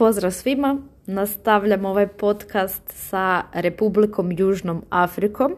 Pozdrav 0.00 0.30
svima, 0.30 0.78
nastavljam 1.06 1.84
ovaj 1.84 2.06
podcast 2.06 2.82
sa 2.86 3.42
Republikom 3.52 4.32
Južnom 4.32 4.84
Afrikom 4.90 5.56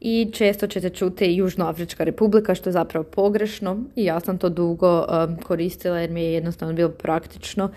i 0.00 0.30
često 0.32 0.66
ćete 0.66 0.90
čuti 0.90 1.34
Južnoafrička 1.34 2.04
republika 2.04 2.54
što 2.54 2.68
je 2.68 2.72
zapravo 2.72 3.04
pogrešno 3.04 3.78
i 3.96 4.04
ja 4.04 4.20
sam 4.20 4.38
to 4.38 4.48
dugo 4.48 4.98
um, 4.98 5.36
koristila 5.36 5.98
jer 5.98 6.10
mi 6.10 6.22
je 6.22 6.32
jednostavno 6.32 6.74
bilo 6.74 6.88
praktično 6.88 7.70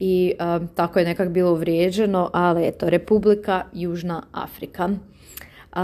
i 0.00 0.32
um, 0.40 0.68
tako 0.74 0.98
je 0.98 1.04
nekak 1.04 1.28
bilo 1.28 1.52
uvrijeđeno, 1.52 2.30
ali 2.32 2.66
eto, 2.66 2.90
Republika 2.90 3.64
Južna 3.72 4.22
Afrika. 4.32 4.84
Uh, 4.84 5.80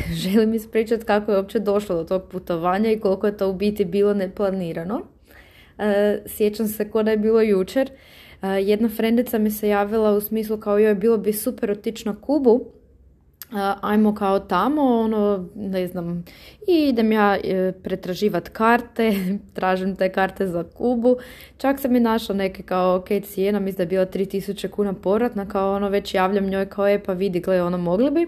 želim 0.22 0.54
ispričati 0.54 1.04
kako 1.04 1.32
je 1.32 1.38
uopće 1.38 1.58
došlo 1.58 1.96
do 1.96 2.04
tog 2.04 2.22
putovanja 2.30 2.90
i 2.90 3.00
koliko 3.00 3.26
je 3.26 3.36
to 3.36 3.48
u 3.48 3.54
biti 3.54 3.84
bilo 3.84 4.14
neplanirano. 4.14 4.94
Uh, 4.96 5.84
sjećam 6.26 6.68
se 6.68 6.90
kod 6.90 7.06
je 7.06 7.16
bilo 7.16 7.40
jučer 7.40 7.90
jedna 8.48 8.88
frendica 8.88 9.38
mi 9.38 9.50
se 9.50 9.68
javila 9.68 10.12
u 10.12 10.20
smislu 10.20 10.56
kao 10.56 10.78
joj 10.78 10.94
bilo 10.94 11.18
bi 11.18 11.32
super 11.32 11.70
otići 11.70 12.08
na 12.08 12.14
Kubu, 12.20 12.64
ajmo 13.80 14.14
kao 14.14 14.38
tamo, 14.38 14.82
ono, 14.82 15.48
ne 15.54 15.86
znam, 15.86 16.24
i 16.68 16.88
idem 16.88 17.12
ja 17.12 17.36
e, 17.36 17.72
pretraživat 17.82 18.48
karte, 18.48 19.12
tražim 19.54 19.96
te 19.96 20.12
karte 20.12 20.46
za 20.46 20.64
Kubu, 20.64 21.16
čak 21.56 21.80
sam 21.80 21.96
i 21.96 22.00
našla 22.00 22.34
neke 22.34 22.62
kao 22.62 22.96
ok 22.96 23.08
cijena, 23.22 23.60
mislim 23.60 23.76
da 23.76 23.82
je 23.82 23.86
bila 23.86 24.06
3000 24.06 24.68
kuna 24.68 24.92
povratna, 24.92 25.48
kao 25.48 25.74
ono 25.74 25.88
već 25.88 26.14
javljam 26.14 26.46
njoj 26.46 26.66
kao 26.66 26.88
je 26.88 27.02
pa 27.02 27.12
vidi, 27.12 27.40
gle, 27.40 27.62
ono 27.62 27.78
mogli 27.78 28.10
bi. 28.10 28.26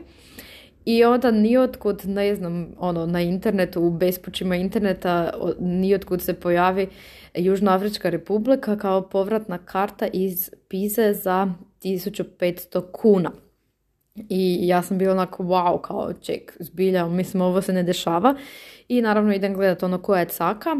I 0.84 1.04
onda 1.04 1.30
nijotkud, 1.30 2.02
ne 2.04 2.34
znam, 2.34 2.68
ono, 2.78 3.06
na 3.06 3.20
internetu, 3.20 3.82
u 3.82 3.90
bespućima 3.90 4.56
interneta, 4.56 5.32
nijotkud 5.58 6.22
se 6.22 6.34
pojavi 6.34 6.88
Južnoafrička 7.36 8.10
republika 8.10 8.76
kao 8.76 9.08
povratna 9.08 9.58
karta 9.58 10.06
iz 10.06 10.50
Pize 10.68 11.12
za 11.12 11.48
1500 11.82 12.82
kuna. 12.92 13.32
I 14.28 14.68
ja 14.68 14.82
sam 14.82 14.98
bila 14.98 15.12
onako 15.12 15.42
wow, 15.42 15.80
kao 15.80 16.12
ček, 16.12 16.56
zbilja, 16.60 17.06
mislim 17.06 17.42
ovo 17.42 17.62
se 17.62 17.72
ne 17.72 17.82
dešava. 17.82 18.34
I 18.88 19.02
naravno 19.02 19.34
idem 19.34 19.54
gledati 19.54 19.84
ono 19.84 20.02
koja 20.02 20.20
je 20.20 20.28
caka. 20.28 20.76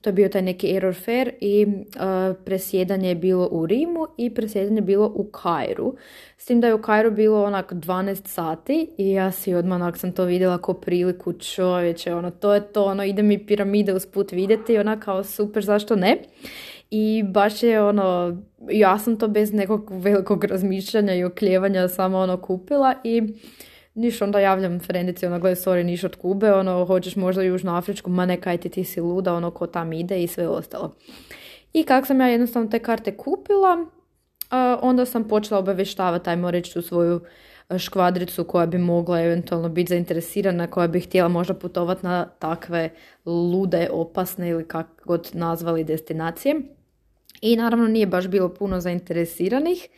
To 0.00 0.08
je 0.08 0.14
bio 0.14 0.28
taj 0.28 0.42
neki 0.42 0.76
error 0.76 0.94
fair 0.94 1.30
i 1.40 1.66
uh, 1.66 2.36
presjedanje 2.44 3.08
je 3.08 3.14
bilo 3.14 3.48
u 3.50 3.66
Rimu 3.66 4.06
i 4.16 4.34
presjedanje 4.34 4.76
je 4.76 4.82
bilo 4.82 5.12
u 5.14 5.24
Kairu. 5.24 5.94
S 6.36 6.44
tim 6.44 6.60
da 6.60 6.66
je 6.66 6.74
u 6.74 6.82
Kairu 6.82 7.10
bilo 7.10 7.44
onak 7.44 7.72
12 7.72 8.26
sati 8.26 8.90
i 8.98 9.10
ja 9.10 9.32
si 9.32 9.54
odmah 9.54 9.76
onak 9.76 9.96
sam 9.96 10.12
to 10.12 10.24
vidjela 10.24 10.58
ko 10.58 10.74
priliku 10.74 11.32
čovječe, 11.32 12.14
ono 12.14 12.30
to 12.30 12.54
je 12.54 12.72
to, 12.72 12.84
ono 12.84 13.04
ide 13.04 13.22
mi 13.22 13.46
piramide 13.46 13.94
usput 13.94 14.32
vidjeti 14.32 14.78
ona 14.78 15.00
kao 15.00 15.24
super, 15.24 15.64
zašto 15.64 15.96
ne? 15.96 16.18
I 16.90 17.22
baš 17.26 17.62
je 17.62 17.82
ono, 17.82 18.36
ja 18.70 18.98
sam 18.98 19.18
to 19.18 19.28
bez 19.28 19.52
nekog 19.52 19.90
velikog 19.90 20.44
razmišljanja 20.44 21.14
i 21.14 21.24
okljevanja 21.24 21.88
samo 21.88 22.18
ono 22.18 22.36
kupila 22.36 22.94
i 23.04 23.22
niš 23.98 24.22
onda 24.22 24.40
javljam 24.40 24.80
frendici, 24.80 25.26
ono, 25.26 25.38
gledaj, 25.38 25.56
sorry, 25.56 25.82
niš 25.82 26.04
od 26.04 26.16
Kube, 26.16 26.52
ono, 26.52 26.84
hoćeš 26.84 27.16
možda 27.16 27.42
Južnu 27.42 27.76
Afričku, 27.76 28.10
ma 28.10 28.26
ne, 28.26 28.40
kaj 28.40 28.58
ti, 28.58 28.68
ti 28.68 28.84
si 28.84 29.00
luda, 29.00 29.34
ono, 29.34 29.50
ko 29.50 29.66
tam 29.66 29.92
ide 29.92 30.22
i 30.22 30.26
sve 30.26 30.48
ostalo. 30.48 30.94
I 31.72 31.82
kako 31.82 32.06
sam 32.06 32.20
ja 32.20 32.26
jednostavno 32.26 32.68
te 32.68 32.78
karte 32.78 33.16
kupila, 33.16 33.86
onda 34.80 35.04
sam 35.04 35.28
počela 35.28 35.60
obavještavati, 35.60 36.30
ajmo 36.30 36.50
reći, 36.50 36.74
tu 36.74 36.82
svoju 36.82 37.20
škvadricu 37.78 38.44
koja 38.44 38.66
bi 38.66 38.78
mogla 38.78 39.20
eventualno 39.22 39.68
biti 39.68 39.88
zainteresirana, 39.88 40.66
koja 40.66 40.88
bi 40.88 41.00
htjela 41.00 41.28
možda 41.28 41.54
putovati 41.54 42.06
na 42.06 42.28
takve 42.38 42.90
lude, 43.26 43.88
opasne 43.92 44.48
ili 44.48 44.68
kako 44.68 44.90
god 45.04 45.30
nazvali 45.32 45.84
destinacije. 45.84 46.60
I 47.40 47.56
naravno 47.56 47.88
nije 47.88 48.06
baš 48.06 48.28
bilo 48.28 48.48
puno 48.48 48.80
zainteresiranih. 48.80 49.88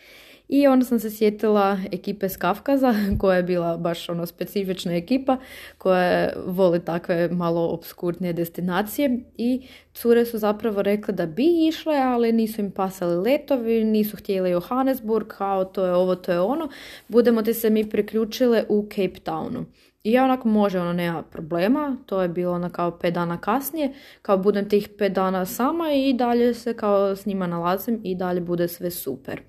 I 0.53 0.67
onda 0.67 0.84
sam 0.84 0.98
se 0.98 1.11
sjetila 1.11 1.79
ekipe 1.93 2.29
s 2.29 2.37
Kafkaza, 2.37 2.95
koja 3.20 3.37
je 3.37 3.43
bila 3.43 3.77
baš 3.77 4.09
ono 4.09 4.27
specifična 4.27 4.92
ekipa, 4.97 5.37
koja 5.79 6.33
voli 6.47 6.85
takve 6.85 7.29
malo 7.29 7.69
obskurnije 7.69 8.33
destinacije 8.33 9.20
i 9.36 9.63
cure 9.95 10.24
su 10.24 10.39
zapravo 10.39 10.83
rekle 10.83 11.14
da 11.14 11.27
bi 11.27 11.69
išle, 11.69 11.97
ali 11.97 12.33
nisu 12.33 12.61
im 12.61 12.70
pasali 12.70 13.17
letovi, 13.17 13.85
nisu 13.85 14.17
htjeli 14.17 14.51
Johannesburg, 14.51 15.27
kao 15.27 15.64
to 15.64 15.85
je 15.85 15.95
ovo, 15.95 16.14
to 16.14 16.33
je 16.33 16.41
ono. 16.41 16.69
Budemo 17.08 17.42
ti 17.42 17.55
se 17.55 17.70
mi 17.70 17.91
priključile 17.91 18.64
u 18.69 18.86
Cape 18.89 19.20
Townu. 19.24 19.64
I 20.05 20.13
ja 20.13 20.24
onako 20.24 20.48
može, 20.48 20.80
ono 20.80 20.92
nema 20.92 21.23
problema, 21.23 21.97
to 22.07 22.23
je 22.23 22.29
bilo 22.29 22.53
ono 22.53 22.70
kao 22.70 22.98
pet 22.98 23.14
dana 23.14 23.41
kasnije, 23.41 23.92
kao 24.23 24.39
budem 24.39 24.69
tih 24.69 24.89
pet 24.98 25.13
dana 25.13 25.47
sama 25.47 25.92
i 25.92 26.13
dalje 26.13 26.55
se 26.55 26.74
kao 26.74 27.17
s 27.17 27.27
njima 27.27 27.47
nalazim 27.47 28.01
i 28.05 28.14
dalje 28.14 28.41
bude 28.41 28.69
sve 28.69 28.91
super. 28.91 29.41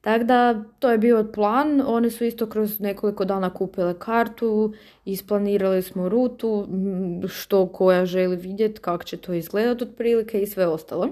Tako 0.00 0.24
da, 0.24 0.64
to 0.78 0.90
je 0.90 0.98
bio 0.98 1.24
plan. 1.34 1.82
Oni 1.86 2.10
su 2.10 2.24
isto 2.24 2.46
kroz 2.46 2.80
nekoliko 2.80 3.24
dana 3.24 3.54
kupile 3.54 3.98
kartu, 3.98 4.72
isplanirali 5.04 5.82
smo 5.82 6.08
rutu, 6.08 6.68
što 7.28 7.66
koja 7.66 8.06
želi 8.06 8.36
vidjeti, 8.36 8.80
kako 8.80 9.04
će 9.04 9.16
to 9.16 9.32
izgledati 9.32 9.84
otprilike 9.84 10.42
i 10.42 10.46
sve 10.46 10.66
ostalo. 10.66 11.08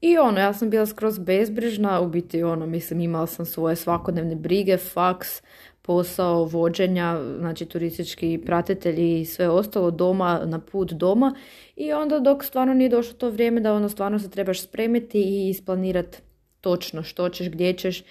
I 0.00 0.18
ono, 0.18 0.40
ja 0.40 0.52
sam 0.52 0.70
bila 0.70 0.86
skroz 0.86 1.18
bezbrižna, 1.18 2.00
u 2.00 2.08
biti 2.08 2.42
ono, 2.42 2.66
mislim, 2.66 3.00
imala 3.00 3.26
sam 3.26 3.46
svoje 3.46 3.76
svakodnevne 3.76 4.36
brige, 4.36 4.76
faks, 4.76 5.42
posao 5.82 6.44
vođenja, 6.44 7.20
znači 7.38 7.66
turistički 7.66 8.40
pratitelji 8.46 9.20
i 9.20 9.24
sve 9.24 9.48
ostalo 9.48 9.90
doma, 9.90 10.40
na 10.44 10.58
put 10.58 10.92
doma. 10.92 11.34
I 11.76 11.92
onda 11.92 12.18
dok 12.18 12.44
stvarno 12.44 12.74
nije 12.74 12.88
došlo 12.88 13.14
to 13.14 13.30
vrijeme 13.30 13.60
da 13.60 13.74
ono 13.74 13.88
stvarno 13.88 14.18
se 14.18 14.30
trebaš 14.30 14.62
spremiti 14.62 15.18
i 15.18 15.48
isplanirati 15.48 16.18
točno 16.60 17.02
što 17.02 17.28
ćeš, 17.28 17.48
gdje 17.48 17.72
ćeš, 17.72 18.02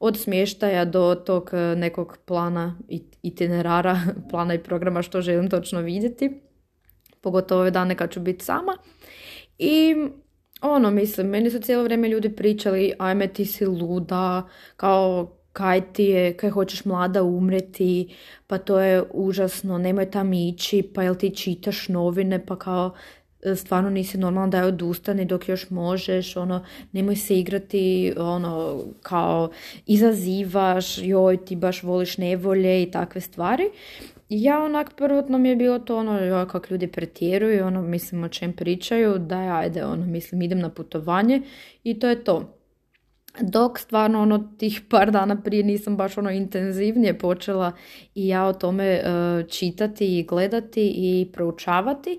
od 0.00 0.16
smještaja 0.18 0.84
do 0.84 1.14
tog 1.26 1.50
e, 1.52 1.76
nekog 1.76 2.18
plana 2.24 2.78
itinerara, 3.22 4.00
plana 4.30 4.54
i 4.54 4.62
programa 4.62 5.02
što 5.02 5.20
želim 5.20 5.50
točno 5.50 5.80
vidjeti. 5.80 6.40
Pogotovo 7.20 7.60
ove 7.60 7.70
dane 7.70 7.94
kad 7.94 8.10
ću 8.10 8.20
biti 8.20 8.44
sama. 8.44 8.76
I 9.58 9.94
ono, 10.60 10.90
mislim, 10.90 11.26
meni 11.26 11.50
su 11.50 11.60
cijelo 11.60 11.82
vrijeme 11.82 12.08
ljudi 12.08 12.36
pričali, 12.36 12.92
ajme 12.98 13.28
ti 13.28 13.44
si 13.44 13.66
luda, 13.66 14.48
kao 14.76 15.36
kaj 15.52 15.92
ti 15.92 16.04
je, 16.04 16.36
kaj 16.36 16.50
hoćeš 16.50 16.84
mlada 16.84 17.22
umreti, 17.22 18.14
pa 18.46 18.58
to 18.58 18.80
je 18.80 19.04
užasno, 19.12 19.78
nemoj 19.78 20.10
tam 20.10 20.32
ići, 20.32 20.82
pa 20.94 21.02
jel 21.02 21.14
ti 21.14 21.30
čitaš 21.36 21.88
novine, 21.88 22.46
pa 22.46 22.58
kao 22.58 22.94
stvarno 23.54 23.90
nisi 23.90 24.18
normalno 24.18 24.50
da 24.50 24.58
je 24.58 24.64
odustani 24.64 25.24
dok 25.24 25.48
još 25.48 25.70
možeš, 25.70 26.36
ono, 26.36 26.64
nemoj 26.92 27.16
se 27.16 27.38
igrati, 27.38 28.12
ono, 28.18 28.82
kao 29.02 29.50
izazivaš, 29.86 30.98
joj, 30.98 31.44
ti 31.44 31.56
baš 31.56 31.82
voliš 31.82 32.18
nevolje 32.18 32.82
i 32.82 32.90
takve 32.90 33.20
stvari. 33.20 33.64
Ja 34.28 34.62
onak 34.62 34.94
prvotno 34.96 35.38
mi 35.38 35.48
je 35.48 35.56
bilo 35.56 35.78
to 35.78 35.96
ono, 35.96 36.20
joj, 36.20 36.48
kak 36.48 36.70
ljudi 36.70 36.86
pretjeruju, 36.86 37.66
ono, 37.66 37.82
mislim 37.82 38.24
o 38.24 38.28
čem 38.28 38.52
pričaju, 38.52 39.18
da 39.18 39.38
ajde, 39.38 39.84
ono, 39.84 40.06
mislim, 40.06 40.42
idem 40.42 40.58
na 40.58 40.70
putovanje 40.70 41.42
i 41.84 41.98
to 41.98 42.08
je 42.08 42.24
to. 42.24 42.52
Dok 43.40 43.78
stvarno 43.78 44.22
ono 44.22 44.52
tih 44.58 44.80
par 44.90 45.10
dana 45.10 45.42
prije 45.42 45.62
nisam 45.62 45.96
baš 45.96 46.18
ono 46.18 46.30
intenzivnije 46.30 47.18
počela 47.18 47.72
i 48.14 48.28
ja 48.28 48.46
o 48.46 48.52
tome 48.52 49.00
uh, 49.00 49.48
čitati 49.48 50.18
i 50.18 50.22
gledati 50.22 50.92
i 50.96 51.28
proučavati 51.32 52.18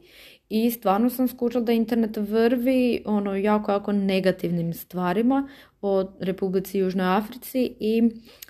i 0.49 0.71
stvarno 0.71 1.09
sam 1.09 1.27
skučila 1.27 1.63
da 1.63 1.71
internet 1.71 2.17
vrvi 2.17 3.03
ono 3.05 3.35
jako, 3.35 3.71
jako 3.71 3.91
negativnim 3.91 4.73
stvarima 4.73 5.49
o 5.81 6.05
Republici 6.19 6.79
Južnoj 6.79 7.17
Africi 7.17 7.75
i 7.79 8.03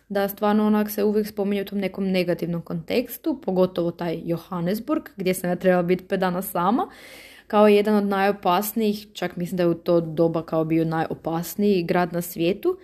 da 0.10 0.28
stvarno 0.28 0.68
onak 0.68 0.90
se 0.92 1.04
uvijek 1.04 1.28
spominje 1.28 1.62
u 1.62 1.66
tom 1.66 1.80
nekom 1.80 2.08
negativnom 2.08 2.62
kontekstu, 2.62 3.42
pogotovo 3.42 3.92
taj 3.92 4.22
Johannesburg 4.26 5.04
gdje 5.16 5.34
sam 5.34 5.50
ja 5.50 5.56
trebala 5.56 5.84
biti 5.84 6.08
pet 6.08 6.20
dana 6.20 6.42
sama, 6.42 6.90
kao 7.48 7.68
jedan 7.68 7.96
od 7.96 8.04
najopasnijih, 8.04 9.08
čak 9.14 9.36
mislim 9.36 9.58
da 9.58 9.64
je 9.64 9.70
u 9.70 9.74
to 9.74 10.02
doba 10.02 10.46
kao 10.46 10.66
bio 10.66 10.86
najopasniji 10.86 11.84
grad 11.84 12.14
na 12.14 12.22
svijetu. 12.22 12.78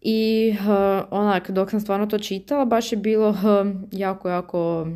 I 0.00 0.50
uh, 0.60 0.66
onak, 1.10 1.50
dok 1.50 1.70
sam 1.70 1.80
stvarno 1.80 2.06
to 2.06 2.18
čitala, 2.18 2.64
baš 2.64 2.92
je 2.92 2.98
bilo 2.98 3.28
uh, 3.28 3.36
jako, 3.92 4.28
jako 4.28 4.86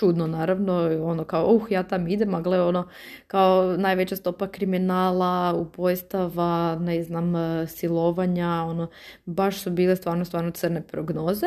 čudno 0.00 0.26
naravno, 0.26 0.90
ono 1.02 1.24
kao 1.24 1.46
uh 1.46 1.62
ja 1.70 1.82
tam 1.82 2.08
idem, 2.08 2.34
a 2.34 2.40
gle 2.40 2.62
ono 2.62 2.88
kao 3.26 3.76
najveća 3.76 4.16
stopa 4.16 4.48
kriminala, 4.48 5.54
upojstava, 5.54 6.78
ne 6.80 7.02
znam, 7.02 7.36
e, 7.36 7.66
silovanja, 7.66 8.48
ono 8.48 8.88
baš 9.24 9.58
su 9.62 9.70
bile 9.70 9.96
stvarno, 9.96 10.24
stvarno 10.24 10.50
crne 10.50 10.82
prognoze. 10.82 11.46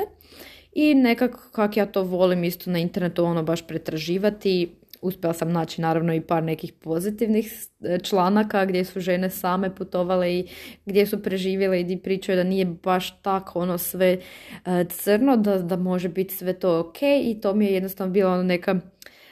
I 0.73 0.93
nekako 0.95 1.39
kak 1.51 1.77
ja 1.77 1.85
to 1.85 2.03
volim 2.03 2.43
isto 2.43 2.71
na 2.71 2.79
internetu 2.79 3.25
ono 3.25 3.43
baš 3.43 3.67
pretraživati, 3.67 4.75
uspjela 5.03 5.33
sam 5.33 5.51
naći 5.51 5.81
naravno 5.81 6.13
i 6.13 6.21
par 6.21 6.43
nekih 6.43 6.73
pozitivnih 6.73 7.53
e, 7.81 7.99
članaka 7.99 8.65
gdje 8.65 8.85
su 8.85 8.99
žene 8.99 9.29
same 9.29 9.75
putovale 9.75 10.33
i 10.33 10.47
gdje 10.85 11.05
su 11.05 11.23
preživjele 11.23 11.81
i 11.81 11.97
pričaju 11.97 12.35
da 12.35 12.43
nije 12.43 12.65
baš 12.65 13.21
tako 13.21 13.59
ono 13.59 13.77
sve 13.77 14.17
e, 14.65 14.85
crno, 14.89 15.37
da, 15.37 15.57
da 15.57 15.75
može 15.75 16.09
biti 16.09 16.35
sve 16.35 16.53
to 16.53 16.79
ok 16.79 17.01
i 17.01 17.37
to 17.41 17.53
mi 17.53 17.65
je 17.65 17.73
jednostavno 17.73 18.13
bila 18.13 18.31
ono 18.31 18.43
neka 18.43 18.79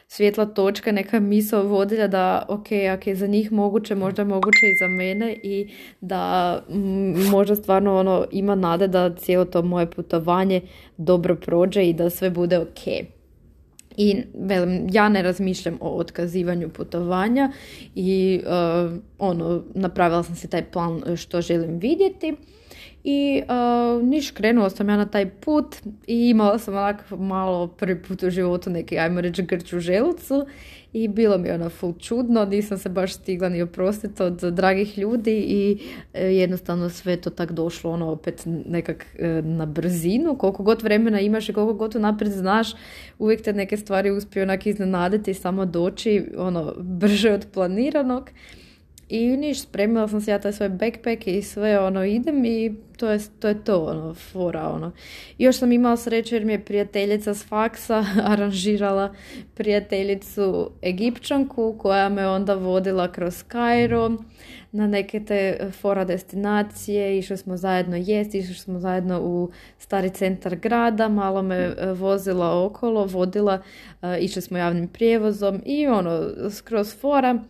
svjetla 0.07 0.45
točka, 0.45 0.91
neka 0.91 1.19
misao 1.19 1.63
vodilja 1.63 2.07
da 2.07 2.45
ok, 2.47 2.68
ako 2.94 3.09
je 3.09 3.15
za 3.15 3.27
njih 3.27 3.51
moguće, 3.51 3.95
možda 3.95 4.23
moguće 4.23 4.68
i 4.71 4.75
za 4.79 4.88
mene 4.88 5.38
i 5.44 5.69
da 6.01 6.63
možda 7.31 7.56
stvarno 7.56 8.00
ono 8.00 8.25
ima 8.31 8.56
nade 8.56 8.88
da 8.88 9.15
cijelo 9.15 9.45
to 9.45 9.62
moje 9.62 9.91
putovanje 9.91 10.62
dobro 10.97 11.35
prođe 11.35 11.85
i 11.85 11.94
da 11.94 12.09
sve 12.09 12.29
bude 12.29 12.59
ok. 12.59 13.20
I 14.01 14.24
velim, 14.33 14.88
ja 14.92 15.09
ne 15.09 15.21
razmišljam 15.21 15.77
o 15.81 15.98
otkazivanju 15.98 16.69
putovanja 16.69 17.51
i 17.95 18.42
uh, 18.44 18.92
ono, 19.19 19.63
napravila 19.74 20.24
sam 20.24 20.36
si 20.36 20.50
taj 20.50 20.63
plan 20.63 21.01
što 21.15 21.42
želim 21.42 21.80
vidjeti. 21.80 22.36
I 23.03 23.42
uh, 23.42 24.03
niš 24.03 24.31
krenula 24.31 24.69
sam 24.69 24.89
ja 24.89 24.98
na 24.98 25.06
taj 25.06 25.30
put 25.30 25.75
i 26.07 26.30
imala 26.30 26.59
sam 26.59 26.74
onako 26.74 27.18
malo 27.18 27.68
prvi 27.68 28.01
put 28.01 28.24
u 28.24 28.30
životu 28.30 28.69
neki, 28.69 29.00
ajmo 29.00 29.21
reći, 29.21 29.44
grč 29.44 29.74
želucu 29.75 30.45
i 30.94 31.08
bilo 31.08 31.38
mi 31.38 31.52
ono 31.52 31.70
full 31.70 31.94
čudno, 32.00 32.46
nisam 32.46 32.78
se 32.78 32.90
baš 32.90 33.14
stigla 33.14 33.50
ni 33.50 33.62
oprostiti 33.62 34.24
od 34.24 34.34
dragih 34.34 34.98
ljudi 34.98 35.38
i 35.48 35.78
e, 36.14 36.26
jednostavno 36.26 36.90
sve 36.90 37.18
to 37.18 37.30
tak 37.30 37.52
došlo 37.52 37.92
ono 37.92 38.12
opet 38.12 38.42
nekak 38.46 39.06
e, 39.20 39.28
na 39.42 39.66
brzinu, 39.66 40.36
koliko 40.38 40.64
god 40.64 40.82
vremena 40.82 41.20
imaš 41.20 41.50
i 41.50 41.54
koliko 41.54 41.74
god 41.74 41.96
naprijed 41.96 42.34
znaš, 42.34 42.74
uvijek 43.20 43.42
te 43.42 43.54
neke 43.54 43.78
stvari 43.78 44.12
uspiju 44.12 44.44
onak 44.44 44.66
iznenaditi 44.66 45.32
i 45.32 45.34
samo 45.34 45.66
doći 45.66 46.26
ono 46.38 46.74
brže 46.78 47.32
od 47.32 47.48
planiranog. 47.54 48.30
I 49.12 49.38
niš, 49.38 49.62
spremila 49.62 50.08
sam 50.08 50.22
se 50.22 50.31
ja 50.31 50.40
taj 50.40 50.54
svoj 50.54 50.69
backpack 50.69 51.28
i 51.28 51.42
sve, 51.42 51.80
ono, 51.80 52.06
idem 52.06 52.46
i 52.46 52.75
to 52.98 53.10
je 53.10 53.19
to, 53.40 53.48
je 53.48 53.63
to 53.63 53.86
ono, 53.86 54.13
fora, 54.13 54.69
ono. 54.69 54.92
još 55.38 55.58
sam 55.58 55.72
imala 55.72 55.98
sreću 55.98 56.36
jer 56.36 56.46
mi 56.46 56.54
je 56.54 56.66
prijateljica 56.66 57.34
s 57.34 57.48
faksa 57.48 58.06
aranžirala 58.31 59.13
prijateljicu 59.56 60.72
Egipćanku 60.84 61.75
koja 61.80 62.10
me 62.10 62.28
onda 62.28 62.54
vodila 62.54 63.12
kroz 63.12 63.44
Kairo 63.44 64.12
na 64.72 64.88
neke 64.88 65.19
te 65.19 65.69
fora 65.81 66.06
destinacije, 66.06 67.18
išli 67.18 67.38
smo 67.38 67.57
zajedno 67.57 67.96
jesti, 67.96 68.38
išli 68.38 68.56
smo 68.56 68.80
zajedno 68.80 69.22
u 69.22 69.52
stari 69.78 70.10
centar 70.10 70.56
grada, 70.56 71.10
malo 71.10 71.42
me 71.42 71.56
e, 71.56 71.94
vozila 71.94 72.66
okolo, 72.66 73.06
vodila, 73.06 73.62
e, 74.02 74.19
išli 74.19 74.42
smo 74.42 74.57
javnim 74.57 74.88
prijevozom 74.88 75.62
i 75.66 75.88
ono, 75.88 76.30
skroz 76.50 76.96
fora. 77.00 77.44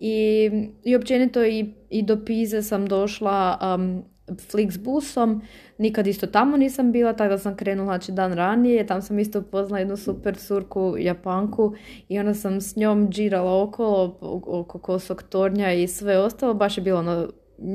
I, 0.00 0.50
i 0.84 0.96
općenito 0.96 1.44
i, 1.44 1.74
i 1.90 2.02
do 2.02 2.24
Pize 2.24 2.62
sam 2.62 2.86
došla 2.86 3.58
um, 3.74 4.04
Flixbusom, 4.50 5.40
nikad 5.78 6.06
isto 6.06 6.26
tamo 6.26 6.56
nisam 6.56 6.92
bila, 6.92 7.12
tako 7.12 7.28
da 7.28 7.38
sam 7.38 7.56
krenula 7.56 7.86
znači, 7.86 8.12
dan 8.12 8.32
ranije, 8.32 8.86
tam 8.86 9.02
sam 9.02 9.18
isto 9.18 9.38
upoznala 9.38 9.78
jednu 9.78 9.96
super 9.96 10.36
surku 10.36 10.94
Japanku 10.98 11.74
i 12.08 12.18
onda 12.18 12.34
sam 12.34 12.60
s 12.60 12.76
njom 12.76 13.08
džirala 13.10 13.62
okolo, 13.62 14.18
oko 14.46 14.78
Kosog 14.78 15.22
tornja 15.22 15.72
i 15.72 15.88
sve 15.88 16.18
ostalo, 16.18 16.54
baš 16.54 16.78
je 16.78 16.82
bilo 16.82 16.98
ono 16.98 17.28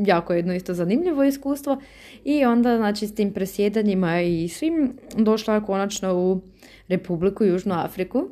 jako 0.06 0.34
jedno 0.34 0.54
isto 0.54 0.74
zanimljivo 0.74 1.24
iskustvo. 1.24 1.78
I 2.24 2.46
onda 2.46 2.78
znači 2.78 3.08
s 3.08 3.16
tim 3.16 3.34
presjedanjima 3.34 4.22
i 4.22 4.48
svim 4.48 4.98
došla 5.18 5.66
konačno 5.66 6.16
u 6.16 6.42
Republiku 6.88 7.44
Južnu 7.44 7.74
Afriku 7.74 8.30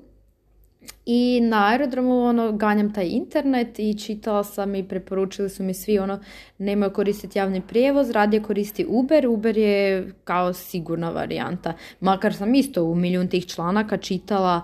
i 1.05 1.41
na 1.41 1.67
aerodromu 1.67 2.25
ono, 2.25 2.51
ganjam 2.51 2.93
taj 2.93 3.07
internet 3.07 3.79
i 3.79 3.99
čitala 3.99 4.43
sam 4.43 4.75
i 4.75 4.87
preporučili 4.87 5.49
su 5.49 5.63
mi 5.63 5.73
svi 5.73 5.99
ono, 5.99 6.19
nemaju 6.57 6.93
koristiti 6.93 7.39
javni 7.39 7.61
prijevoz, 7.61 8.09
radije 8.09 8.43
koristi 8.43 8.85
Uber. 8.89 9.27
Uber 9.27 9.57
je 9.57 10.11
kao 10.23 10.53
sigurna 10.53 11.09
varijanta. 11.09 11.73
Makar 11.99 12.33
sam 12.33 12.55
isto 12.55 12.83
u 12.83 12.95
milijun 12.95 13.27
tih 13.27 13.47
članaka 13.47 13.97
čitala 13.97 14.61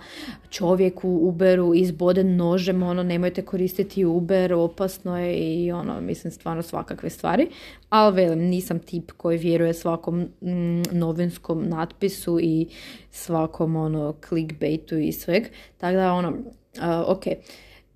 čovjek 0.50 1.03
u 1.03 1.27
Uberu 1.27 1.74
izboden 1.75 2.36
nožem, 2.36 2.83
ono, 2.83 3.03
nemojte 3.03 3.42
koristiti 3.42 4.06
Uber, 4.06 4.53
opasno 4.53 5.19
je 5.19 5.63
i 5.63 5.71
ono, 5.71 6.01
mislim, 6.01 6.31
stvarno 6.31 6.62
svakakve 6.62 7.09
stvari. 7.09 7.47
Ali 7.89 8.15
velim, 8.15 8.39
nisam 8.39 8.80
tip 8.80 9.12
koji 9.12 9.38
vjeruje 9.38 9.74
svakom 9.74 10.19
mm, 10.42 10.81
novinskom 10.92 11.69
natpisu 11.69 12.39
i 12.39 12.68
svakom 13.11 13.75
ono 13.75 14.15
clickbaitu 14.27 14.97
i 14.97 15.11
sveg. 15.11 15.44
Tako 15.77 15.95
da 15.95 16.13
ono, 16.13 16.33
ok, 17.06 17.23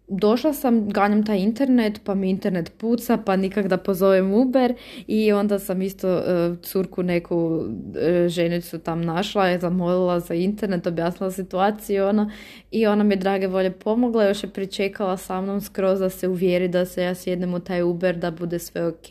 došla 0.08 0.54
sam, 0.54 0.90
ganjam 0.90 1.26
taj 1.26 1.40
internet, 1.40 2.02
pa 2.04 2.16
mi 2.16 2.30
internet 2.30 2.72
puca, 2.78 3.18
pa 3.26 3.36
nikak 3.36 3.68
da 3.68 3.78
pozovem 3.78 4.34
Uber 4.34 4.74
i 5.08 5.32
onda 5.32 5.60
sam 5.60 5.82
isto 5.82 6.18
uh, 6.18 6.58
curku 6.62 7.04
neku 7.04 7.36
uh, 7.38 8.28
ženicu 8.28 8.80
tam 8.80 9.02
našla, 9.02 9.48
je 9.48 9.60
zamolila 9.60 10.20
za 10.20 10.34
internet, 10.34 10.88
objasnila 10.88 11.32
situaciju 11.32 12.06
ona, 12.06 12.32
i 12.72 12.88
ona 12.88 13.04
mi 13.04 13.16
drage 13.16 13.48
volje 13.48 13.72
pomogla, 13.72 14.26
još 14.26 14.44
je 14.44 14.50
pričekala 14.50 15.18
sa 15.18 15.42
mnom 15.42 15.62
skroz 15.62 16.00
da 16.00 16.10
se 16.10 16.28
uvjeri 16.28 16.68
da 16.68 16.86
se 16.86 17.04
ja 17.04 17.16
sjednem 17.16 17.54
u 17.54 17.60
taj 17.60 17.82
Uber, 17.82 18.18
da 18.18 18.32
bude 18.32 18.60
sve 18.60 18.88
ok 18.88 19.08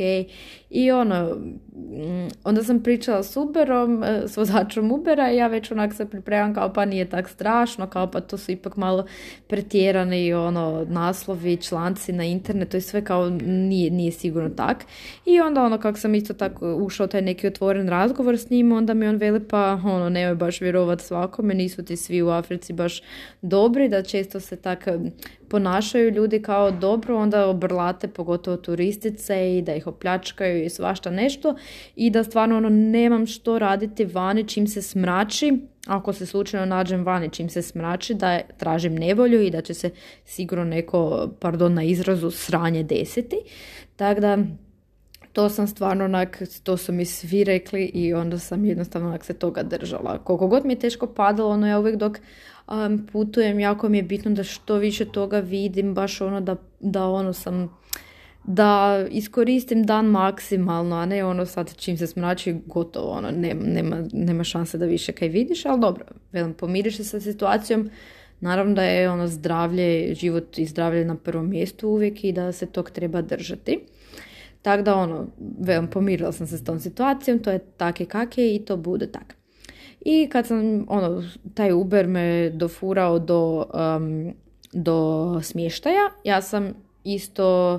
i 0.75 0.91
ono, 0.91 1.37
mm, 1.75 2.29
onda 2.45 2.63
sam 2.63 2.83
pričala 2.83 3.23
s 3.23 3.37
Uberom, 3.37 4.05
e, 4.05 4.23
s 4.27 4.37
vozačom 4.37 4.93
Ubera 4.93 5.33
i 5.33 5.37
ja 5.37 5.47
već 5.47 5.71
onak 5.71 5.95
se 5.95 6.07
pripremam 6.07 6.55
kao 6.55 6.73
pa 6.73 6.85
nije 6.85 7.09
tak 7.11 7.29
strašno, 7.29 7.87
kao 7.87 8.11
pa 8.11 8.21
to 8.21 8.39
su 8.39 8.53
ipak 8.53 8.77
malo 8.77 9.05
pretjerani 9.47 10.35
ono 10.35 10.87
naslovi, 10.89 11.57
članci 11.57 12.13
na 12.13 12.25
internetu 12.25 12.77
i 12.77 12.81
sve 12.81 13.05
kao 13.05 13.31
nije, 13.47 13.91
nije 13.91 14.13
sigurno 14.13 14.51
tak. 14.51 14.85
I 15.27 15.41
onda 15.41 15.65
ono 15.65 15.79
kako 15.79 15.99
sam 15.99 16.15
isto 16.15 16.35
tako 16.35 16.75
ušao 16.75 17.07
taj 17.07 17.23
neki 17.23 17.47
otvoren 17.47 17.89
razgovor 17.89 18.39
s 18.39 18.51
njim, 18.51 18.73
onda 18.73 18.95
mi 18.95 19.07
on 19.07 19.17
veli 19.17 19.41
pa 19.49 19.81
ono 19.85 20.09
nemoj 20.09 20.35
baš 20.35 20.61
vjerovat 20.61 21.01
svakome, 21.01 21.55
nisu 21.55 21.85
ti 21.85 21.97
svi 21.97 22.23
u 22.23 22.29
Africi 22.29 22.73
baš 22.73 23.03
dobri, 23.43 23.89
da 23.89 24.03
često 24.03 24.41
se 24.41 24.57
tak 24.57 24.89
ponašaju 25.53 26.11
ljudi 26.11 26.43
kao 26.43 26.71
dobro, 26.71 27.17
onda 27.17 27.47
obrlate 27.47 28.09
pogotovo 28.09 28.57
turistice 28.57 29.59
i 29.59 29.63
da 29.63 29.75
ih 29.75 29.87
opljačkaju 29.87 30.62
i 30.65 30.71
svašta 30.71 31.11
nešto 31.11 31.55
i 31.97 32.11
da 32.11 32.25
stvarno 32.25 32.57
ono 32.57 32.69
nemam 32.69 33.27
što 33.27 33.59
raditi 33.59 34.05
vani 34.05 34.49
čim 34.49 34.67
se 34.67 34.83
smrači, 34.83 35.59
ako 35.87 36.13
se 36.13 36.27
slučajno 36.27 36.67
nađem 36.67 37.05
vani 37.05 37.31
čim 37.31 37.49
se 37.49 37.63
smrači 37.63 38.15
da 38.15 38.41
tražim 38.57 38.95
nevolju 38.95 39.43
i 39.43 39.51
da 39.51 39.61
će 39.61 39.75
se 39.75 39.91
sigurno 40.25 40.65
neko, 40.65 41.31
pardon 41.41 41.75
na 41.75 41.83
izrazu, 41.83 42.31
sranje 42.31 42.83
desiti. 42.83 43.37
Tako 43.97 44.21
da 44.21 44.39
to 45.33 45.49
sam 45.49 45.67
stvarno 45.67 46.05
onak, 46.05 46.43
to 46.63 46.77
su 46.77 46.93
mi 46.93 47.05
svi 47.05 47.45
rekli 47.45 47.85
i 47.85 48.15
onda 48.15 48.39
sam 48.39 48.65
jednostavno 48.65 49.09
onak 49.09 49.25
se 49.25 49.35
toga 49.35 49.63
držala. 49.63 50.19
Koliko 50.19 50.47
god 50.47 50.65
mi 50.65 50.73
je 50.73 50.79
teško 50.79 51.07
padalo, 51.07 51.51
ono 51.51 51.69
ja 51.69 51.79
uvijek 51.79 51.97
dok 51.97 52.19
um, 52.69 53.07
putujem, 53.13 53.61
jako 53.61 53.89
mi 53.89 53.99
je 53.99 54.03
bitno 54.03 54.31
da 54.31 54.45
što 54.45 54.77
više 54.77 55.05
toga 55.05 55.39
vidim, 55.39 55.95
baš 55.95 56.21
ono 56.21 56.41
da, 56.41 56.57
da 56.81 57.07
ono 57.07 57.33
sam 57.33 57.79
da 58.45 59.05
iskoristim 59.11 59.87
dan 59.87 60.07
maksimalno, 60.07 60.97
a 60.97 61.07
ne 61.07 61.25
ono 61.25 61.47
sad 61.47 61.77
čim 61.77 61.99
se 61.99 62.07
smrači 62.07 62.57
gotovo, 62.67 63.11
ono, 63.11 63.31
nema, 63.31 64.05
nema, 64.13 64.45
šanse 64.45 64.79
da 64.79 64.87
više 64.87 65.13
kaj 65.13 65.29
vidiš, 65.29 65.67
ali 65.67 65.81
dobro, 65.81 66.05
velim, 66.33 66.55
pomiriš 66.55 66.97
se 66.97 67.05
sa 67.05 67.21
situacijom, 67.21 67.91
naravno 68.41 68.75
da 68.75 68.83
je 68.83 69.11
ono 69.11 69.27
zdravlje, 69.27 70.15
život 70.15 70.59
i 70.59 70.67
zdravlje 70.67 71.05
na 71.05 71.15
prvom 71.15 71.49
mjestu 71.49 71.89
uvijek 71.89 72.25
i 72.25 72.33
da 72.33 72.53
se 72.53 72.67
tog 72.67 72.91
treba 72.91 73.23
držati. 73.23 73.81
Tako 74.63 74.83
da 74.83 74.95
ono, 74.95 75.27
velim, 75.61 75.87
pomirila 75.87 76.33
sam 76.33 76.47
se 76.47 76.59
s 76.59 76.65
tom 76.65 76.81
situacijom, 76.81 77.39
to 77.39 77.51
je 77.51 77.59
take 77.59 78.05
kakje 78.05 78.55
i 78.55 78.59
to 78.59 78.77
bude 78.77 79.07
tak. 79.07 79.37
I 80.01 80.29
kad 80.33 80.47
sam, 80.47 80.87
ono, 80.89 81.23
taj 81.55 81.73
Uber 81.73 82.07
me 82.07 82.51
dofurao 82.51 83.19
do, 83.19 83.67
um, 83.75 84.35
do 84.73 85.41
smještaja, 85.43 86.11
ja 86.25 86.43
sam 86.43 86.75
isto 87.05 87.79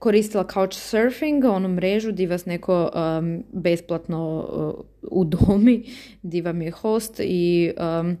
koristila 0.00 0.44
Couchsurfing, 0.44 1.44
onu 1.44 1.68
mrežu 1.68 2.12
di 2.12 2.26
vas 2.26 2.46
neko 2.46 2.90
um, 2.94 3.42
besplatno 3.52 4.20
uh, 4.40 4.84
udomi, 5.02 5.82
di 6.22 6.40
vam 6.40 6.62
je 6.62 6.70
host 6.70 7.20
i 7.20 7.72
um, 7.76 8.16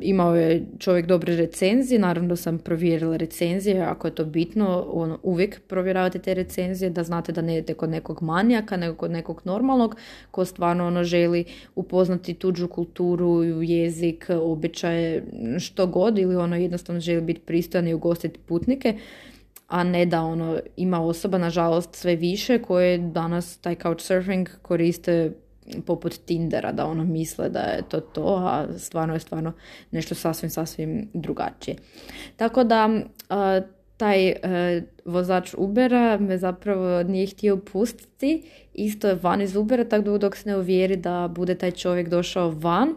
imao 0.00 0.36
je 0.36 0.66
čovjek 0.78 1.06
dobre 1.06 1.36
recenzije, 1.36 1.98
naravno 1.98 2.36
sam 2.36 2.58
provjerila 2.58 3.16
recenzije, 3.16 3.80
ako 3.80 4.06
je 4.06 4.14
to 4.14 4.24
bitno, 4.24 4.86
ono, 4.92 5.18
uvijek 5.22 5.60
provjeravate 5.68 6.18
te 6.18 6.34
recenzije, 6.34 6.90
da 6.90 7.04
znate 7.04 7.32
da 7.32 7.42
ne 7.42 7.52
idete 7.52 7.74
kod 7.74 7.90
nekog 7.90 8.22
manijaka, 8.22 8.76
nego 8.76 8.94
kod 8.94 9.10
nekog 9.10 9.42
normalnog, 9.44 9.96
ko 10.30 10.44
stvarno 10.44 10.86
ono 10.86 11.04
želi 11.04 11.44
upoznati 11.74 12.34
tuđu 12.34 12.68
kulturu, 12.68 13.42
jezik, 13.62 14.26
običaje, 14.30 15.24
što 15.58 15.86
god, 15.86 16.18
ili 16.18 16.36
ono 16.36 16.56
jednostavno 16.56 17.00
želi 17.00 17.20
biti 17.20 17.40
pristojan 17.40 17.88
i 17.88 17.94
ugostiti 17.94 18.38
putnike, 18.46 18.98
a 19.70 19.84
ne 19.84 20.06
da 20.06 20.22
ono 20.22 20.58
ima 20.76 21.00
osoba, 21.00 21.38
nažalost, 21.38 21.94
sve 21.94 22.16
više 22.16 22.62
koje 22.62 22.98
danas 22.98 23.56
taj 23.56 23.74
couchsurfing 23.74 24.48
koriste 24.62 25.32
poput 25.86 26.18
Tindera, 26.26 26.72
da 26.72 26.86
ono 26.86 27.04
misle 27.04 27.48
da 27.48 27.60
je 27.60 27.82
to 27.88 28.00
to, 28.00 28.36
a 28.42 28.78
stvarno 28.78 29.14
je 29.14 29.20
stvarno 29.20 29.52
nešto 29.90 30.14
sasvim, 30.14 30.50
sasvim 30.50 31.08
drugačije. 31.14 31.76
Tako 32.36 32.64
da 32.64 32.88
taj 33.96 34.28
e, 34.28 34.36
vozač 35.04 35.54
Ubera 35.58 36.18
me 36.20 36.38
zapravo 36.38 37.02
nije 37.02 37.26
htio 37.26 37.56
pustiti, 37.56 38.42
isto 38.74 39.08
je 39.08 39.18
van 39.22 39.42
iz 39.42 39.56
Ubera, 39.56 39.84
tako 39.84 40.18
dok 40.18 40.36
se 40.36 40.48
ne 40.48 40.56
uvjeri 40.56 40.96
da 40.96 41.28
bude 41.34 41.54
taj 41.54 41.70
čovjek 41.70 42.08
došao 42.08 42.50
van 42.50 42.88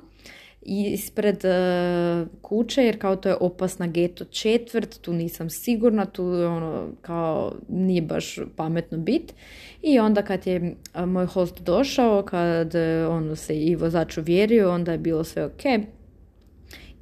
ispred 0.65 1.46
e, 1.46 2.25
kuće 2.41 2.84
jer 2.84 3.00
kao 3.00 3.15
to 3.15 3.29
je 3.29 3.36
opasna 3.39 3.88
geto 3.88 4.25
četvrt, 4.25 5.01
tu 5.01 5.13
nisam 5.13 5.50
sigurna, 5.50 6.05
tu 6.05 6.24
ono 6.25 6.89
kao 7.01 7.53
nije 7.70 8.01
baš 8.01 8.39
pametno 8.55 8.98
bit. 8.98 9.34
I 9.82 10.00
onda 10.00 10.22
kad 10.22 10.48
je 10.48 10.75
moj 11.05 11.25
host 11.25 11.62
došao, 11.62 12.22
kad 12.22 12.75
ono 13.10 13.36
se 13.36 13.55
i 13.60 13.75
vozač 13.75 14.17
uvjerio, 14.17 14.72
onda 14.72 14.91
je 14.91 14.98
bilo 14.98 15.24
sve 15.24 15.46
ok 15.46 15.63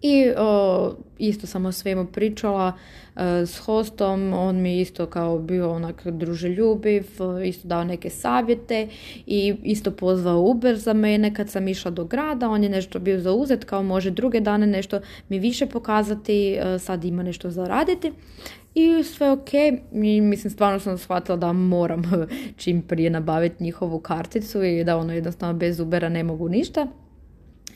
i 0.02 0.32
o, 0.38 0.94
isto 1.18 1.48
sam 1.48 1.66
o 1.66 1.72
svemu 1.72 2.06
pričala 2.06 2.74
e, 3.16 3.46
s 3.46 3.58
hostom, 3.58 4.34
on 4.34 4.62
mi 4.62 4.82
isto 4.82 5.06
kao 5.06 5.40
bio 5.40 5.72
onak 5.72 6.08
druželjubiv, 6.08 7.06
isto 7.46 7.68
dao 7.68 7.84
neke 7.84 8.10
savjete 8.10 8.88
i 9.26 9.56
isto 9.64 9.92
pozvao 9.92 10.42
Uber 10.42 10.78
za 10.78 10.94
mene 10.94 11.34
kad 11.34 11.50
sam 11.50 11.68
išla 11.68 11.92
do 11.92 12.06
grada, 12.06 12.50
on 12.50 12.64
je 12.64 12.70
nešto 12.70 13.00
bio 13.00 13.20
zauzet 13.20 13.66
kao 13.66 13.84
može 13.84 14.12
druge 14.12 14.40
dane 14.40 14.68
nešto 14.68 15.00
mi 15.30 15.40
više 15.40 15.66
pokazati, 15.66 16.54
e, 16.54 16.80
sad 16.80 17.04
ima 17.04 17.24
nešto 17.24 17.52
za 17.52 17.68
raditi. 17.68 18.12
I 18.76 19.04
sve 19.04 19.32
ok, 19.32 19.54
I, 19.54 20.22
mislim 20.22 20.52
stvarno 20.52 20.80
sam 20.80 20.98
shvatila 20.98 21.38
da 21.38 21.54
moram 21.54 22.04
čim 22.58 22.82
prije 22.82 23.10
nabaviti 23.10 23.64
njihovu 23.64 24.00
karticu 24.00 24.64
i 24.64 24.84
da 24.84 24.98
ono 24.98 25.14
jednostavno 25.14 25.54
bez 25.54 25.80
Ubera 25.80 26.10
ne 26.10 26.24
mogu 26.24 26.50
ništa. 26.50 26.88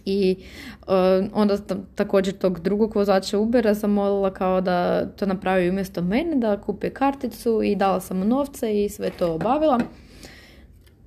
I 0.05 0.35
uh, 0.81 0.93
onda 1.33 1.57
također 1.95 2.33
tog 2.37 2.59
drugog 2.59 2.95
vozača 2.95 3.39
Ubera 3.39 3.73
zamolila 3.73 4.33
kao 4.33 4.61
da 4.61 5.05
to 5.05 5.25
napravi 5.25 5.69
umjesto 5.69 6.01
mene, 6.01 6.35
da 6.35 6.61
kupe 6.61 6.89
karticu 6.89 7.61
i 7.63 7.75
dala 7.75 7.99
sam 7.99 8.17
mu 8.17 8.25
novce 8.25 8.83
i 8.83 8.89
sve 8.89 9.09
to 9.09 9.33
obavila. 9.33 9.79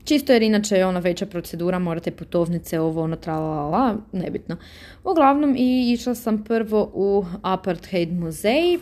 Čisto 0.05 0.33
jer 0.33 0.43
inače 0.43 0.77
je 0.77 0.87
ona 0.87 1.01
veća 1.01 1.27
procedura, 1.27 1.79
morate 1.79 2.11
putovnice, 2.11 2.81
ovo, 2.81 3.03
ono, 3.03 3.17
tralala, 3.17 3.97
nebitno. 4.13 4.57
Uglavnom, 5.05 5.57
i 5.59 5.93
išla 5.93 6.15
sam 6.15 6.45
prvo 6.45 6.91
u 6.95 7.25
Apartheid 7.43 8.13
muzej 8.13 8.79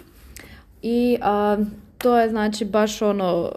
i 0.83 1.19
to 1.99 2.19
je 2.19 2.29
znači 2.29 2.65
baš 2.65 3.03
ono 3.03 3.53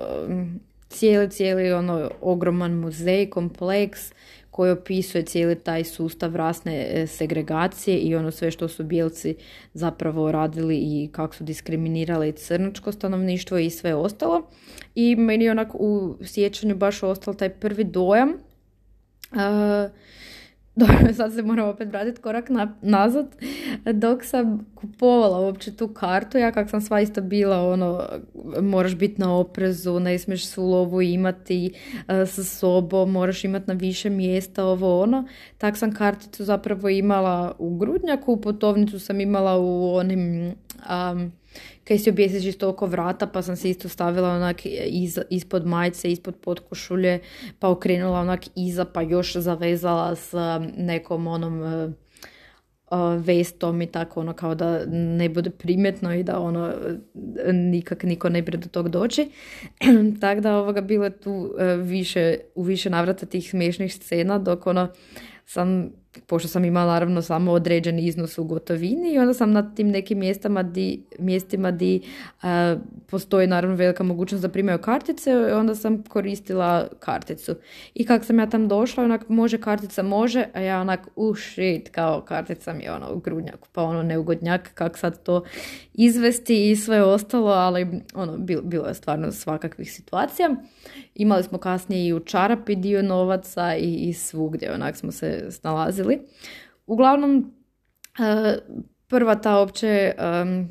cijeli, 0.90 1.30
cijeli 1.30 1.72
ono 1.72 2.10
ogroman 2.22 2.72
muzej, 2.72 3.30
kompleks 3.30 4.14
koji 4.60 4.72
opisuje 4.72 5.26
cijeli 5.26 5.56
taj 5.56 5.84
sustav 5.84 6.36
rasne 6.36 6.88
e, 6.90 7.08
segregacije 7.08 7.98
i 7.98 8.16
ono 8.16 8.32
sve 8.32 8.52
što 8.52 8.68
su 8.68 8.84
bijelci 8.84 9.36
zapravo 9.74 10.32
radili 10.32 10.78
i 10.78 11.10
kako 11.12 11.36
su 11.36 11.44
diskriminirali 11.44 12.32
crnočko 12.32 12.92
stanovništvo 12.92 13.58
i 13.58 13.70
sve 13.70 13.96
ostalo. 13.96 14.50
I 14.96 15.16
meni 15.16 15.46
je 15.46 15.52
onak 15.52 15.68
u 15.74 16.18
sjećanju 16.24 16.76
baš 16.76 17.04
ostao 17.04 17.34
taj 17.34 17.50
prvi 17.50 17.84
dojam 17.84 18.30
uh, 18.30 19.92
dobro, 20.80 21.14
sad 21.14 21.34
se 21.34 21.42
moram 21.42 21.70
opet 21.70 21.90
vratiti 21.90 22.22
korak 22.22 22.50
na, 22.50 22.76
nazad. 22.82 23.36
Dok 23.94 24.26
sam 24.26 24.66
kupovala 24.76 25.40
uopće 25.40 25.76
tu 25.76 25.88
kartu, 25.88 26.38
ja 26.38 26.52
kak 26.52 26.70
sam 26.70 26.82
sva 26.82 27.02
isto 27.02 27.22
bila, 27.22 27.70
ono, 27.70 28.04
moraš 28.62 28.96
biti 28.96 29.22
na 29.22 29.36
oprezu, 29.36 30.00
ne 30.00 30.20
smiješ 30.20 30.48
svu 30.48 30.68
lovu 30.68 31.02
imati 31.02 31.72
uh, 31.98 32.04
sa 32.30 32.44
sobom, 32.44 33.12
moraš 33.12 33.44
imati 33.44 33.66
na 33.68 33.74
više 33.74 34.10
mjesta, 34.10 34.66
ovo 34.66 35.02
ono. 35.02 35.28
Tak 35.58 35.78
sam 35.78 35.94
karticu 35.94 36.44
zapravo 36.44 36.90
imala 36.90 37.56
u 37.60 37.78
grudnjaku, 37.78 38.42
putovnicu 38.42 39.00
sam 39.00 39.22
imala 39.22 39.58
u 39.58 39.96
onim... 39.96 40.56
Um, 40.90 41.32
kaj 41.84 41.98
si 41.98 42.10
objesiš 42.10 42.46
isto 42.46 42.70
oko 42.70 42.86
vrata, 42.86 43.28
pa 43.28 43.42
sam 43.42 43.56
se 43.56 43.70
isto 43.70 43.90
stavila 43.90 44.30
onak 44.30 44.66
iz, 44.86 45.20
ispod 45.30 45.66
majice, 45.66 46.12
ispod 46.12 46.36
podkošulje, 46.36 47.20
pa 47.60 47.70
okrenula 47.70 48.20
onak 48.20 48.46
iza, 48.56 48.86
pa 48.86 49.02
još 49.02 49.36
zavezala 49.36 50.16
s 50.16 50.34
nekom 50.78 51.28
onom 51.28 51.62
uh, 51.62 51.94
vestom 53.18 53.82
i 53.82 53.88
tako 53.88 54.20
ono 54.20 54.34
kao 54.34 54.56
da 54.56 54.86
ne 54.88 55.30
bude 55.30 55.50
primjetno 55.50 56.14
i 56.16 56.24
da 56.24 56.40
ono 56.40 56.74
nikak 57.54 58.04
niko 58.04 58.30
ne 58.30 58.42
bude 58.42 58.58
do 58.58 58.70
tog 58.70 58.90
doći. 58.90 59.30
tako 60.22 60.42
da 60.42 60.58
ovoga 60.58 60.82
bilo 60.82 61.10
tu 61.10 61.56
e, 61.60 61.76
više, 61.76 62.38
u 62.56 62.64
više 62.64 62.90
navrata 62.90 63.26
tih 63.26 63.50
smiješnih 63.50 63.94
scena 63.94 64.40
dok 64.40 64.68
ono 64.68 64.88
sam 65.46 65.92
pošto 66.28 66.48
sam 66.48 66.66
imala 66.66 66.94
naravno 66.94 67.22
samo 67.22 67.52
određeni 67.52 68.06
iznos 68.06 68.38
u 68.38 68.44
gotovini 68.44 69.14
i 69.14 69.20
onda 69.20 69.34
sam 69.34 69.52
na 69.52 69.76
tim 69.76 69.88
nekim 69.88 70.20
mjestama 70.20 70.64
di, 70.64 71.04
mjestima 71.20 71.72
di 71.72 72.02
postoji 73.10 73.48
naravno 73.48 73.76
velika 73.76 74.04
mogućnost 74.04 74.42
da 74.42 74.50
primaju 74.50 74.78
kartice, 74.78 75.36
onda 75.36 75.76
sam 75.76 76.04
koristila 76.04 76.88
karticu. 77.00 77.56
I 77.94 78.06
kako 78.06 78.26
sam 78.26 78.40
ja 78.40 78.50
tam 78.50 78.68
došla, 78.68 79.04
onak 79.04 79.30
može 79.30 79.62
kartica 79.62 80.04
može, 80.04 80.46
a 80.54 80.60
ja 80.60 80.82
onak 80.82 81.08
u 81.16 81.36
shit, 81.36 81.90
kao 81.90 82.22
kartica 82.22 82.74
mi 82.74 82.84
je 82.84 82.92
ono 82.92 83.14
u 83.14 83.20
grudnjaku, 83.20 83.68
pa 83.72 83.84
ono 83.84 84.04
neugodnjak, 84.04 84.72
kak 84.74 84.98
sad 84.98 85.24
to 85.24 85.44
izvesti 85.94 86.72
i 86.72 86.76
sve 86.76 87.04
ostalo, 87.04 87.52
ali 87.52 88.02
ono 88.14 88.38
bilo, 88.38 88.62
bilo 88.62 88.88
je 88.88 88.94
stvarno 88.94 89.32
svakakvih 89.32 89.94
situacija. 89.94 90.50
Imali 91.16 91.44
smo 91.44 91.58
kasnije 91.58 92.08
i 92.08 92.14
u 92.14 92.20
čarapi 92.20 92.76
dio 92.76 93.02
novaca 93.02 93.76
i, 93.76 93.96
i 93.96 94.14
svugdje, 94.14 94.74
onak 94.74 94.96
smo 94.96 95.12
se 95.12 95.48
snalazili. 95.52 95.99
Uglavnom, 96.88 97.54
e, 98.20 98.58
prva 99.08 99.36
ta 99.36 99.58
opće, 99.58 99.88
e, 99.88 100.14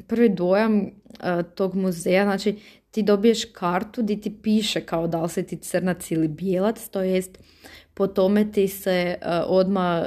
prvi 0.08 0.28
dojam 0.28 0.80
e, 0.80 0.90
tog 1.54 1.74
muzeja, 1.74 2.24
znači 2.24 2.58
ti 2.90 3.02
dobiješ 3.02 3.44
kartu 3.44 4.02
di 4.02 4.20
ti 4.20 4.42
piše 4.42 4.80
kao 4.80 5.06
da 5.06 5.22
li 5.22 5.28
si 5.28 5.46
ti 5.46 5.56
crnac 5.56 6.10
ili 6.10 6.28
bijelac, 6.28 6.88
to 6.88 7.00
jest 7.00 7.38
po 7.94 8.06
tome 8.06 8.52
ti 8.52 8.68
se 8.68 9.16
odmah 9.46 10.06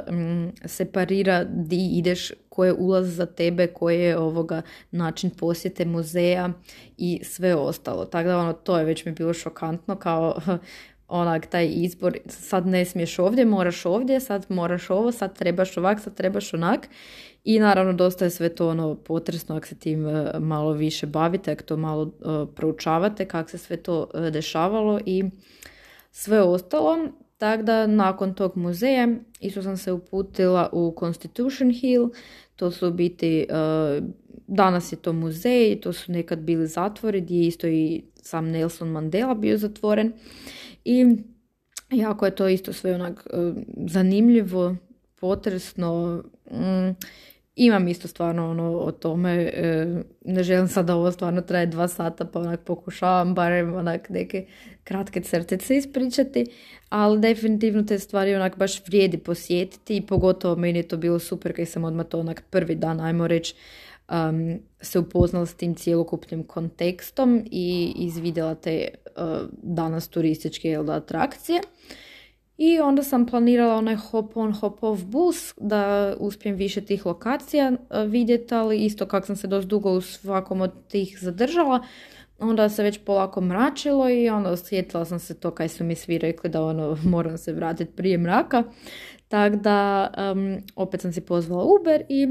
separira 0.66 1.44
di 1.44 1.98
ideš, 1.98 2.32
koji 2.48 2.72
ulaz 2.78 3.16
za 3.16 3.26
tebe, 3.26 3.66
koji 3.66 4.00
je 4.00 4.18
ovoga 4.18 4.62
način 4.90 5.30
posjete 5.30 5.84
muzeja 5.84 6.52
i 6.96 7.20
sve 7.24 7.54
ostalo. 7.54 8.04
Tako 8.04 8.28
da 8.28 8.38
ono, 8.38 8.52
to 8.52 8.78
je 8.78 8.84
već 8.84 9.04
mi 9.04 9.12
bilo 9.12 9.34
šokantno 9.34 9.96
kao 9.96 10.40
onak 11.08 11.46
taj 11.46 11.68
izbor, 11.74 12.18
sad 12.26 12.66
ne 12.66 12.84
smiješ 12.84 13.18
ovdje, 13.18 13.44
moraš 13.44 13.86
ovdje, 13.86 14.20
sad 14.20 14.46
moraš 14.48 14.90
ovo, 14.90 15.12
sad 15.12 15.38
trebaš 15.38 15.76
ovak, 15.76 16.00
sad 16.00 16.14
trebaš 16.14 16.54
onak. 16.54 16.88
I 17.44 17.58
naravno 17.58 17.92
dosta 17.92 18.24
je 18.24 18.30
sve 18.30 18.48
to 18.48 18.68
ono 18.68 18.94
potresno 18.94 19.56
ako 19.56 19.66
se 19.66 19.74
tim 19.74 20.06
e, 20.06 20.32
malo 20.38 20.72
više 20.72 21.06
bavite, 21.06 21.52
ako 21.52 21.62
to 21.62 21.76
malo 21.76 22.02
uh, 22.02 22.48
proučavate, 22.54 23.24
kako 23.24 23.50
se 23.50 23.58
sve 23.58 23.76
to 23.76 24.10
uh, 24.14 24.28
dešavalo 24.28 25.00
i 25.06 25.24
sve 26.10 26.42
ostalo. 26.42 26.98
Tako 27.38 27.62
da 27.62 27.86
nakon 27.86 28.34
tog 28.34 28.56
muzeja 28.56 29.08
isto 29.40 29.62
sam 29.62 29.76
se 29.76 29.92
uputila 29.92 30.68
u 30.72 30.94
Constitution 31.00 31.70
Hill, 31.70 32.10
to 32.56 32.70
su 32.70 32.90
biti, 32.90 33.46
danas 34.46 34.92
je 34.92 34.96
to 34.96 35.12
muzej, 35.12 35.80
to 35.80 35.92
su 35.92 36.12
nekad 36.12 36.38
bili 36.38 36.66
zatvori 36.66 37.20
gdje 37.20 37.36
je 37.36 37.46
isto 37.46 37.66
i 37.66 38.02
sam 38.22 38.48
Nelson 38.48 38.88
Mandela 38.88 39.34
bio 39.34 39.58
zatvoren 39.58 40.12
i 40.84 41.16
jako 41.90 42.24
je 42.24 42.34
to 42.34 42.48
isto 42.48 42.72
sve 42.72 42.94
onak 42.94 43.26
e, 43.32 43.52
zanimljivo, 43.86 44.76
potresno. 45.20 46.22
Mm, 46.50 46.90
imam 47.56 47.88
isto 47.88 48.08
stvarno 48.08 48.50
ono 48.50 48.78
o 48.78 48.92
tome, 48.92 49.50
e, 49.54 49.86
ne 50.24 50.42
želim 50.42 50.68
sad 50.68 50.86
da 50.86 50.96
ovo 50.96 51.12
stvarno 51.12 51.40
traje 51.40 51.66
dva 51.66 51.88
sata 51.88 52.24
pa 52.24 52.40
onak 52.40 52.60
pokušavam 52.60 53.34
barem 53.34 53.74
onak 53.74 54.08
neke 54.08 54.46
kratke 54.84 55.20
crtice 55.20 55.76
ispričati, 55.76 56.46
ali 56.88 57.20
definitivno 57.20 57.82
te 57.82 57.98
stvari 57.98 58.34
onak 58.34 58.58
baš 58.58 58.86
vrijedi 58.86 59.18
posjetiti 59.18 59.96
i 59.96 60.06
pogotovo 60.06 60.56
meni 60.56 60.78
je 60.78 60.88
to 60.88 60.96
bilo 60.96 61.18
super 61.18 61.56
kad 61.56 61.68
sam 61.68 61.84
odmah 61.84 62.06
to 62.06 62.20
onak 62.20 62.44
prvi 62.50 62.74
dan, 62.74 63.00
ajmo 63.00 63.26
reći, 63.26 63.54
um, 64.10 64.58
se 64.80 64.98
upoznala 64.98 65.46
s 65.46 65.54
tim 65.54 65.74
cjelokupnim 65.74 66.44
kontekstom 66.44 67.44
i 67.50 67.92
izvidjela 67.96 68.54
te 68.54 68.88
danas 69.62 70.08
turističke 70.08 70.78
atrakcije. 70.88 71.60
I 72.56 72.80
onda 72.80 73.02
sam 73.02 73.26
planirala 73.26 73.74
onaj 73.74 73.96
hop 73.96 74.36
on 74.36 74.52
hop 74.52 74.82
off 74.82 75.04
bus 75.04 75.54
da 75.56 76.14
uspijem 76.18 76.56
više 76.56 76.80
tih 76.80 77.06
lokacija 77.06 77.72
uh, 77.72 78.10
vidjeti, 78.10 78.54
ali 78.54 78.84
isto 78.84 79.06
kako 79.06 79.26
sam 79.26 79.36
se 79.36 79.46
dosta 79.46 79.68
dugo 79.68 79.90
u 79.90 80.00
svakom 80.00 80.60
od 80.60 80.72
tih 80.88 81.18
zadržala, 81.20 81.86
onda 82.38 82.68
se 82.68 82.82
već 82.82 82.98
polako 83.04 83.40
mračilo 83.40 84.10
i 84.10 84.28
onda 84.28 84.50
osjetila 84.50 85.04
sam 85.04 85.18
se 85.18 85.40
to 85.40 85.50
kaj 85.50 85.68
su 85.68 85.84
mi 85.84 85.94
svi 85.94 86.18
rekli 86.18 86.50
da 86.50 86.64
ono 86.64 86.98
moram 87.04 87.38
se 87.38 87.52
vratiti 87.52 87.92
prije 87.96 88.18
mraka. 88.18 88.62
Tako 89.28 89.56
da 89.56 90.10
um, 90.32 90.58
opet 90.76 91.00
sam 91.00 91.12
si 91.12 91.20
pozvala 91.20 91.64
Uber 91.64 92.02
i 92.08 92.28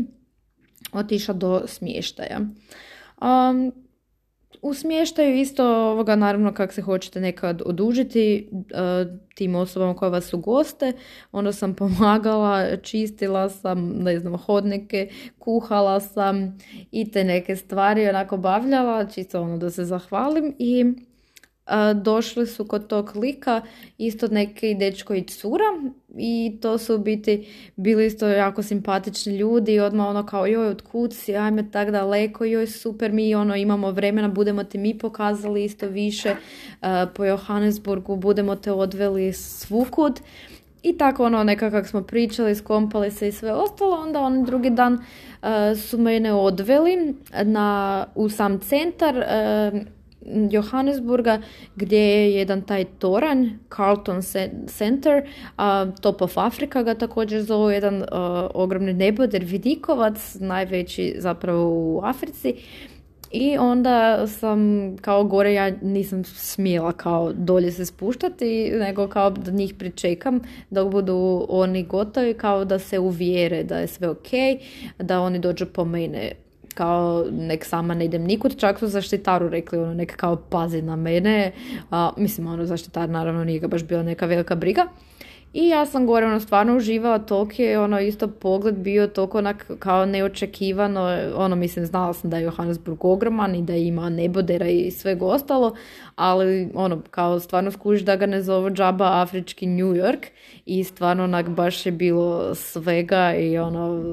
otišla 0.93 1.33
do 1.33 1.61
smještaja. 1.67 2.39
Um, 3.21 3.71
u 4.61 4.73
smještaju 4.73 5.35
isto 5.35 5.65
ovoga 5.65 6.15
naravno 6.15 6.53
kako 6.53 6.73
se 6.73 6.81
hoćete 6.81 7.21
nekad 7.21 7.61
odužiti 7.65 8.49
uh, 8.51 9.17
tim 9.35 9.55
osobama 9.55 9.95
koje 9.95 10.09
vas 10.09 10.25
su 10.25 10.37
goste, 10.37 10.93
onda 11.31 11.51
sam 11.51 11.75
pomagala, 11.75 12.77
čistila 12.77 13.49
sam, 13.49 13.89
ne 13.89 14.19
znam, 14.19 14.37
hodnike, 14.37 15.09
kuhala 15.39 15.99
sam 15.99 16.57
i 16.91 17.11
te 17.11 17.23
neke 17.23 17.55
stvari 17.55 18.09
onako 18.09 18.37
bavljala, 18.37 19.05
čisto 19.05 19.41
ono 19.41 19.57
da 19.57 19.69
se 19.69 19.85
zahvalim 19.85 20.55
i 20.59 20.85
došli 21.95 22.47
su 22.47 22.65
kod 22.65 22.87
tog 22.87 23.15
lika 23.15 23.61
isto 23.97 24.27
neki 24.27 24.75
dečko 24.75 25.13
i 25.13 25.23
cura 25.23 25.65
i 26.17 26.57
to 26.61 26.77
su 26.77 26.95
u 26.95 26.97
biti 26.97 27.47
bili 27.75 28.05
isto 28.05 28.27
jako 28.27 28.63
simpatični 28.63 29.37
ljudi 29.37 29.73
i 29.73 29.79
odmah 29.79 30.07
ono 30.07 30.25
kao 30.25 30.45
joj 30.45 30.67
od 30.67 30.83
si, 31.13 31.35
ajme 31.35 31.71
tak 31.71 31.91
daleko, 31.91 32.45
joj 32.45 32.67
super 32.67 33.11
mi 33.11 33.35
ono 33.35 33.55
imamo 33.55 33.91
vremena, 33.91 34.27
budemo 34.27 34.63
ti 34.63 34.77
mi 34.77 34.97
pokazali 34.97 35.63
isto 35.63 35.87
više 35.87 36.35
po 37.15 37.25
Johannesburgu, 37.25 38.15
budemo 38.15 38.55
te 38.55 38.71
odveli 38.71 39.33
svukud. 39.33 40.19
I 40.83 40.97
tako 40.97 41.25
ono 41.25 41.43
nekako 41.43 41.87
smo 41.87 42.01
pričali, 42.03 42.55
skompali 42.55 43.11
se 43.11 43.27
i 43.27 43.31
sve 43.31 43.53
ostalo, 43.53 43.95
onda 43.95 44.19
on 44.19 44.45
drugi 44.45 44.69
dan 44.69 45.03
su 45.89 45.97
mene 45.97 46.33
odveli 46.33 47.15
na, 47.43 48.05
u 48.15 48.29
sam 48.29 48.59
centar 48.59 49.25
Johannesburga 50.25 51.41
gdje 51.75 51.99
je 51.99 52.33
jedan 52.33 52.61
taj 52.61 52.85
toranj, 52.85 53.47
Carlton 53.75 54.21
Center, 54.67 55.29
a 55.57 55.85
Top 56.01 56.21
of 56.21 56.37
Africa 56.37 56.83
ga 56.83 56.95
također 56.95 57.41
zove, 57.41 57.73
jedan 57.73 58.03
ogromni 58.53 58.93
neboder 58.93 59.43
vidikovac, 59.43 60.35
najveći 60.39 61.15
zapravo 61.17 61.69
u 61.69 62.01
Africi. 62.03 62.55
I 63.31 63.57
onda 63.57 64.27
sam 64.27 64.91
kao 65.01 65.23
gore, 65.23 65.53
ja 65.53 65.71
nisam 65.81 66.23
smjela 66.23 66.91
kao 66.91 67.33
dolje 67.33 67.71
se 67.71 67.85
spuštati, 67.85 68.71
nego 68.79 69.07
kao 69.07 69.29
da 69.29 69.51
njih 69.51 69.73
pričekam 69.73 70.41
dok 70.69 70.91
budu 70.91 71.45
oni 71.49 71.83
gotovi, 71.83 72.33
kao 72.33 72.65
da 72.65 72.79
se 72.79 72.99
uvjere 72.99 73.63
da 73.63 73.77
je 73.77 73.87
sve 73.87 74.09
ok, 74.09 74.27
da 74.99 75.21
oni 75.21 75.39
dođu 75.39 75.65
po 75.65 75.85
mene 75.85 76.31
kao 76.73 77.25
nek 77.31 77.65
sama 77.65 77.93
ne 77.93 78.05
idem 78.05 78.23
nikud, 78.23 78.57
čak 78.57 78.79
su 78.79 78.87
zaštitaru 78.87 79.49
rekli 79.49 79.79
ono 79.79 79.93
nek 79.93 80.15
kao 80.15 80.35
pazi 80.35 80.81
na 80.81 80.95
mene, 80.95 81.51
a, 81.91 82.11
mislim 82.17 82.47
ono 82.47 82.65
zaštitar 82.65 83.09
naravno 83.09 83.43
nije 83.43 83.59
ga 83.59 83.67
baš 83.67 83.83
bila 83.83 84.03
neka 84.03 84.25
velika 84.25 84.55
briga. 84.55 84.85
I 85.53 85.67
ja 85.67 85.85
sam 85.85 86.07
gore 86.07 86.25
ono 86.25 86.39
stvarno 86.39 86.77
uživala 86.77 87.19
toliko 87.19 87.61
je 87.61 87.79
ono 87.79 87.99
isto 87.99 88.27
pogled 88.27 88.75
bio 88.75 89.07
toliko 89.07 89.37
onak 89.37 89.71
kao 89.79 90.05
neočekivano, 90.05 91.17
ono 91.35 91.55
mislim 91.55 91.85
znala 91.85 92.13
sam 92.13 92.29
da 92.29 92.37
je 92.37 92.43
Johannesburg 92.43 93.05
ogroman 93.05 93.55
i 93.55 93.61
da 93.61 93.75
ima 93.75 94.09
nebodera 94.09 94.67
i 94.67 94.91
sveg 94.91 95.23
ostalo, 95.23 95.75
ali 96.15 96.69
ono 96.73 97.01
kao 97.11 97.39
stvarno 97.39 97.71
skužiš 97.71 98.01
da 98.01 98.15
ga 98.15 98.25
ne 98.25 98.41
zovu 98.41 98.69
džaba 98.69 99.21
afrički 99.21 99.67
New 99.67 99.93
York 99.93 100.25
i 100.65 100.83
stvarno 100.83 101.23
onak 101.23 101.49
baš 101.49 101.85
je 101.85 101.91
bilo 101.91 102.55
svega 102.55 103.33
i 103.35 103.57
ono 103.57 104.03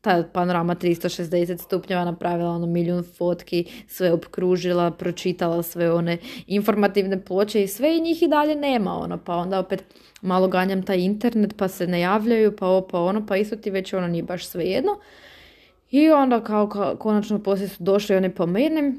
ta 0.00 0.24
panorama 0.32 0.74
360 0.74 1.58
stupnjeva 1.58 2.04
napravila 2.04 2.50
ono 2.50 2.66
milijun 2.66 3.04
fotki, 3.18 3.64
sve 3.88 4.12
opkružila, 4.12 4.90
pročitala 4.90 5.62
sve 5.62 5.92
one 5.92 6.18
informativne 6.46 7.24
ploče 7.24 7.62
i 7.62 7.68
sve 7.68 7.96
i 7.96 8.00
njih 8.00 8.22
i 8.22 8.28
dalje 8.28 8.54
nema 8.54 8.98
ono 8.98 9.18
pa 9.18 9.36
onda 9.36 9.58
opet 9.58 9.84
malo 10.22 10.48
ganjam 10.48 10.82
taj 10.82 10.98
internet 10.98 11.56
pa 11.56 11.68
se 11.68 11.86
ne 11.86 12.00
javljaju 12.00 12.56
pa 12.56 12.66
ovo 12.66 12.86
pa 12.88 13.00
ono 13.00 13.26
pa 13.26 13.36
isto 13.36 13.56
ti 13.56 13.70
već 13.70 13.92
ono 13.92 14.08
nije 14.08 14.22
baš 14.22 14.46
svejedno. 14.46 14.98
I 15.90 16.10
onda 16.10 16.44
kao, 16.44 16.96
konačno 16.98 17.38
poslije 17.42 17.68
su 17.68 17.82
došli 17.82 18.16
oni 18.16 18.34
po 18.34 18.46
mene 18.46 18.92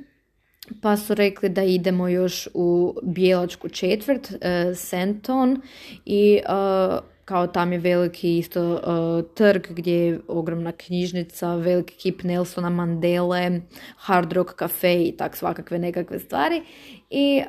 pa 0.81 0.97
su 0.97 1.13
rekli 1.13 1.49
da 1.49 1.63
idemo 1.63 2.07
još 2.07 2.47
u 2.53 2.95
Bijelačku 3.03 3.69
četvrt, 3.69 4.31
uh, 4.31 4.77
Senton 4.77 5.61
i 6.05 6.39
uh, 6.49 6.99
kao 7.25 7.47
tam 7.47 7.73
je 7.73 7.79
veliki 7.79 8.37
isto 8.37 8.73
uh, 8.73 9.35
trg 9.35 9.67
gdje 9.69 9.93
je 9.93 10.19
ogromna 10.27 10.71
knjižnica, 10.71 11.55
veliki 11.55 11.95
kip 11.95 12.23
Nelsona 12.23 12.69
Mandele, 12.69 13.61
Hard 13.95 14.33
Rock 14.33 14.59
Cafe 14.59 15.03
i 15.03 15.17
tak 15.17 15.35
svakakve 15.35 15.79
nekakve 15.79 16.19
stvari. 16.19 16.61
I 17.09 17.41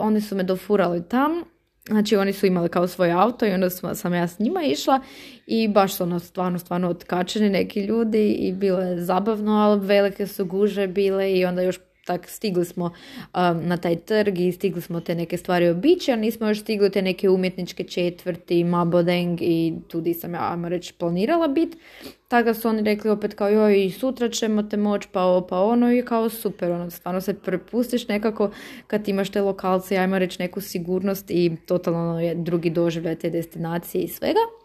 oni 0.00 0.20
su 0.20 0.36
me 0.36 0.42
dofurali 0.42 1.08
tam 1.08 1.44
Znači 1.88 2.16
oni 2.16 2.32
su 2.32 2.46
imali 2.46 2.68
kao 2.68 2.88
svoj 2.88 3.12
auto 3.12 3.46
i 3.46 3.52
onda 3.52 3.70
sam 3.70 4.14
ja 4.14 4.28
s 4.28 4.38
njima 4.38 4.62
išla 4.62 5.00
i 5.46 5.68
baš 5.68 5.96
su 5.96 6.02
ono 6.02 6.18
stvarno, 6.18 6.58
stvarno 6.58 6.88
otkačeni 6.88 7.50
neki 7.50 7.80
ljudi 7.80 8.32
i 8.32 8.52
bilo 8.52 8.80
je 8.80 9.04
zabavno, 9.04 9.52
ali 9.52 9.86
velike 9.86 10.26
su 10.26 10.44
guže 10.44 10.86
bile 10.86 11.32
i 11.32 11.44
onda 11.44 11.62
još 11.62 11.78
tak 12.06 12.28
stigli 12.28 12.64
smo 12.64 12.84
um, 12.84 13.66
na 13.66 13.76
taj 13.76 13.96
trg 13.96 14.38
i 14.38 14.52
stigli 14.52 14.80
smo 14.80 15.00
te 15.00 15.14
neke 15.14 15.36
stvari 15.36 15.68
obići, 15.68 16.12
a 16.12 16.16
nismo 16.16 16.48
još 16.48 16.60
stigli 16.60 16.90
te 16.90 17.02
neke 17.02 17.28
umjetničke 17.28 17.84
četvrti, 17.84 18.64
Mabodeng 18.64 19.42
i 19.42 19.74
tudi 19.88 20.14
sam 20.14 20.34
ja, 20.34 20.50
ajmo 20.50 20.68
reći, 20.68 20.94
planirala 20.94 21.48
bit. 21.48 21.76
Tako 22.28 22.54
su 22.54 22.68
oni 22.68 22.82
rekli 22.82 23.10
opet 23.10 23.34
kao 23.34 23.48
joj 23.48 23.84
i 23.84 23.90
sutra 23.90 24.28
ćemo 24.28 24.62
te 24.62 24.76
moći 24.76 25.08
pa 25.12 25.22
ovo 25.22 25.46
pa 25.46 25.60
ono 25.60 25.92
i 25.92 26.02
kao 26.02 26.28
super, 26.28 26.70
ono 26.70 26.90
stvarno 26.90 27.20
se 27.20 27.34
prepustiš 27.34 28.08
nekako 28.08 28.50
kad 28.86 29.08
imaš 29.08 29.30
te 29.30 29.42
lokalce, 29.42 29.96
ajmo 29.96 30.18
reći 30.18 30.42
neku 30.42 30.60
sigurnost 30.60 31.30
i 31.30 31.56
totalno 31.66 32.10
ono 32.10 32.20
je 32.20 32.34
drugi 32.34 32.70
doživljaj 32.70 33.16
te 33.16 33.30
destinacije 33.30 34.04
i 34.04 34.08
svega. 34.08 34.63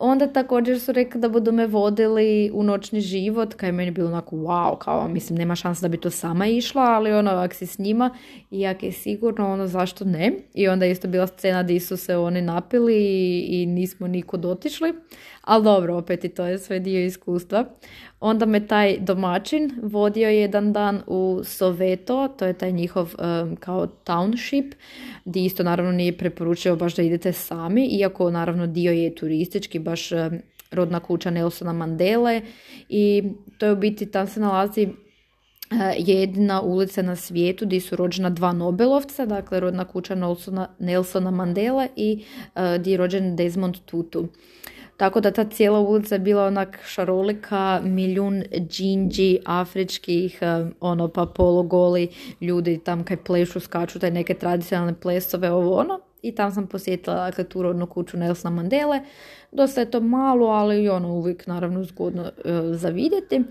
Onda 0.00 0.26
također 0.26 0.80
su 0.80 0.92
rekli 0.92 1.20
da 1.20 1.28
budu 1.28 1.52
me 1.52 1.66
vodili 1.66 2.50
u 2.54 2.62
noćni 2.62 3.00
život, 3.00 3.54
kaj 3.54 3.68
je 3.68 3.72
meni 3.72 3.90
bilo 3.90 4.08
onako 4.08 4.36
wow, 4.36 4.78
kao 4.78 5.08
mislim 5.08 5.38
nema 5.38 5.54
šanse 5.54 5.82
da 5.82 5.88
bi 5.88 5.96
to 5.96 6.10
sama 6.10 6.46
išla, 6.46 6.82
ali 6.82 7.12
ono 7.12 7.30
ako 7.30 7.54
si 7.54 7.66
s 7.66 7.78
njima 7.78 8.10
i 8.50 8.60
jak 8.60 8.82
je 8.82 8.92
sigurno, 8.92 9.52
ono 9.52 9.66
zašto 9.66 10.04
ne. 10.04 10.32
I 10.54 10.68
onda 10.68 10.84
je 10.84 10.90
isto 10.90 11.08
bila 11.08 11.26
scena 11.26 11.62
gdje 11.62 11.80
su 11.80 11.96
se 11.96 12.16
oni 12.16 12.42
napili 12.42 12.94
i, 12.96 13.46
i 13.48 13.66
nismo 13.66 14.06
nikud 14.06 14.44
otišli, 14.44 14.94
ali 15.40 15.64
dobro, 15.64 15.96
opet 15.96 16.24
i 16.24 16.28
to 16.28 16.44
je 16.44 16.58
sve 16.58 16.78
dio 16.78 17.04
iskustva. 17.04 17.64
Onda 18.20 18.46
me 18.46 18.66
taj 18.66 18.98
domaćin 19.00 19.72
vodio 19.82 20.28
jedan 20.28 20.72
dan 20.72 21.02
u 21.06 21.40
Soveto, 21.44 22.28
to 22.28 22.46
je 22.46 22.52
taj 22.52 22.72
njihov 22.72 23.14
kao 23.60 23.86
township, 24.04 24.72
gdje 25.24 25.44
isto 25.44 25.62
naravno 25.62 25.92
nije 25.92 26.18
preporučio 26.18 26.76
baš 26.76 26.96
da 26.96 27.02
idete 27.02 27.32
sami, 27.32 27.86
iako 27.86 28.30
naravno 28.30 28.66
dio 28.66 28.92
je 28.92 29.14
turistički, 29.14 29.78
baš 29.78 30.10
rodna 30.70 31.00
kuća 31.00 31.30
Nelsona 31.30 31.72
Mandele 31.72 32.42
i 32.88 33.22
to 33.58 33.66
je 33.66 33.72
u 33.72 33.76
biti, 33.76 34.06
tam 34.06 34.26
se 34.26 34.40
nalazi 34.40 34.88
jedina 35.98 36.62
ulica 36.62 37.02
na 37.02 37.16
svijetu 37.16 37.66
gdje 37.66 37.80
su 37.80 37.96
rođena 37.96 38.30
dva 38.30 38.52
Nobelovca, 38.52 39.26
dakle 39.26 39.60
rodna 39.60 39.84
kuća 39.84 40.14
Nelsona, 40.14 40.68
Nelsona 40.78 41.30
Mandela 41.30 41.86
i 41.96 42.24
gdje 42.78 42.90
je 42.90 42.96
rođen 42.96 43.36
Desmond 43.36 43.76
Tutu. 43.86 44.28
Tako 44.98 45.20
da 45.20 45.30
ta 45.30 45.44
cijela 45.44 45.80
ulica 45.80 46.14
je 46.14 46.18
bila 46.18 46.46
onak 46.46 46.78
šarolika, 46.86 47.80
milijun 47.84 48.42
džinđi, 48.68 49.38
afričkih, 49.44 50.38
eh, 50.40 50.66
ono 50.80 51.08
pa 51.08 51.26
polugoli 51.26 52.08
ljudi 52.40 52.78
tam 52.84 53.04
kaj 53.04 53.16
plešu, 53.16 53.60
skaču, 53.60 53.98
taj 53.98 54.10
neke 54.10 54.34
tradicionalne 54.34 54.94
plesove, 54.94 55.50
ovo 55.50 55.76
ono. 55.76 56.00
I 56.22 56.34
tam 56.34 56.52
sam 56.52 56.66
posjetila 56.66 57.16
dakle, 57.16 57.44
tu 57.44 57.62
rodnu 57.62 57.86
kuću 57.86 58.16
Nelsona 58.16 58.56
Mandele. 58.56 59.00
Dosta 59.52 59.80
je 59.80 59.90
to 59.90 60.00
malo, 60.00 60.46
ali 60.46 60.88
ono 60.88 61.12
uvijek 61.12 61.46
naravno 61.46 61.84
zgodno 61.84 62.22
uh, 62.22 62.30
za 62.76 62.88
vidjeti. 62.88 63.42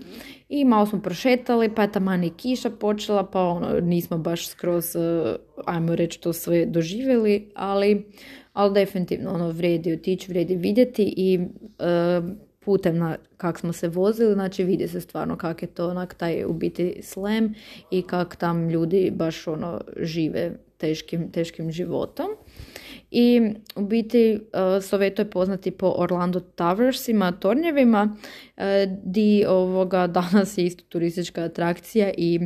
I 0.48 0.64
malo 0.64 0.86
smo 0.86 1.00
prošetali, 1.02 1.74
pa 1.74 1.82
je 1.82 1.92
tamo 1.92 2.14
i 2.14 2.30
kiša 2.30 2.70
počela, 2.70 3.26
pa 3.26 3.42
ono, 3.42 3.80
nismo 3.80 4.18
baš 4.18 4.48
skroz, 4.48 4.96
uh, 4.96 5.36
ajmo 5.66 5.96
reći, 5.96 6.20
to 6.20 6.32
sve 6.32 6.66
doživjeli, 6.66 7.50
ali 7.54 8.06
ali 8.58 8.74
definitivno 8.74 9.30
ono 9.30 9.50
vrijedi 9.50 9.92
otići, 9.92 10.28
vrijedi 10.28 10.56
vidjeti 10.56 11.14
i 11.16 11.40
e, 11.78 12.20
putem 12.60 12.98
na 12.98 13.16
kak 13.36 13.58
smo 13.58 13.72
se 13.72 13.88
vozili, 13.88 14.34
znači 14.34 14.64
vidi 14.64 14.88
se 14.88 15.00
stvarno 15.00 15.36
kak 15.36 15.62
je 15.62 15.68
to 15.68 15.88
onak 15.88 16.14
taj 16.14 16.44
u 16.44 16.52
biti 16.52 17.00
slam 17.02 17.54
i 17.90 18.02
kak 18.02 18.36
tam 18.36 18.68
ljudi 18.68 19.10
baš 19.14 19.46
ono 19.46 19.80
žive 20.00 20.52
teškim, 20.76 21.32
teškim 21.32 21.72
životom. 21.72 22.26
I 23.10 23.50
u 23.76 23.82
biti 23.82 24.40
uh, 24.40 24.84
Soveto 24.84 25.22
je 25.22 25.30
poznati 25.30 25.70
po 25.70 25.94
Orlando 25.96 26.40
Towersima, 26.40 27.38
tornjevima, 27.40 28.16
uh, 28.56 28.62
di 29.04 29.44
ovoga 29.48 30.06
danas 30.20 30.58
je 30.58 30.64
isto 30.64 30.84
turistička 30.88 31.42
atrakcija 31.42 32.12
i 32.16 32.40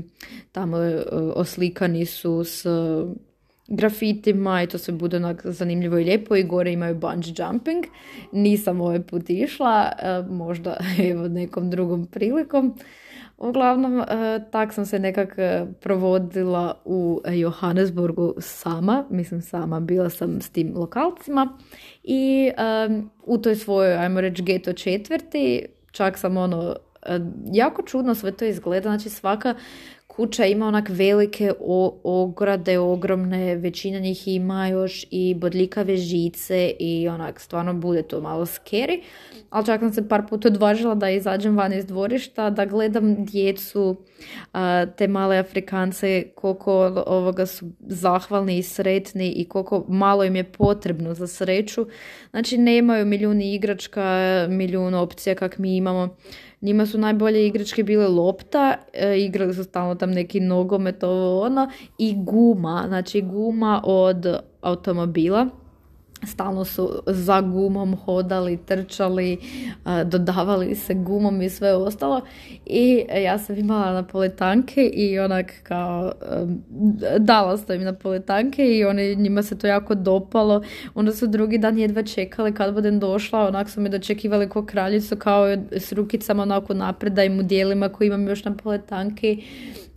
tamo 0.52 0.76
uh, 0.78 1.02
oslikani 1.34 2.06
su 2.06 2.44
s 2.44 2.66
grafitima 3.68 4.62
i 4.62 4.66
to 4.66 4.78
se 4.78 4.92
bude 4.92 5.16
onak 5.16 5.46
zanimljivo 5.46 5.98
i 5.98 6.04
lijepo 6.04 6.36
i 6.36 6.44
gore 6.44 6.72
imaju 6.72 6.94
bungee 6.94 7.34
jumping. 7.38 7.84
Nisam 8.32 8.80
ovaj 8.80 9.02
put 9.02 9.30
išla, 9.30 9.92
e, 9.98 10.22
možda 10.30 10.76
evo 11.10 11.28
nekom 11.28 11.70
drugom 11.70 12.06
prilikom. 12.06 12.74
Uglavnom, 13.38 14.00
e, 14.00 14.04
tak 14.50 14.72
sam 14.72 14.86
se 14.86 14.98
nekak 14.98 15.34
e, 15.38 15.66
provodila 15.80 16.80
u 16.84 17.20
Johannesburgu 17.32 18.34
sama, 18.38 19.04
mislim 19.10 19.42
sama, 19.42 19.80
bila 19.80 20.10
sam 20.10 20.40
s 20.40 20.50
tim 20.50 20.72
lokalcima 20.76 21.58
i 22.02 22.50
u 23.26 23.38
toj 23.38 23.56
svojoj, 23.56 23.96
ajmo 23.96 24.20
reći, 24.20 24.42
geto 24.42 24.72
četvrti, 24.72 25.66
čak 25.90 26.18
sam 26.18 26.36
ono, 26.36 26.76
jako 27.52 27.82
čudno 27.82 28.14
sve 28.14 28.32
to 28.32 28.44
izgleda, 28.44 28.88
znači 28.88 29.08
svaka 29.08 29.54
kuća 30.16 30.44
ima 30.44 30.66
onak 30.66 30.88
velike 30.88 31.52
ograde, 32.04 32.78
ogromne, 32.78 33.56
većina 33.56 33.98
njih 33.98 34.28
ima 34.28 34.68
još 34.68 35.06
i 35.10 35.34
bodljikave 35.34 35.96
žice 35.96 36.72
i 36.78 37.08
onak 37.08 37.40
stvarno 37.40 37.74
bude 37.74 38.02
to 38.02 38.20
malo 38.20 38.46
scary. 38.46 39.00
Ali 39.50 39.66
čak 39.66 39.80
sam 39.80 39.92
se 39.92 40.08
par 40.08 40.22
puta 40.28 40.48
odvažila 40.48 40.94
da 40.94 41.10
izađem 41.10 41.56
van 41.56 41.72
iz 41.72 41.86
dvorišta, 41.86 42.50
da 42.50 42.64
gledam 42.64 43.24
djecu, 43.24 43.96
te 44.96 45.08
male 45.08 45.38
Afrikance, 45.38 46.24
koliko 46.34 47.04
ovoga 47.06 47.46
su 47.46 47.66
zahvalni 47.80 48.58
i 48.58 48.62
sretni 48.62 49.32
i 49.32 49.44
koliko 49.48 49.84
malo 49.88 50.24
im 50.24 50.36
je 50.36 50.44
potrebno 50.44 51.14
za 51.14 51.26
sreću. 51.26 51.86
Znači 52.30 52.58
nemaju 52.58 53.06
milijuni 53.06 53.54
igračka, 53.54 54.46
milijun 54.48 54.94
opcija 54.94 55.34
kak 55.34 55.58
mi 55.58 55.76
imamo. 55.76 56.16
Njima 56.62 56.86
su 56.86 56.98
najbolje 56.98 57.46
igračke 57.46 57.82
bile 57.82 58.08
lopta, 58.08 58.74
e, 58.92 59.18
igrali 59.18 59.54
su 59.54 59.64
stalno 59.64 59.94
tam 59.94 60.10
neki 60.10 60.40
nogomet, 60.40 61.02
ovo 61.04 61.40
ono, 61.42 61.70
i 61.98 62.14
guma, 62.16 62.84
znači 62.88 63.22
guma 63.22 63.80
od 63.84 64.36
automobila 64.60 65.61
stalno 66.26 66.64
su 66.64 67.02
za 67.06 67.40
gumom 67.40 67.96
hodali, 67.96 68.56
trčali, 68.56 69.38
dodavali 70.04 70.74
se 70.74 70.94
gumom 70.94 71.42
i 71.42 71.50
sve 71.50 71.74
ostalo. 71.74 72.20
I 72.66 73.04
ja 73.24 73.38
sam 73.38 73.58
imala 73.58 73.92
napoletanke 73.92 74.90
i 74.94 75.18
onak 75.18 75.52
kao 75.62 76.12
dala 77.18 77.56
sam 77.56 77.76
im 77.76 77.84
napoletanke 77.84 78.64
i 78.64 78.84
oni, 78.84 79.16
njima 79.16 79.42
se 79.42 79.58
to 79.58 79.66
jako 79.66 79.94
dopalo. 79.94 80.62
Onda 80.94 81.12
su 81.12 81.26
drugi 81.26 81.58
dan 81.58 81.78
jedva 81.78 82.02
čekali 82.02 82.54
kad 82.54 82.74
budem 82.74 83.00
došla, 83.00 83.48
onak 83.48 83.70
su 83.70 83.80
me 83.80 83.88
dočekivali 83.88 84.48
kao 84.48 84.64
kraljicu 84.64 85.16
kao 85.16 85.46
s 85.70 85.92
rukicama 85.92 86.42
onako 86.42 86.74
napred 86.74 87.12
da 87.12 87.24
im 87.24 87.38
u 87.38 87.42
dijelima 87.42 87.88
koji 87.88 88.08
imam 88.08 88.28
još 88.28 88.44
napoletanke. 88.44 89.36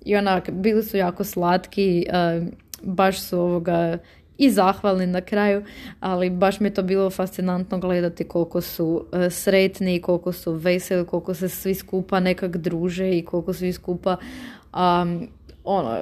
I 0.05 0.15
onak, 0.15 0.51
bili 0.51 0.83
su 0.83 0.97
jako 0.97 1.23
slatki, 1.23 2.05
baš 2.83 3.21
su 3.21 3.39
ovoga 3.39 3.97
i 4.37 4.51
zahvalni 4.51 5.07
na 5.07 5.21
kraju, 5.21 5.63
ali 5.99 6.29
baš 6.29 6.59
mi 6.59 6.67
je 6.67 6.73
to 6.73 6.83
bilo 6.83 7.09
fascinantno 7.09 7.79
gledati 7.79 8.23
koliko 8.23 8.61
su 8.61 9.05
e, 9.13 9.29
sretni, 9.29 10.01
koliko 10.01 10.31
su 10.31 10.51
veseli, 10.51 11.05
koliko 11.05 11.33
se 11.33 11.49
svi 11.49 11.75
skupa 11.75 12.19
nekak 12.19 12.57
druže 12.57 13.17
i 13.17 13.25
koliko 13.25 13.53
svi 13.53 13.73
skupa 13.73 14.17
um, 14.73 15.27
ono, 15.63 15.97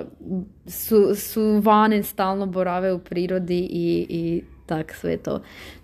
su, 0.67 1.15
su 1.15 1.61
vani, 1.63 2.03
stalno 2.03 2.45
borave 2.45 2.93
u 2.93 2.99
prirodi 2.99 3.59
i, 3.59 4.05
i 4.09 4.43
tak 4.65 4.93
sve 4.93 5.17
to. 5.17 5.41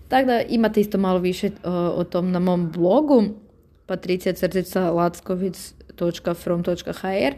Tako 0.08 0.26
da 0.26 0.42
imate 0.42 0.82
isto 0.82 0.98
malo 0.98 1.20
više 1.20 1.48
e, 1.48 1.52
o 1.70 2.04
tom 2.04 2.32
na 2.32 2.40
mom 2.40 2.72
blogu 2.72 3.24
patricija 3.86 4.34
crtica 4.34 4.92
lackovic.from.hr 4.92 7.34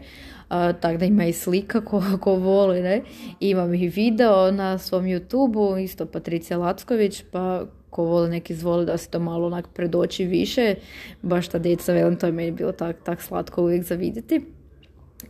tako 0.80 0.98
da 0.98 1.04
ima 1.04 1.24
i 1.24 1.32
slika 1.32 1.80
ko, 1.80 2.02
ko 2.20 2.34
voli, 2.34 2.82
ne? 2.82 3.02
Imam 3.40 3.74
i 3.74 3.88
video 3.88 4.50
na 4.50 4.78
svom 4.78 5.04
youtube 5.04 5.84
isto 5.84 6.06
Patricija 6.06 6.58
Lacković, 6.58 7.22
pa 7.30 7.64
ko 7.90 8.04
voli 8.04 8.30
neki 8.30 8.54
zvoli 8.54 8.86
da 8.86 8.98
se 8.98 9.10
to 9.10 9.20
malo 9.20 9.46
onak 9.46 9.68
predoći 9.74 10.24
više, 10.24 10.74
baš 11.22 11.48
ta 11.48 11.58
djeca, 11.58 11.92
velim, 11.92 12.16
to 12.16 12.26
je 12.26 12.32
meni 12.32 12.50
bilo 12.50 12.72
tak, 12.72 12.96
tak 13.04 13.22
slatko 13.22 13.62
uvijek 13.62 13.84
za 13.84 13.94
vidjeti. 13.94 14.46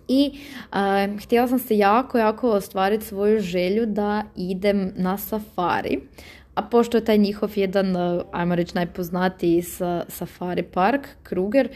I 0.08 0.32
htjela 1.22 1.48
sam 1.48 1.58
se 1.58 1.78
jako, 1.78 2.18
jako 2.18 2.50
ostvariti 2.50 3.04
svoju 3.04 3.40
želju 3.40 3.86
da 3.86 4.22
idem 4.36 4.92
na 4.96 5.18
safari. 5.18 6.00
A 6.54 6.62
pošto 6.62 6.96
je 6.96 7.04
taj 7.04 7.18
njihov 7.18 7.50
jedan, 7.54 7.96
ajmo 8.32 8.54
reći 8.54 8.74
najpoznatiji 8.74 9.62
safari 10.08 10.62
park, 10.62 11.08
Kruger, 11.22 11.68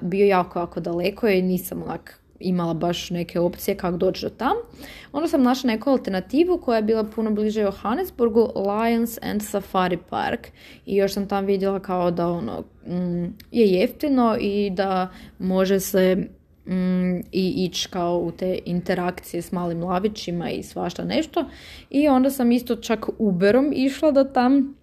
bio 0.00 0.26
jako, 0.26 0.58
jako 0.58 0.80
daleko 0.80 1.28
i 1.28 1.42
nisam 1.42 1.82
onak 1.82 2.20
imala 2.40 2.74
baš 2.74 3.10
neke 3.10 3.40
opcije 3.40 3.76
kako 3.76 3.96
doći 3.96 4.26
do 4.26 4.30
tam. 4.30 4.56
Onda 5.12 5.28
sam 5.28 5.42
našla 5.42 5.68
neku 5.68 5.90
alternativu 5.90 6.58
koja 6.58 6.76
je 6.76 6.82
bila 6.82 7.04
puno 7.04 7.30
bliže 7.30 7.60
Johannesburgu, 7.60 8.52
Lions 8.56 9.18
and 9.22 9.42
Safari 9.42 9.98
Park. 10.10 10.48
I 10.86 10.96
još 10.96 11.12
sam 11.12 11.28
tam 11.28 11.44
vidjela 11.46 11.80
kao 11.80 12.10
da 12.10 12.28
ono 12.28 12.64
mm, 12.86 13.24
je 13.52 13.66
jeftino 13.66 14.36
i 14.40 14.70
da 14.70 15.08
može 15.38 15.80
se 15.80 16.16
mm, 16.66 17.16
i 17.32 17.64
ići 17.64 17.88
kao 17.88 18.18
u 18.18 18.30
te 18.30 18.58
interakcije 18.64 19.42
s 19.42 19.52
malim 19.52 19.82
lavićima 19.82 20.50
i 20.50 20.62
svašta 20.62 21.04
nešto. 21.04 21.44
I 21.90 22.08
onda 22.08 22.30
sam 22.30 22.52
isto 22.52 22.76
čak 22.76 23.06
Uberom 23.18 23.72
išla 23.74 24.10
do 24.10 24.24
tam 24.24 24.77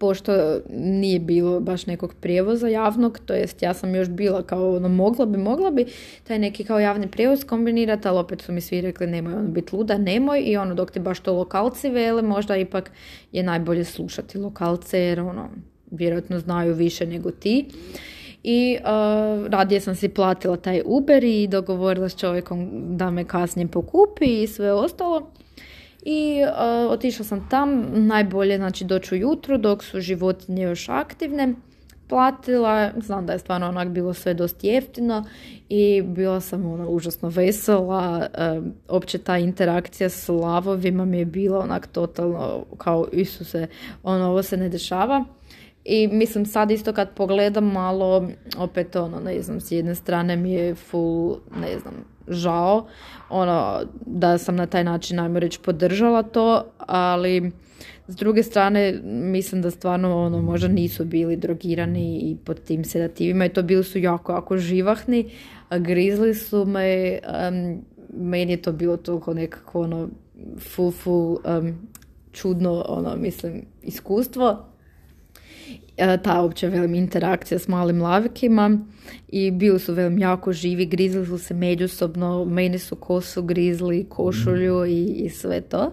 pošto 0.00 0.60
nije 0.70 1.18
bilo 1.18 1.60
baš 1.60 1.86
nekog 1.86 2.14
prijevoza 2.20 2.68
javnog, 2.68 3.18
to 3.26 3.34
jest 3.34 3.62
ja 3.62 3.74
sam 3.74 3.94
još 3.94 4.08
bila 4.08 4.42
kao 4.42 4.76
ono 4.76 4.88
mogla 4.88 5.26
bi, 5.26 5.38
mogla 5.38 5.70
bi 5.70 5.86
taj 6.24 6.38
neki 6.38 6.64
kao 6.64 6.78
javni 6.78 7.10
prijevoz 7.10 7.44
kombinirati, 7.44 8.08
ali 8.08 8.18
opet 8.18 8.42
su 8.42 8.52
mi 8.52 8.60
svi 8.60 8.80
rekli 8.80 9.06
nemoj 9.06 9.34
ono 9.34 9.48
biti 9.48 9.76
luda, 9.76 9.98
nemoj 9.98 10.42
i 10.46 10.56
ono 10.56 10.74
dok 10.74 10.90
ti 10.90 11.00
baš 11.00 11.20
to 11.20 11.32
lokalci 11.32 11.90
vele, 11.90 12.22
možda 12.22 12.56
ipak 12.56 12.90
je 13.32 13.42
najbolje 13.42 13.84
slušati 13.84 14.38
lokalce 14.38 15.00
jer 15.00 15.20
ono 15.20 15.48
vjerojatno 15.90 16.38
znaju 16.38 16.74
više 16.74 17.06
nego 17.06 17.30
ti. 17.30 17.66
I 18.42 18.78
uh, 18.80 19.46
radije 19.46 19.80
sam 19.80 19.94
si 19.94 20.08
platila 20.08 20.56
taj 20.56 20.82
Uber 20.84 21.24
i 21.24 21.46
dogovorila 21.46 22.08
s 22.08 22.16
čovjekom 22.16 22.70
da 22.96 23.10
me 23.10 23.24
kasnije 23.24 23.68
pokupi 23.68 24.42
i 24.42 24.46
sve 24.46 24.72
ostalo. 24.72 25.30
I 26.02 26.42
uh, 26.42 26.92
otišla 26.92 27.24
sam 27.24 27.48
tam, 27.48 27.86
najbolje 28.06 28.56
znači 28.56 28.84
doći 28.84 29.14
ujutro 29.14 29.58
dok 29.58 29.84
su 29.84 30.00
životinje 30.00 30.62
još 30.62 30.88
aktivne. 30.88 31.54
Platila, 32.08 32.90
znam 32.96 33.26
da 33.26 33.32
je 33.32 33.38
stvarno 33.38 33.68
onak 33.68 33.88
bilo 33.88 34.14
sve 34.14 34.34
dosta 34.34 34.66
jeftino 34.66 35.24
i 35.68 36.02
bila 36.02 36.40
sam 36.40 36.72
ona 36.72 36.88
užasno 36.88 37.28
vesela. 37.28 38.28
Uh, 38.58 38.64
opće 38.88 39.18
ta 39.18 39.38
interakcija 39.38 40.08
s 40.08 40.28
lavovima 40.28 41.04
mi 41.04 41.18
je 41.18 41.24
bila 41.24 41.58
onak 41.58 41.86
totalno 41.86 42.64
kao 42.78 43.06
Isuse, 43.12 43.66
ono 44.02 44.24
ovo 44.24 44.42
se 44.42 44.56
ne 44.56 44.68
dešava. 44.68 45.24
I 45.84 46.08
mislim 46.08 46.46
sad 46.46 46.70
isto 46.70 46.92
kad 46.92 47.14
pogledam 47.14 47.72
malo, 47.72 48.28
opet 48.58 48.96
ono, 48.96 49.20
ne 49.20 49.42
znam, 49.42 49.60
s 49.60 49.72
jedne 49.72 49.94
strane 49.94 50.36
mi 50.36 50.52
je 50.52 50.74
full, 50.74 51.36
ne 51.60 51.78
znam, 51.78 51.94
žao, 52.30 52.86
ono, 53.30 53.80
da 54.06 54.38
sam 54.38 54.56
na 54.56 54.66
taj 54.66 54.84
način, 54.84 55.16
najmo 55.16 55.38
reći, 55.38 55.58
podržala 55.64 56.22
to, 56.22 56.64
ali 56.78 57.50
s 58.08 58.16
druge 58.16 58.42
strane, 58.42 59.00
mislim 59.04 59.62
da 59.62 59.70
stvarno, 59.70 60.18
ono, 60.18 60.42
možda 60.42 60.68
nisu 60.68 61.04
bili 61.04 61.36
drogirani 61.36 62.18
i 62.18 62.36
pod 62.44 62.60
tim 62.60 62.84
sedativima 62.84 63.44
i 63.44 63.48
to 63.48 63.62
bili 63.62 63.84
su 63.84 63.98
jako, 63.98 64.32
jako 64.32 64.56
živahni, 64.56 65.30
grizli 65.70 66.34
su 66.34 66.64
me, 66.64 67.18
meni 68.14 68.52
je 68.52 68.62
to 68.62 68.72
bilo 68.72 68.96
toliko 68.96 69.34
nekako, 69.34 69.80
ono, 69.80 70.08
full, 70.58 70.90
full, 70.90 71.36
čudno, 72.32 72.84
ono, 72.88 73.16
mislim, 73.16 73.62
iskustvo, 73.82 74.69
ta 76.22 76.42
uopće 76.42 76.68
velim 76.68 76.94
interakcija 76.94 77.58
s 77.58 77.68
malim 77.68 78.02
lavikima 78.02 78.78
i 79.28 79.50
bili 79.50 79.78
su 79.78 79.94
velim 79.94 80.18
jako 80.18 80.52
živi, 80.52 80.86
grizli 80.86 81.26
su 81.26 81.38
se 81.38 81.54
međusobno, 81.54 82.44
meni 82.44 82.78
su 82.78 82.96
kosu 82.96 83.42
grizli, 83.42 84.06
košulju 84.08 84.86
i, 84.86 85.04
i 85.04 85.28
sve 85.28 85.60
to. 85.60 85.92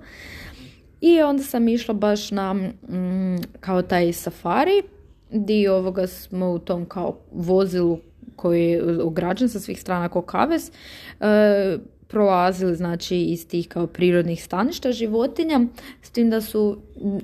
I 1.02 1.22
onda 1.22 1.44
sam 1.44 1.68
išla 1.68 1.94
baš 1.94 2.32
na 2.32 2.54
mm, 2.54 3.44
kao 3.60 3.82
taj 3.82 4.14
safari, 4.14 4.84
dio 5.32 5.76
ovoga 5.76 6.08
smo 6.08 6.52
u 6.52 6.60
tom 6.60 6.86
kao 6.86 7.18
vozilu 7.32 8.00
koji 8.36 8.64
je 8.64 9.04
ugrađen 9.04 9.50
sa 9.50 9.60
svih 9.60 9.82
strana 9.82 10.10
kao 10.10 10.22
kaves. 10.22 10.72
E, 11.20 11.78
prolazili 12.08 12.76
znači 12.76 13.22
iz 13.22 13.48
tih 13.48 13.68
kao 13.68 13.88
prirodnih 13.88 14.44
staništa 14.44 14.92
životinja, 14.92 15.62
s 16.02 16.10
tim 16.10 16.30
da 16.30 16.42
su 16.42 16.78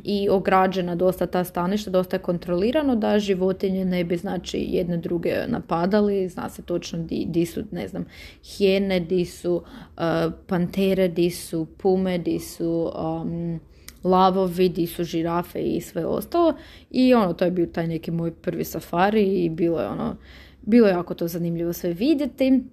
i 0.04 0.30
ograđena 0.30 0.96
dosta 0.96 1.26
ta 1.26 1.44
staništa, 1.44 1.92
dosta 1.92 2.16
je 2.16 2.22
kontrolirano 2.22 2.96
da 2.96 3.20
životinje 3.20 3.86
ne 3.86 4.04
bi 4.04 4.18
znači 4.18 4.66
jedne 4.70 4.98
druge 4.98 5.34
napadali, 5.48 6.30
zna 6.30 6.50
se 6.50 6.62
točno 6.62 7.00
di, 7.00 7.26
di 7.30 7.46
su, 7.46 7.64
ne 7.72 7.88
znam, 7.88 8.06
hijene, 8.44 9.00
di 9.00 9.26
su 9.26 9.56
uh, 9.56 10.04
pantere, 10.48 11.08
di 11.08 11.30
su 11.30 11.68
pume, 11.78 12.18
di 12.18 12.40
su 12.40 12.92
um, 12.96 13.60
lavovi, 14.04 14.70
di 14.70 14.88
su 14.88 15.04
žirafe 15.04 15.62
i 15.62 15.82
sve 15.82 16.06
ostalo 16.06 16.54
i 16.92 17.14
ono, 17.14 17.34
to 17.34 17.46
je 17.46 17.52
bio 17.52 17.66
taj 17.66 17.88
neki 17.88 18.12
moj 18.12 18.32
prvi 18.32 18.64
safari 18.64 19.44
i 19.44 19.50
bilo 19.50 19.80
je 19.80 19.88
ono, 19.88 20.16
bilo 20.62 20.88
je 20.88 20.92
jako 20.92 21.14
to 21.14 21.28
zanimljivo 21.28 21.74
sve 21.74 21.94
vidjeti. 21.94 22.64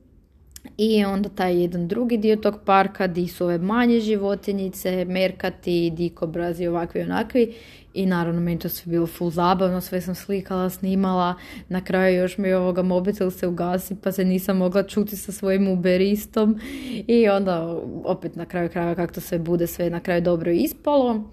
I 0.76 1.04
onda 1.04 1.28
taj 1.28 1.60
jedan 1.60 1.88
drugi 1.88 2.16
dio 2.16 2.36
tog 2.36 2.54
parka 2.64 3.06
di 3.06 3.28
su 3.28 3.44
ove 3.44 3.58
manje 3.58 4.00
životinjice, 4.00 5.04
merkati, 5.04 5.90
dikobrazi, 5.90 6.66
ovakvi 6.66 7.00
onakvi. 7.00 7.54
I 7.94 8.06
naravno 8.06 8.40
meni 8.40 8.58
to 8.58 8.68
sve 8.68 8.90
bilo 8.90 9.06
full 9.06 9.30
zabavno, 9.30 9.80
sve 9.80 10.00
sam 10.00 10.14
slikala, 10.14 10.70
snimala. 10.70 11.34
Na 11.68 11.84
kraju 11.84 12.18
još 12.18 12.38
mi 12.38 12.52
ovoga 12.52 12.82
mobitel 12.82 13.30
se 13.30 13.46
ugasi 13.46 13.96
pa 14.02 14.12
se 14.12 14.24
nisam 14.24 14.56
mogla 14.56 14.82
čuti 14.82 15.16
sa 15.16 15.32
svojim 15.32 15.68
uberistom. 15.68 16.60
I 17.06 17.28
onda 17.28 17.80
opet 18.04 18.36
na 18.36 18.46
kraju 18.46 18.68
kraja 18.68 18.94
kako 18.94 19.14
to 19.14 19.20
sve 19.20 19.38
bude, 19.38 19.66
sve 19.66 19.90
na 19.90 20.00
kraju 20.00 20.22
dobro 20.22 20.50
ispalo. 20.50 21.30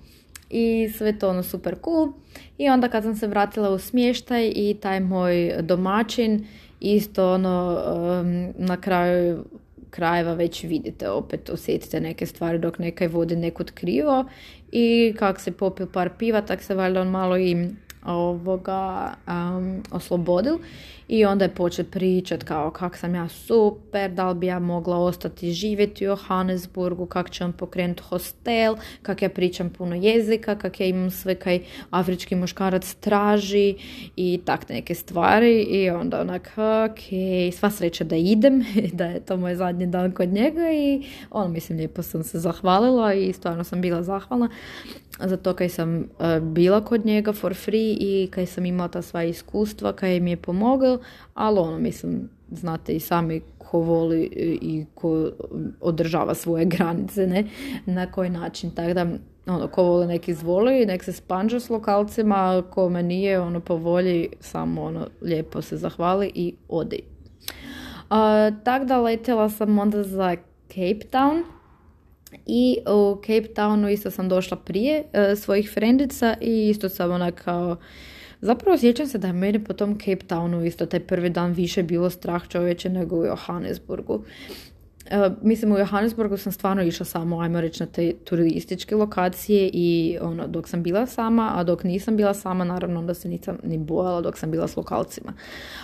I 0.49 0.89
sve 0.97 1.19
to 1.19 1.29
ono 1.29 1.43
super 1.43 1.75
cool. 1.83 2.13
I 2.57 2.69
onda 2.69 2.89
kad 2.89 3.03
sam 3.03 3.15
se 3.15 3.27
vratila 3.27 3.69
u 3.69 3.79
smještaj 3.79 4.51
i 4.55 4.77
taj 4.81 4.99
moj 4.99 5.53
domaćin 5.61 6.45
isto 6.79 7.33
ono 7.33 7.81
na 8.57 8.81
kraju 8.81 9.43
krajeva 9.89 10.33
već 10.33 10.63
vidite, 10.63 11.09
opet 11.09 11.49
osjetite 11.49 11.99
neke 11.99 12.25
stvari 12.25 12.59
dok 12.59 12.79
nekaj 12.79 13.07
vodi 13.07 13.35
nekud 13.35 13.71
krivo 13.71 14.25
i 14.71 15.13
kak 15.19 15.39
se 15.39 15.51
popio 15.51 15.87
par 15.93 16.09
piva, 16.17 16.41
tak 16.41 16.61
se 16.61 16.75
valjda 16.75 17.01
on 17.01 17.07
malo 17.07 17.37
i 17.37 17.67
ovoga 18.07 19.13
um, 19.27 19.83
oslobodil 19.91 20.57
i 21.07 21.25
onda 21.25 21.45
je 21.45 21.55
počet 21.55 21.91
pričat 21.91 22.43
kao 22.43 22.71
kak 22.71 22.97
sam 22.97 23.15
ja 23.15 23.27
super, 23.27 24.11
da 24.11 24.29
li 24.29 24.35
bi 24.35 24.47
ja 24.47 24.59
mogla 24.59 24.97
ostati 24.97 25.51
živjeti 25.51 26.05
u 26.05 26.09
Johannesburgu, 26.09 27.05
kak 27.05 27.31
će 27.31 27.45
on 27.45 27.53
pokrenuti 27.53 28.03
hostel, 28.03 28.75
kak 29.01 29.21
ja 29.21 29.29
pričam 29.29 29.69
puno 29.69 29.95
jezika, 29.95 30.55
kak 30.55 30.79
ja 30.79 30.85
imam 30.85 31.11
sve 31.11 31.35
kaj 31.35 31.59
afrički 31.89 32.35
muškarac 32.35 32.93
traži 32.93 33.75
i 34.15 34.39
tak 34.45 34.69
neke 34.69 34.95
stvari 34.95 35.61
i 35.61 35.89
onda 35.89 36.21
onak 36.21 36.51
ok, 36.91 36.99
sva 37.53 37.71
sreća 37.71 38.03
da 38.03 38.15
idem, 38.15 38.65
da 38.99 39.05
je 39.05 39.19
to 39.19 39.37
moj 39.37 39.55
zadnji 39.55 39.87
dan 39.87 40.11
kod 40.11 40.29
njega 40.29 40.71
i 40.71 41.03
on 41.31 41.51
mislim 41.51 41.77
lijepo 41.77 42.01
sam 42.01 42.23
se 42.23 42.39
zahvalila 42.39 43.13
i 43.13 43.33
stvarno 43.33 43.63
sam 43.63 43.81
bila 43.81 44.03
zahvalna 44.03 44.49
za 45.19 45.37
to 45.37 45.53
kaj 45.53 45.69
sam 45.69 45.97
uh, 45.97 46.39
bila 46.41 46.85
kod 46.85 47.05
njega 47.05 47.33
for 47.33 47.55
free 47.55 47.96
i 47.99 48.27
kaj 48.31 48.45
sam 48.45 48.65
imala 48.65 48.87
ta 48.87 49.01
sva 49.01 49.23
iskustva, 49.23 49.93
kaj 49.93 50.19
mi 50.19 50.31
je 50.31 50.37
pomogao, 50.37 50.99
ali 51.33 51.59
ono, 51.59 51.79
mislim, 51.79 52.29
znate 52.51 52.93
i 52.93 52.99
sami 52.99 53.41
ko 53.57 53.79
voli 53.79 54.29
i 54.61 54.85
ko 54.95 55.29
održava 55.81 56.33
svoje 56.33 56.65
granice, 56.75 57.27
ne, 57.27 57.47
na 57.85 58.11
koji 58.11 58.29
način, 58.29 58.71
tako 58.71 58.93
da, 58.93 59.05
ono, 59.45 59.67
ko 59.67 59.83
voli 59.83 60.07
nek 60.07 60.27
izvoli, 60.27 60.85
nek 60.85 61.03
se 61.03 61.13
spanđa 61.13 61.59
s 61.59 61.69
lokalcima, 61.69 62.35
a 62.35 62.61
kome 62.69 63.03
nije, 63.03 63.39
ono, 63.39 63.59
po 63.59 63.75
volji, 63.75 64.29
samo, 64.39 64.83
ono, 64.83 65.07
lijepo 65.21 65.61
se 65.61 65.77
zahvali 65.77 66.31
i 66.35 66.55
odi. 66.69 66.99
Uh, 68.09 68.63
tako 68.63 68.85
da 68.85 69.01
letjela 69.01 69.49
sam 69.49 69.79
onda 69.79 70.03
za 70.03 70.35
Cape 70.67 71.07
Town, 71.11 71.43
i 72.45 72.77
u 72.87 73.15
Cape 73.21 73.53
Townu 73.55 73.89
isto 73.89 74.11
sam 74.11 74.29
došla 74.29 74.57
prije 74.57 75.03
uh, 75.03 75.39
svojih 75.39 75.71
frendica 75.73 76.35
i 76.41 76.69
isto 76.69 76.89
sam 76.89 77.11
ona 77.11 77.31
kao 77.31 77.77
Zapravo 78.41 78.77
sjećam 78.77 79.07
se 79.07 79.17
da 79.17 79.27
je 79.27 79.33
meni 79.33 79.63
po 79.63 79.73
tom 79.73 79.99
Cape 79.99 80.25
Townu 80.27 80.65
isto 80.65 80.85
taj 80.85 80.99
prvi 80.99 81.29
dan 81.29 81.51
više 81.51 81.83
bilo 81.83 82.09
strah 82.09 82.47
čovječe 82.47 82.89
nego 82.89 83.15
u 83.15 83.25
Johannesburgu. 83.25 84.13
Uh, 84.13 84.23
mislim, 85.41 85.71
u 85.71 85.77
Johannesburgu 85.77 86.37
sam 86.37 86.51
stvarno 86.51 86.83
išla 86.83 87.05
samo, 87.05 87.39
ajmo 87.39 87.61
reći, 87.61 87.83
na 87.83 87.87
te 87.87 88.13
turističke 88.13 88.95
lokacije 88.95 89.69
i 89.73 90.17
ono, 90.21 90.47
dok 90.47 90.67
sam 90.67 90.83
bila 90.83 91.05
sama, 91.05 91.51
a 91.55 91.63
dok 91.63 91.83
nisam 91.83 92.17
bila 92.17 92.33
sama, 92.33 92.63
naravno 92.63 92.99
onda 92.99 93.13
se 93.13 93.29
nisam 93.29 93.57
ni 93.63 93.77
bojala 93.77 94.21
dok 94.21 94.37
sam 94.37 94.51
bila 94.51 94.67
s 94.67 94.75
lokalcima. 94.75 95.33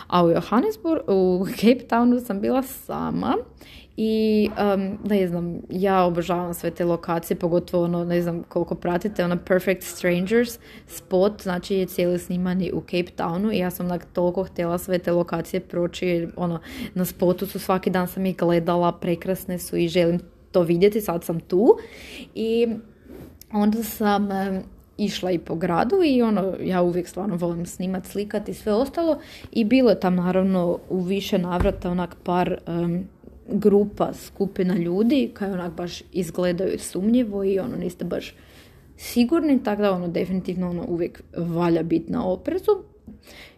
A 0.08 0.26
u 0.26 0.30
Johannesburgu, 0.30 1.04
u 1.08 1.46
Cape 1.56 1.88
Townu 1.90 2.26
sam 2.26 2.42
bila 2.42 2.64
sama 2.64 3.36
i 3.98 4.50
um, 4.74 4.98
ne 5.10 5.28
znam, 5.28 5.62
ja 5.70 6.04
obožavam 6.04 6.54
sve 6.54 6.72
te 6.72 6.86
lokacije, 6.86 7.38
pogotovo 7.40 7.84
ono, 7.84 8.06
ne 8.06 8.22
znam 8.22 8.44
koliko 8.44 8.76
pratite, 8.76 9.26
ono 9.26 9.38
Perfect 9.38 9.84
Strangers 9.84 10.60
spot, 10.88 11.42
znači 11.42 11.76
je 11.76 11.86
cijeli 11.86 12.20
snimani 12.20 12.72
u 12.72 12.82
Cape 12.82 13.12
Townu 13.18 13.54
i 13.54 13.58
ja 13.58 13.70
sam 13.70 13.86
onak 13.86 14.06
toliko 14.14 14.44
htjela 14.44 14.78
sve 14.78 15.00
te 15.00 15.12
lokacije 15.12 15.60
proći, 15.60 16.28
ono, 16.36 16.60
na 16.94 17.06
spotu 17.06 17.48
su 17.48 17.60
svaki 17.60 17.90
dan 17.90 18.08
sam 18.08 18.26
ih 18.26 18.38
gledala, 18.38 18.92
prekrasne 18.92 19.60
su 19.60 19.78
i 19.78 19.88
želim 19.88 20.20
to 20.52 20.62
vidjeti, 20.62 21.02
sad 21.02 21.24
sam 21.24 21.40
tu. 21.40 21.78
I 22.36 22.68
onda 23.52 23.84
sam 23.84 24.30
išla 24.98 25.32
i 25.32 25.40
po 25.40 25.56
gradu 25.56 25.96
i 26.06 26.22
ono, 26.22 26.54
ja 26.62 26.82
uvijek 26.82 27.08
stvarno 27.08 27.36
volim 27.36 27.66
snimat, 27.66 28.06
slikat 28.06 28.50
i 28.50 28.54
sve 28.54 28.74
ostalo 28.74 29.20
i 29.52 29.64
bilo 29.64 29.90
je 29.90 30.00
tam 30.00 30.16
naravno 30.16 30.80
u 30.90 31.02
više 31.02 31.38
navrata 31.38 31.92
onak 31.92 32.16
par 32.24 32.58
grupa, 33.48 34.14
skupina 34.14 34.76
ljudi 34.76 35.32
kaj 35.34 35.52
onak 35.52 35.74
baš 35.74 36.04
izgledaju 36.12 36.80
sumnjivo 36.80 37.44
i 37.44 37.60
ono 37.60 37.78
niste 37.78 38.06
baš 38.06 38.36
sigurni, 38.98 39.64
tako 39.64 39.82
da 39.82 39.92
ono 39.92 40.08
definitivno 40.08 40.70
ono 40.70 40.86
uvijek 40.88 41.24
valja 41.38 41.84
biti 41.84 42.12
na 42.12 42.26
oprezu. 42.28 42.72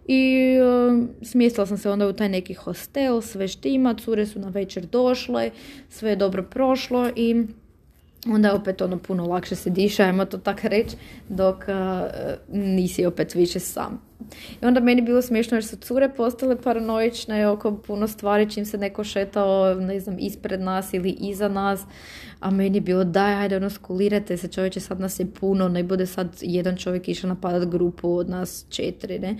I 0.07 0.55
uh, 0.59 1.07
smjestila 1.21 1.65
sam 1.65 1.77
se 1.77 1.89
onda 1.89 2.07
u 2.07 2.13
taj 2.13 2.29
neki 2.29 2.53
hostel, 2.53 3.21
sve 3.21 3.47
štima, 3.47 3.93
cure 3.93 4.25
su 4.25 4.39
na 4.39 4.49
večer 4.49 4.85
došle, 4.85 5.51
sve 5.89 6.09
je 6.09 6.15
dobro 6.15 6.43
prošlo 6.43 7.09
i 7.15 7.45
onda 8.31 8.55
opet 8.55 8.81
ono 8.81 8.97
puno 8.97 9.25
lakše 9.25 9.55
se 9.55 9.69
diša, 9.69 10.03
ajmo 10.03 10.25
to 10.25 10.37
tako 10.37 10.67
reći, 10.67 10.95
dok 11.29 11.65
nisi 12.47 13.05
opet 13.05 13.35
više 13.35 13.59
sam. 13.59 14.01
I 14.61 14.65
onda 14.65 14.79
meni 14.79 15.01
bilo 15.01 15.21
smiješno 15.21 15.57
jer 15.57 15.65
su 15.65 15.77
cure 15.77 16.09
postale 16.09 16.61
paranoične 16.61 17.47
oko 17.47 17.77
puno 17.77 18.07
stvari 18.07 18.51
čim 18.51 18.65
se 18.65 18.77
neko 18.77 19.03
šetao, 19.03 19.73
ne 19.73 19.99
znam, 19.99 20.15
ispred 20.19 20.61
nas 20.61 20.93
ili 20.93 21.09
iza 21.09 21.47
nas, 21.47 21.81
a 22.39 22.51
meni 22.51 22.77
je 22.77 22.81
bilo 22.81 23.03
daj, 23.03 23.33
ajde 23.33 23.57
ono 23.57 23.69
skulirate 23.69 24.37
se 24.37 24.47
čovječe, 24.47 24.79
sad 24.79 24.99
nas 24.99 25.19
je 25.19 25.27
puno, 25.39 25.67
ne 25.67 25.83
bude 25.83 26.05
sad 26.05 26.27
jedan 26.41 26.77
čovjek 26.77 27.07
išao 27.07 27.27
napadat 27.27 27.69
grupu 27.69 28.17
od 28.17 28.29
nas 28.29 28.65
četiri, 28.69 29.19
ne. 29.19 29.35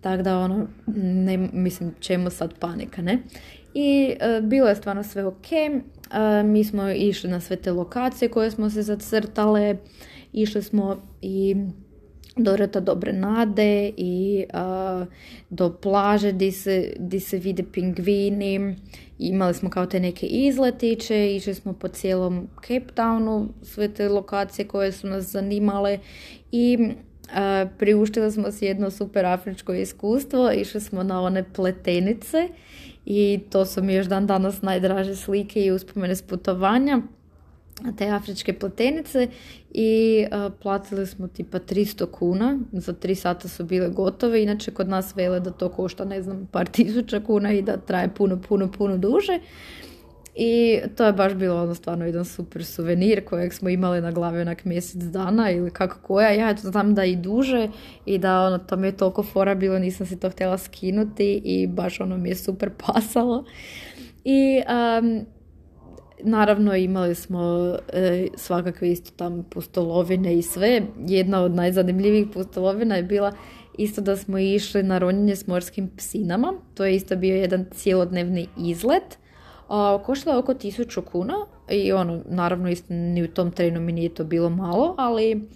Tako 0.00 0.22
da 0.22 0.38
ono, 0.38 0.66
ne, 0.96 1.48
mislim, 1.52 1.94
čemu 2.00 2.30
sad 2.30 2.54
panika, 2.58 3.02
ne. 3.02 3.18
I 3.74 4.14
e, 4.20 4.40
bilo 4.42 4.68
je 4.68 4.76
stvarno 4.76 5.02
sve 5.02 5.24
ok, 5.24 5.46
mi 6.44 6.64
smo 6.64 6.90
išli 6.90 7.30
na 7.30 7.40
sve 7.40 7.56
te 7.56 7.72
lokacije 7.72 8.28
koje 8.28 8.50
smo 8.50 8.70
se 8.70 8.82
zacrtale, 8.82 9.76
išli 10.32 10.62
smo 10.62 10.96
i 11.22 11.56
do 12.36 12.56
Rata 12.56 12.80
Dobre 12.80 13.12
Nade 13.12 13.92
i 13.96 14.44
do 15.50 15.72
plaže 15.82 16.32
di 16.32 16.52
se, 16.52 16.94
di 16.98 17.20
se 17.20 17.38
vide 17.38 17.62
pingvini. 17.72 18.76
Imali 19.18 19.54
smo 19.54 19.70
kao 19.70 19.86
te 19.86 20.00
neke 20.00 20.26
izletiće, 20.26 21.36
išli 21.36 21.54
smo 21.54 21.72
po 21.72 21.88
cijelom 21.88 22.48
Cape 22.60 22.92
Townu, 22.94 23.46
sve 23.62 23.88
te 23.88 24.08
lokacije 24.08 24.68
koje 24.68 24.92
su 24.92 25.06
nas 25.06 25.24
zanimale 25.24 25.98
i 26.52 26.78
uh, 26.80 27.70
priuštili 27.78 28.32
smo 28.32 28.52
si 28.52 28.64
jedno 28.64 28.90
super 28.90 29.26
afričko 29.26 29.74
iskustvo, 29.74 30.52
išli 30.52 30.80
smo 30.80 31.02
na 31.02 31.20
one 31.22 31.44
pletenice 31.52 32.48
i 33.06 33.40
to 33.50 33.66
su 33.66 33.82
mi 33.82 33.94
još 33.94 34.06
dan 34.06 34.26
danas 34.26 34.62
najdraže 34.62 35.16
slike 35.16 35.64
i 35.64 35.70
uspomene 35.70 36.16
s 36.16 36.22
putovanja 36.22 37.00
te 37.98 38.08
afričke 38.08 38.52
platenice. 38.52 39.28
I 39.70 40.24
platili 40.62 41.06
smo 41.06 41.28
tipa 41.28 41.58
300 41.58 42.06
kuna, 42.10 42.58
za 42.72 42.92
3 42.92 43.14
sata 43.14 43.48
su 43.48 43.64
bile 43.64 43.88
gotove, 43.88 44.42
inače 44.42 44.70
kod 44.70 44.88
nas 44.88 45.16
vele 45.16 45.40
da 45.40 45.50
to 45.50 45.68
košta 45.68 46.04
ne 46.04 46.22
znam 46.22 46.48
par 46.52 46.66
tisuća 46.66 47.20
kuna 47.20 47.52
i 47.52 47.62
da 47.62 47.76
traje 47.76 48.14
puno, 48.14 48.40
puno, 48.48 48.72
puno 48.72 48.96
duže. 48.96 49.38
I 50.34 50.80
to 50.96 51.04
je 51.04 51.12
baš 51.12 51.34
bilo 51.34 51.62
ono 51.62 51.74
stvarno 51.74 52.06
jedan 52.06 52.24
super 52.24 52.64
suvenir 52.64 53.24
kojeg 53.24 53.52
smo 53.52 53.68
imali 53.68 54.00
na 54.00 54.10
glavi 54.10 54.40
onak 54.40 54.64
mjesec 54.64 55.02
dana 55.02 55.50
ili 55.50 55.70
kako 55.70 55.98
koja. 56.02 56.30
Ja 56.30 56.54
to 56.54 56.60
znam 56.60 56.94
da 56.94 57.04
i 57.04 57.16
duže 57.16 57.68
i 58.06 58.18
da 58.18 58.40
ono, 58.40 58.58
to 58.58 58.76
mi 58.76 58.86
je 58.86 58.96
toliko 58.96 59.22
fora 59.22 59.54
bilo, 59.54 59.78
nisam 59.78 60.06
si 60.06 60.20
to 60.20 60.30
htjela 60.30 60.58
skinuti 60.58 61.42
i 61.44 61.66
baš 61.66 62.00
ono 62.00 62.16
mi 62.16 62.28
je 62.28 62.36
super 62.36 62.70
pasalo. 62.86 63.44
I 64.24 64.60
um, 65.00 65.26
naravno 66.22 66.76
imali 66.76 67.14
smo 67.14 67.74
e, 67.92 68.26
svakakve 68.36 68.90
isto 68.90 69.10
tam 69.16 69.44
pustolovine 69.50 70.38
i 70.38 70.42
sve. 70.42 70.82
Jedna 71.06 71.42
od 71.42 71.54
najzanimljivijih 71.54 72.26
pustolovina 72.34 72.96
je 72.96 73.02
bila 73.02 73.32
isto 73.78 74.00
da 74.00 74.16
smo 74.16 74.38
išli 74.38 74.82
na 74.82 74.98
ronjenje 74.98 75.36
s 75.36 75.46
morskim 75.46 75.90
psinama. 75.96 76.54
To 76.74 76.84
je 76.84 76.96
isto 76.96 77.16
bio 77.16 77.36
jedan 77.36 77.66
cijelodnevni 77.74 78.46
izlet 78.58 79.18
koštala 80.04 80.36
je 80.36 80.40
oko 80.40 80.54
1000 80.54 81.04
kuna 81.04 81.34
i 81.70 81.92
ono, 81.92 82.22
naravno 82.28 82.70
isto 82.70 82.94
ni 82.94 83.22
u 83.22 83.28
tom 83.28 83.50
trenu 83.50 83.80
mi 83.80 83.92
nije 83.92 84.14
to 84.14 84.24
bilo 84.24 84.50
malo, 84.50 84.94
ali 84.98 85.48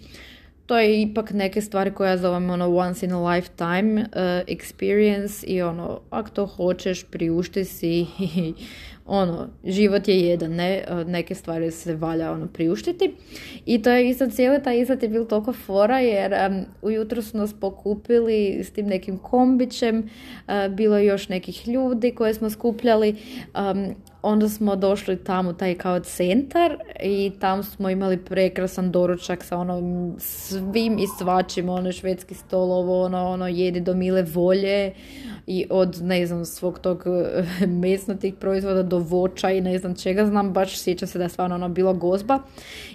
to 0.67 0.77
je 0.77 1.01
ipak 1.01 1.31
neke 1.31 1.61
stvari 1.61 1.91
koje 1.91 2.09
ja 2.09 2.17
zovem 2.17 2.49
ono 2.49 2.75
once 2.75 3.05
in 3.05 3.11
a 3.11 3.33
lifetime 3.33 4.01
uh, 4.01 4.07
experience 4.47 5.45
i 5.47 5.61
ono, 5.61 5.99
ako 6.09 6.29
to 6.29 6.45
hoćeš, 6.45 7.03
priušti 7.03 7.65
si 7.65 8.05
i 8.19 8.53
ono, 9.05 9.47
život 9.63 10.07
je 10.07 10.19
jedan, 10.19 10.51
ne, 10.51 10.83
neke 11.05 11.35
stvari 11.35 11.71
se 11.71 11.95
valja 11.95 12.31
ono 12.31 12.47
priuštiti. 12.47 13.13
I 13.65 13.81
to 13.81 13.89
je 13.89 14.09
isto 14.09 14.29
cijeli 14.29 14.63
taj 14.63 14.79
izlet 14.79 15.03
je 15.03 15.09
bilo 15.09 15.25
toliko 15.25 15.53
fora 15.53 15.99
jer 15.99 16.33
um, 16.33 16.65
ujutro 16.81 17.21
su 17.21 17.37
nas 17.37 17.53
pokupili 17.53 18.59
s 18.63 18.71
tim 18.71 18.87
nekim 18.87 19.17
kombićem, 19.17 20.09
bilo 20.69 20.97
je 20.97 21.05
još 21.05 21.29
nekih 21.29 21.67
ljudi 21.67 22.11
koje 22.11 22.33
smo 22.33 22.49
skupljali. 22.49 23.15
Um, 23.71 23.95
onda 24.21 24.49
smo 24.49 24.75
došli 24.75 25.23
tamo 25.23 25.53
taj 25.53 25.75
kao 25.75 25.99
centar 25.99 26.77
i 27.03 27.31
tamo 27.39 27.63
smo 27.63 27.89
imali 27.89 28.17
prekrasan 28.17 28.91
doručak 28.91 29.43
sa 29.43 29.57
ono 29.57 29.81
svim 30.19 30.99
i 30.99 31.05
svačim, 31.19 31.69
ono 31.69 31.91
švedski 31.91 32.35
stolovo, 32.35 33.03
ono, 33.03 33.27
ono 33.27 33.47
jedi 33.47 33.81
do 33.81 33.93
mile 33.93 34.21
volje 34.21 34.93
i 35.47 35.65
od 35.69 36.01
ne 36.01 36.25
znam 36.25 36.45
svog 36.45 36.79
tog 36.79 37.03
mesnatih 37.83 38.33
proizvoda 38.33 38.83
do 38.83 38.99
voća 38.99 39.51
i 39.51 39.61
ne 39.61 39.79
znam 39.79 39.95
čega 39.95 40.25
znam, 40.25 40.53
baš 40.53 40.79
sjeća 40.79 41.07
se 41.07 41.17
da 41.17 41.23
je 41.23 41.29
stvarno 41.29 41.55
ono 41.55 41.69
bilo 41.69 41.93
gozba 41.93 42.39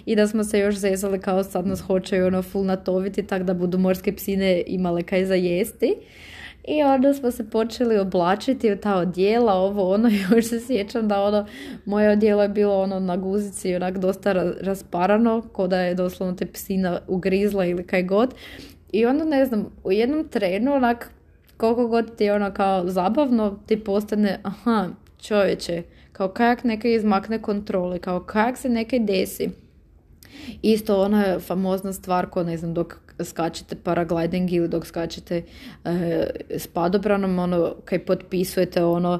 i 0.05 0.15
da 0.15 0.27
smo 0.27 0.43
se 0.43 0.59
još 0.59 0.75
zezali 0.75 1.19
kao 1.19 1.43
sad 1.43 1.67
nas 1.67 1.81
hoćaju 1.81 2.27
ono 2.27 2.41
full 2.41 2.65
natoviti 2.65 3.23
tak 3.23 3.43
da 3.43 3.53
budu 3.53 3.77
morske 3.77 4.15
psine 4.15 4.63
imale 4.67 5.03
kaj 5.03 5.25
za 5.25 5.35
jesti 5.35 5.95
I 6.67 6.83
onda 6.83 7.13
smo 7.13 7.31
se 7.31 7.49
počeli 7.49 7.97
oblačiti 7.97 8.71
u 8.71 8.77
ta 8.77 8.95
odjela, 8.97 9.53
ovo 9.53 9.93
ono, 9.93 10.09
još 10.31 10.45
se 10.45 10.59
sjećam 10.59 11.07
da 11.07 11.23
ono, 11.23 11.45
moje 11.85 12.09
odjelo 12.09 12.41
je 12.41 12.49
bilo 12.49 12.81
ono 12.81 12.99
na 12.99 13.17
guzici, 13.17 13.75
onak 13.75 13.97
dosta 13.97 14.33
rasparano, 14.61 15.41
ko 15.53 15.67
da 15.67 15.79
je 15.79 15.95
doslovno 15.95 16.35
te 16.35 16.45
psina 16.45 16.99
ugrizla 17.07 17.65
ili 17.65 17.87
kaj 17.87 18.03
god. 18.03 18.33
I 18.91 19.05
onda 19.05 19.25
ne 19.25 19.45
znam, 19.45 19.65
u 19.83 19.91
jednom 19.91 20.27
trenu 20.27 20.73
onak, 20.73 21.09
koliko 21.57 21.87
god 21.87 22.15
ti 22.15 22.23
je 22.23 22.33
ono 22.33 22.53
kao 22.53 22.89
zabavno, 22.89 23.59
ti 23.67 23.83
postane, 23.83 24.39
aha, 24.43 24.89
čovječe, 25.21 25.83
kao 26.11 26.27
kajak 26.27 26.63
neka 26.63 26.87
izmakne 26.87 27.41
kontrole, 27.41 27.99
kao 27.99 28.19
kajak 28.19 28.57
se 28.57 28.69
nekaj 28.69 28.99
desi. 28.99 29.49
Isto 30.61 31.01
ona 31.01 31.39
famozna 31.39 31.93
stvar 31.93 32.29
ko 32.29 32.43
ne 32.43 32.57
znam 32.57 32.73
dok 32.73 33.02
skačete 33.23 33.75
paragliding 33.75 34.53
ili 34.53 34.67
dok 34.67 34.85
skačete 34.85 35.43
e, 35.85 36.27
s 36.49 36.67
padobranom, 36.67 37.39
ono 37.39 37.75
kaj 37.85 38.05
potpisujete 38.05 38.83
ono 38.83 39.19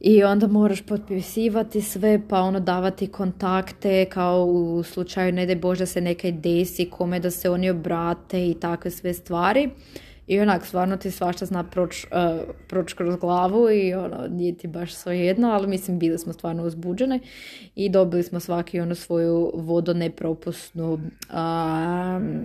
i 0.00 0.24
onda 0.24 0.46
moraš 0.46 0.82
potpisivati 0.82 1.80
sve 1.80 2.20
pa 2.28 2.40
ono 2.40 2.60
davati 2.60 3.06
kontakte 3.06 4.04
kao 4.04 4.44
u 4.44 4.82
slučaju 4.82 5.32
ne 5.32 5.46
daj 5.46 5.56
Bože 5.56 5.86
se 5.86 6.00
nekaj 6.00 6.32
desi 6.32 6.90
kome 6.90 7.20
da 7.20 7.30
se 7.30 7.50
oni 7.50 7.70
obrate 7.70 8.48
i 8.48 8.54
takve 8.54 8.90
sve 8.90 9.14
stvari 9.14 9.70
i 10.26 10.40
onak, 10.40 10.66
stvarno 10.66 10.96
ti 10.96 11.10
svašta 11.10 11.46
zna 11.46 11.64
proći 11.64 12.06
uh, 12.12 12.54
proć 12.68 12.92
kroz 12.92 13.16
glavu 13.16 13.70
i 13.70 13.94
ono, 13.94 14.26
nije 14.30 14.54
ti 14.54 14.66
baš 14.68 14.90
jedno, 15.06 15.50
ali 15.50 15.66
mislim 15.66 15.98
bili 15.98 16.18
smo 16.18 16.32
stvarno 16.32 16.64
uzbuđene 16.64 17.20
i 17.74 17.88
dobili 17.88 18.22
smo 18.22 18.40
svaki 18.40 18.80
ono 18.80 18.94
svoju 18.94 19.52
vodonepropusnu 19.54 20.92
uh, 20.92 21.00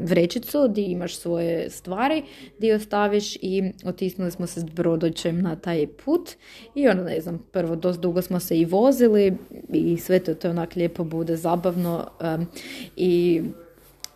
vrećicu 0.04 0.68
gdje 0.70 0.92
imaš 0.92 1.18
svoje 1.18 1.70
stvari 1.70 2.24
gdje 2.58 2.76
ostaviš 2.76 3.36
i 3.36 3.72
otisnuli 3.86 4.32
smo 4.32 4.48
se 4.48 4.60
s 4.60 4.64
brodoćem 4.64 5.42
na 5.42 5.56
taj 5.56 5.88
put 6.06 6.30
i 6.76 6.88
ono 6.88 7.04
ne 7.04 7.22
znam, 7.22 7.46
prvo 7.52 7.76
dosta 7.76 8.02
dugo 8.02 8.22
smo 8.22 8.40
se 8.40 8.60
i 8.60 8.66
vozili 8.66 9.38
i 9.74 9.98
sve 9.98 10.20
to, 10.20 10.34
to 10.34 10.50
onak 10.50 10.76
lijepo 10.76 11.04
bude 11.04 11.36
zabavno 11.36 12.08
um, 12.22 12.48
i 12.96 13.42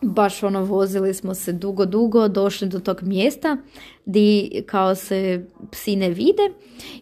baš 0.05 0.43
ono 0.43 0.63
vozili 0.63 1.13
smo 1.13 1.33
se 1.33 1.53
dugo, 1.53 1.85
dugo, 1.85 2.27
došli 2.27 2.67
do 2.67 2.79
tog 2.79 3.03
mjesta 3.03 3.57
di 4.05 4.51
kao 4.65 4.95
se 4.95 5.45
psi 5.71 5.95
ne 5.95 6.09
vide 6.09 6.43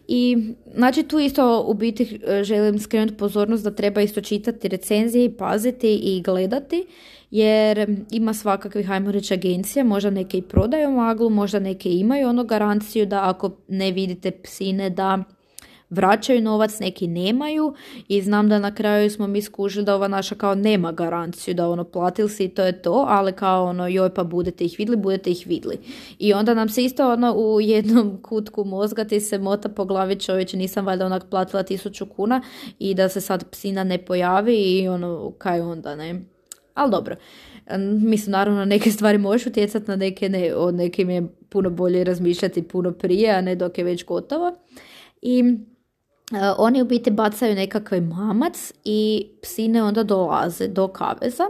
i 0.08 0.52
znači 0.74 1.02
tu 1.02 1.18
isto 1.18 1.64
u 1.68 1.74
biti 1.74 2.20
e, 2.26 2.44
želim 2.44 2.78
skrenuti 2.78 3.16
pozornost 3.16 3.64
da 3.64 3.74
treba 3.74 4.00
isto 4.00 4.20
čitati 4.20 4.68
recenzije 4.68 5.24
i 5.24 5.36
paziti 5.36 5.94
i 5.94 6.22
gledati 6.22 6.86
jer 7.30 7.96
ima 8.10 8.34
svakakvih, 8.34 8.86
hajmo 8.86 9.10
reći, 9.12 9.34
agencija, 9.34 9.84
možda 9.84 10.10
neke 10.10 10.38
i 10.38 10.42
prodaju 10.42 10.90
maglu, 10.90 11.30
možda 11.30 11.58
neke 11.58 11.92
imaju 11.92 12.28
ono 12.28 12.44
garanciju 12.44 13.06
da 13.06 13.28
ako 13.30 13.56
ne 13.68 13.92
vidite 13.92 14.30
psine 14.30 14.90
da 14.90 15.24
vraćaju 15.90 16.40
novac, 16.40 16.80
neki 16.80 17.06
nemaju 17.06 17.74
i 18.08 18.22
znam 18.22 18.48
da 18.48 18.58
na 18.58 18.74
kraju 18.74 19.10
smo 19.10 19.26
mi 19.26 19.42
skužili 19.42 19.84
da 19.84 19.94
ova 19.94 20.08
naša 20.08 20.34
kao 20.34 20.54
nema 20.54 20.92
garanciju 20.92 21.54
da 21.54 21.68
ono 21.68 21.84
platili 21.84 22.28
si 22.28 22.44
i 22.44 22.48
to 22.48 22.64
je 22.64 22.82
to, 22.82 23.04
ali 23.08 23.32
kao 23.32 23.64
ono 23.64 23.88
joj 23.88 24.14
pa 24.14 24.24
budete 24.24 24.64
ih 24.64 24.74
vidli, 24.78 24.96
budete 24.96 25.30
ih 25.30 25.46
vidli. 25.46 25.78
I 26.18 26.32
onda 26.32 26.54
nam 26.54 26.68
se 26.68 26.84
isto 26.84 27.12
ono 27.12 27.34
u 27.34 27.60
jednom 27.60 28.22
kutku 28.22 28.64
mozga 28.64 29.04
ti 29.04 29.20
se 29.20 29.38
mota 29.38 29.68
po 29.68 29.84
glavi 29.84 30.20
čovječe 30.20 30.56
nisam 30.56 30.86
valjda 30.86 31.06
onak 31.06 31.24
platila 31.30 31.62
tisuću 31.62 32.06
kuna 32.06 32.42
i 32.78 32.94
da 32.94 33.08
se 33.08 33.20
sad 33.20 33.50
psina 33.50 33.84
ne 33.84 33.98
pojavi 33.98 34.56
i 34.56 34.88
ono 34.88 35.32
kaj 35.38 35.60
onda 35.60 35.96
ne. 35.96 36.24
Ali 36.74 36.90
dobro. 36.90 37.16
Mislim, 38.00 38.32
naravno, 38.32 38.64
neke 38.64 38.90
stvari 38.90 39.18
možeš 39.18 39.46
utjecati 39.46 39.88
na 39.88 39.96
neke, 39.96 40.28
ne, 40.28 40.54
o 40.54 40.70
nekim 40.70 41.10
je 41.10 41.26
puno 41.48 41.70
bolje 41.70 42.04
razmišljati 42.04 42.62
puno 42.62 42.92
prije, 42.92 43.30
a 43.30 43.40
ne 43.40 43.54
dok 43.54 43.78
je 43.78 43.84
već 43.84 44.04
gotovo. 44.04 44.52
I 45.22 45.42
oni 46.58 46.82
u 46.82 46.84
biti 46.84 47.10
bacaju 47.10 47.54
nekakve 47.54 48.00
mamac 48.00 48.72
i 48.84 49.28
psine 49.42 49.82
onda 49.82 50.02
dolaze 50.02 50.68
do 50.68 50.88
kaveza. 50.88 51.44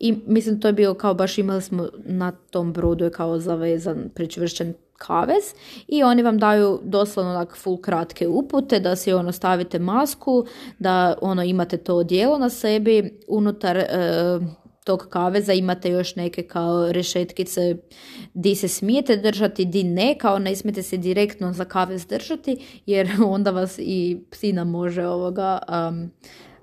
I 0.00 0.14
mislim 0.26 0.60
to 0.60 0.68
je 0.68 0.72
bio 0.72 0.94
kao 0.94 1.14
baš 1.14 1.38
imali 1.38 1.62
smo 1.62 1.88
na 2.04 2.32
tom 2.50 2.72
brodu 2.72 3.04
je 3.04 3.10
kao 3.10 3.38
zavezan 3.38 4.10
pričvršćen 4.14 4.74
kavez 4.96 5.44
i 5.88 6.02
oni 6.02 6.22
vam 6.22 6.38
daju 6.38 6.80
doslovno 6.82 7.30
onak 7.30 7.56
full 7.56 7.80
kratke 7.80 8.28
upute 8.28 8.80
da 8.80 8.96
si 8.96 9.12
ono 9.12 9.32
stavite 9.32 9.78
masku, 9.78 10.46
da 10.78 11.18
ono 11.22 11.42
imate 11.42 11.76
to 11.76 11.96
odijelo 11.96 12.38
na 12.38 12.48
sebi, 12.48 13.20
unutar 13.28 13.76
e, 13.76 13.86
tog 14.88 15.06
kaveza 15.10 15.52
imate 15.52 15.90
još 15.90 16.16
neke 16.16 16.42
kao 16.42 16.92
rešetkice 16.92 17.76
di 18.34 18.54
se 18.54 18.68
smijete 18.68 19.16
držati, 19.16 19.64
di 19.64 19.84
ne, 19.84 20.14
kao 20.18 20.38
ne 20.38 20.56
smijete 20.56 20.82
se 20.82 20.96
direktno 20.96 21.52
za 21.52 21.64
kavez 21.64 22.06
držati 22.06 22.56
jer 22.86 23.08
onda 23.36 23.50
vas 23.50 23.78
i 23.78 24.20
psina 24.30 24.64
može 24.64 25.06
ovoga 25.06 25.58
um, 25.68 26.10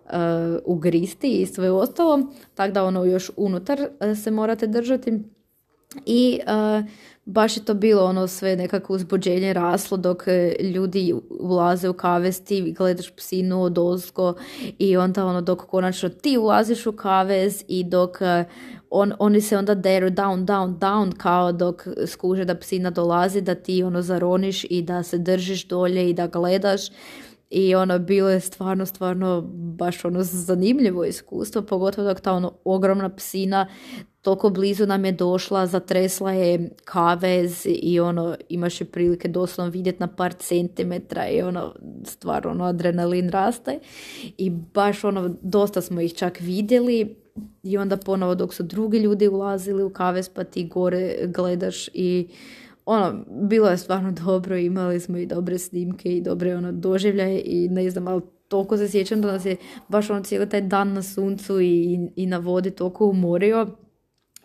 uh, 0.06 0.60
ugristi 0.66 1.42
i 1.42 1.46
sve 1.46 1.72
ostalo, 1.72 2.20
tako 2.56 2.74
da 2.74 2.84
ono 2.84 3.04
još 3.04 3.32
unutar 3.38 3.80
uh, 3.82 4.18
se 4.18 4.32
morate 4.32 4.68
držati. 4.68 5.20
I 6.06 6.40
uh, 6.48 6.86
baš 7.26 7.58
je 7.58 7.66
to 7.66 7.74
bilo 7.74 8.06
ono 8.06 8.28
sve 8.28 8.56
nekako 8.56 8.94
uzbuđenje 8.94 9.54
raslo 9.54 9.98
dok 9.98 10.24
e, 10.28 10.56
ljudi 10.60 11.14
ulaze 11.40 11.90
u 11.90 11.94
kavez, 11.94 12.44
ti 12.44 12.74
gledaš 12.78 13.12
psinu 13.12 13.64
od 13.64 13.78
ozgo 13.78 14.34
i 14.80 14.98
onda 14.98 15.26
ono 15.26 15.42
dok 15.42 15.66
konačno 15.66 16.10
ti 16.10 16.38
ulaziš 16.38 16.86
u 16.86 16.92
kavez 16.92 17.64
i 17.68 17.84
dok 17.84 18.22
e, 18.22 18.46
on, 18.90 19.14
oni 19.20 19.42
se 19.42 19.58
onda 19.58 19.76
deru 19.76 20.10
down, 20.10 20.46
down, 20.46 20.78
down 20.80 21.12
kao 21.18 21.52
dok 21.52 21.88
skuže 22.08 22.46
da 22.46 22.56
psina 22.56 22.90
dolazi 22.90 23.42
da 23.42 23.56
ti 23.56 23.84
ono 23.84 24.02
zaroniš 24.02 24.66
i 24.70 24.82
da 24.82 25.04
se 25.04 25.18
držiš 25.18 25.68
dolje 25.68 26.10
i 26.10 26.14
da 26.14 26.28
gledaš 26.28 26.82
i 27.49 27.75
ono 27.75 27.99
bilo 27.99 28.29
je 28.29 28.39
stvarno, 28.39 28.86
stvarno 28.86 29.41
baš 29.51 30.05
ono 30.05 30.23
zanimljivo 30.23 31.05
iskustvo, 31.05 31.62
pogotovo 31.62 32.08
dok 32.08 32.19
ta 32.19 32.34
ono 32.34 32.53
ogromna 32.63 33.15
psina 33.15 33.67
toliko 34.25 34.49
blizu 34.49 34.86
nam 34.86 35.05
je 35.05 35.12
došla, 35.12 35.67
zatresla 35.67 36.31
je 36.31 36.69
kavez 36.86 37.65
i 37.65 37.99
ono, 37.99 38.36
imaš 38.49 38.81
je 38.81 38.86
prilike 38.86 39.27
doslovno 39.27 39.71
vidjeti 39.71 39.99
na 39.99 40.08
par 40.08 40.34
centimetra 40.34 41.27
i 41.27 41.41
ono, 41.41 41.75
stvarno 42.03 42.51
ono, 42.51 42.63
adrenalin 42.65 43.29
raste. 43.29 43.79
I 44.38 44.49
baš 44.49 45.03
ono, 45.03 45.36
dosta 45.41 45.81
smo 45.81 46.01
ih 46.01 46.13
čak 46.13 46.39
vidjeli 46.39 47.15
i 47.63 47.77
onda 47.77 47.97
ponovo 47.97 48.36
dok 48.36 48.53
su 48.53 48.63
drugi 48.63 48.97
ljudi 48.97 49.27
ulazili 49.27 49.84
u 49.84 49.89
kavez 49.89 50.29
pa 50.29 50.43
ti 50.43 50.67
gore 50.67 51.15
gledaš 51.25 51.88
i 51.93 52.27
ono, 52.86 53.26
bilo 53.30 53.69
je 53.69 53.78
stvarno 53.78 54.12
dobro, 54.12 54.58
imali 54.58 55.00
smo 55.00 55.17
i 55.17 55.26
dobre 55.26 55.58
snimke 55.58 56.17
i 56.17 56.21
dobre 56.21 56.56
ono, 56.56 56.71
doživljaje 56.71 57.41
i 57.45 57.69
ne 57.69 57.89
znam, 57.89 58.08
ali 58.08 58.21
toliko 58.48 58.78
se 58.78 58.89
sjećam 58.89 59.21
da 59.21 59.32
nas 59.32 59.45
je 59.45 59.58
baš 59.88 60.10
ono 60.10 60.24
cijeli 60.24 60.50
taj 60.50 60.62
dan 60.62 60.93
na 60.93 61.04
suncu 61.04 61.62
i, 61.62 62.00
i 62.15 62.26
na 62.26 62.38
vodi 62.38 62.71
toliko 62.71 63.06
umorio. 63.06 63.67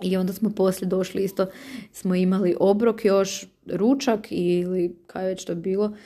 I 0.03 0.17
onda 0.17 0.33
smo 0.33 0.51
poslije 0.51 0.89
došli 0.89 1.25
isto, 1.25 1.47
smo 1.93 2.15
imali 2.15 2.57
obrok 2.61 3.05
još, 3.05 3.47
ručak 3.67 4.27
ili 4.31 4.97
kaj 5.07 5.27
već 5.27 5.45
to 5.45 5.55
bilo, 5.55 5.97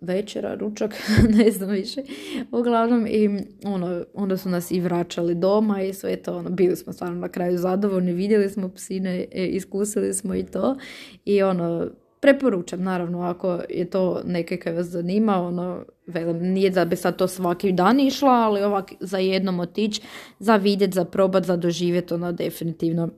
večera, 0.00 0.54
ručak, 0.54 0.94
ne 1.38 1.50
znam 1.50 1.70
više. 1.70 2.02
Uglavnom 2.50 3.06
i 3.06 3.40
ono, 3.64 4.04
onda 4.14 4.36
su 4.36 4.48
nas 4.48 4.70
i 4.70 4.80
vraćali 4.80 5.34
doma 5.34 5.82
i 5.82 5.94
sve 5.94 6.16
to, 6.16 6.36
ono, 6.36 6.50
bili 6.50 6.76
smo 6.76 6.92
stvarno 6.92 7.20
na 7.20 7.28
kraju 7.28 7.58
zadovoljni, 7.58 8.12
vidjeli 8.12 8.50
smo 8.50 8.68
psine, 8.68 9.26
e, 9.32 9.46
iskusili 9.46 10.14
smo 10.14 10.34
i 10.34 10.42
to 10.46 10.76
i 11.24 11.42
ono, 11.42 11.88
preporučam 12.20 12.82
naravno 12.82 13.22
ako 13.22 13.60
je 13.68 13.90
to 13.90 14.22
neke 14.24 14.56
kaj 14.56 14.72
vas 14.72 14.86
zanima, 14.86 15.36
ono, 15.36 15.84
velim, 16.06 16.38
nije 16.38 16.70
da 16.70 16.84
bi 16.84 16.96
sad 16.96 17.16
to 17.16 17.28
svaki 17.28 17.72
dan 17.72 18.00
išla, 18.00 18.32
ali 18.32 18.62
ovak 18.62 18.92
za 19.00 19.18
jednom 19.18 19.60
otići, 19.60 20.02
za 20.38 20.56
vidjet, 20.56 20.94
za 20.94 21.04
probat, 21.04 21.44
za 21.44 21.56
doživjeti, 21.56 22.14
ono 22.14 22.32
definitivno 22.32 23.08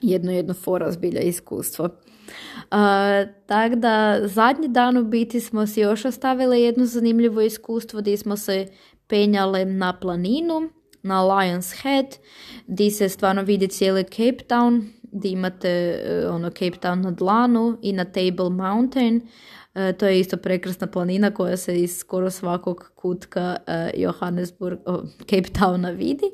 jedno 0.00 0.32
jedno 0.32 0.54
fora 0.54 0.92
zbilja 0.92 1.20
iskustvo. 1.20 1.88
Tako 3.46 3.74
da 3.76 4.20
zadnji 4.24 4.68
dan 4.68 4.96
u 4.96 5.04
biti 5.04 5.40
smo 5.40 5.66
si 5.66 5.80
još 5.80 6.04
ostavili 6.04 6.62
jedno 6.62 6.86
zanimljivo 6.86 7.40
iskustvo 7.40 8.00
gdje 8.00 8.16
smo 8.16 8.36
se 8.36 8.66
penjale 9.06 9.64
na 9.64 9.92
planinu, 9.92 10.70
na 11.02 11.24
Lions 11.24 11.72
Head, 11.82 12.06
gdje 12.66 12.90
se 12.90 13.08
stvarno 13.08 13.42
vidi 13.42 13.68
cijeli 13.68 14.04
Cape 14.04 14.44
Town, 14.48 14.82
gdje 15.02 15.30
imate 15.30 15.68
e, 15.68 16.28
ono 16.28 16.50
Cape 16.50 16.78
Town 16.82 17.00
na 17.00 17.10
dlanu 17.10 17.78
i 17.82 17.92
na 17.92 18.04
Table 18.04 18.50
Mountain. 18.50 19.16
Uh, 19.74 19.96
to 19.98 20.06
je 20.06 20.20
isto 20.20 20.36
prekrasna 20.36 20.86
planina 20.86 21.30
koja 21.30 21.56
se 21.56 21.80
iz 21.80 21.96
skoro 21.96 22.30
svakog 22.30 22.90
kutka 22.94 23.56
uh, 23.66 24.00
Johannesburg, 24.00 24.78
Cape 25.18 25.48
Towna 25.58 25.96
vidi. 25.96 26.30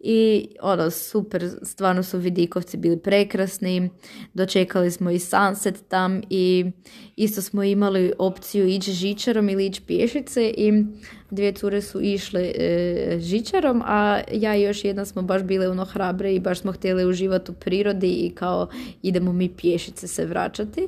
I 0.00 0.48
ono 0.60 0.90
super, 0.90 1.50
stvarno 1.62 2.02
su 2.02 2.18
vidikovci 2.18 2.76
bili 2.76 2.98
prekrasni, 2.98 3.90
dočekali 4.34 4.90
smo 4.90 5.10
i 5.10 5.18
sunset 5.18 5.88
tam 5.88 6.20
i 6.30 6.70
isto 7.16 7.42
smo 7.42 7.62
imali 7.62 8.12
opciju 8.18 8.66
ići 8.66 8.92
žičarom 8.92 9.48
ili 9.48 9.66
ići 9.66 9.82
pješice 9.86 10.48
i 10.56 10.84
dvije 11.30 11.52
cure 11.52 11.82
su 11.82 12.00
išle 12.00 12.52
e, 12.58 13.18
žičarom, 13.20 13.82
a 13.86 14.20
ja 14.32 14.56
i 14.56 14.62
još 14.62 14.84
jedna 14.84 15.04
smo 15.04 15.22
baš 15.22 15.42
bile 15.42 15.68
ono 15.68 15.84
hrabre 15.84 16.34
i 16.34 16.40
baš 16.40 16.60
smo 16.60 16.72
htjeli 16.72 17.04
uživati 17.04 17.50
u 17.50 17.54
prirodi 17.54 18.10
i 18.10 18.30
kao 18.34 18.68
idemo 19.02 19.32
mi 19.32 19.48
pješice 19.48 20.08
se 20.08 20.26
vraćati. 20.26 20.86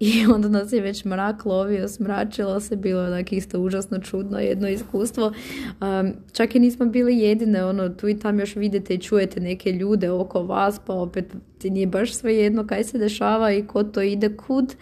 I 0.00 0.26
onda 0.34 0.48
nas 0.48 0.72
je 0.72 0.80
već 0.80 1.04
mrak 1.04 1.44
lovio, 1.44 1.88
smračilo 1.88 2.60
se, 2.60 2.76
bilo 2.76 3.02
onak 3.02 3.32
isto 3.32 3.60
užasno 3.60 3.98
čudno 3.98 4.38
jedno 4.38 4.68
iskustvo. 4.68 5.32
Um, 5.80 6.12
čak 6.32 6.54
i 6.54 6.60
nismo 6.60 6.86
bili 6.86 7.18
jedine, 7.18 7.64
ono, 7.64 7.88
tu 7.88 8.08
i 8.08 8.18
tam 8.18 8.40
još 8.40 8.51
vidite 8.56 8.94
i 8.94 8.98
čujete 8.98 9.40
neke 9.40 9.72
ljude 9.72 10.10
oko 10.10 10.42
vas, 10.42 10.80
pa 10.86 10.94
opet 10.94 11.34
ti 11.58 11.70
nije 11.70 11.86
baš 11.86 12.12
sve 12.12 12.36
jedno 12.36 12.66
kaj 12.66 12.84
se 12.84 12.98
dešava 12.98 13.52
i 13.52 13.66
ko 13.66 13.82
to 13.82 14.02
ide 14.02 14.36
kud. 14.36 14.74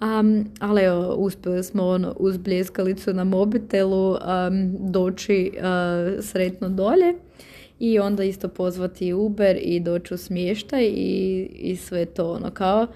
Um, 0.00 0.44
ali 0.60 0.82
evo, 0.82 1.14
uspjeli 1.14 1.64
smo 1.64 1.86
ono, 1.86 2.14
uz 2.18 2.36
bljeskalicu 2.36 3.14
na 3.14 3.24
mobitelu 3.24 4.16
doći 4.78 5.52
uh, 5.56 6.24
sretno 6.24 6.68
dolje 6.68 7.14
i 7.78 7.98
onda 7.98 8.24
isto 8.24 8.48
pozvati 8.48 9.12
Uber 9.12 9.58
i 9.60 9.80
doći 9.80 10.14
u 10.14 10.16
smještaj 10.16 10.84
i, 10.84 11.48
i 11.54 11.76
sve 11.76 12.04
to 12.04 12.32
ono 12.32 12.50
kao. 12.50 12.86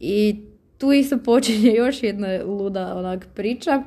I 0.00 0.40
tu 0.78 0.92
isto 0.92 1.18
počinje 1.24 1.74
još 1.74 2.02
jedna 2.02 2.44
luda 2.44 2.94
onak 2.96 3.26
priča. 3.34 3.82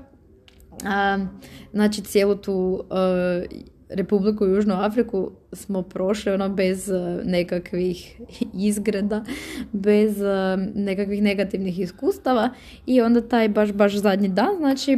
Um, 0.71 1.29
znači 1.73 2.01
cijelu 2.01 2.35
tu 2.35 2.53
uh, 2.53 3.59
Republiku 3.89 4.45
Južnu 4.45 4.73
Afriku 4.75 5.31
smo 5.53 5.81
prošli 5.81 6.31
ono 6.31 6.49
bez 6.49 6.89
uh, 6.89 7.25
nekakvih 7.25 8.21
izgreda, 8.53 9.23
bez 9.71 10.21
uh, 10.21 10.75
nekakvih 10.75 11.21
negativnih 11.21 11.79
iskustava 11.79 12.49
i 12.85 13.01
onda 13.01 13.27
taj 13.27 13.49
baš 13.49 13.71
baš 13.71 13.95
zadnji 13.95 14.27
dan, 14.27 14.57
znači 14.57 14.97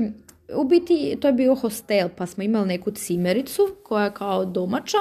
u 0.55 0.63
biti 0.63 1.17
to 1.21 1.27
je 1.27 1.33
bio 1.33 1.55
hostel 1.55 2.09
pa 2.17 2.25
smo 2.25 2.43
imali 2.43 2.67
neku 2.67 2.91
cimericu 2.91 3.61
koja 3.83 4.05
je 4.05 4.13
kao 4.13 4.45
domaća 4.45 4.97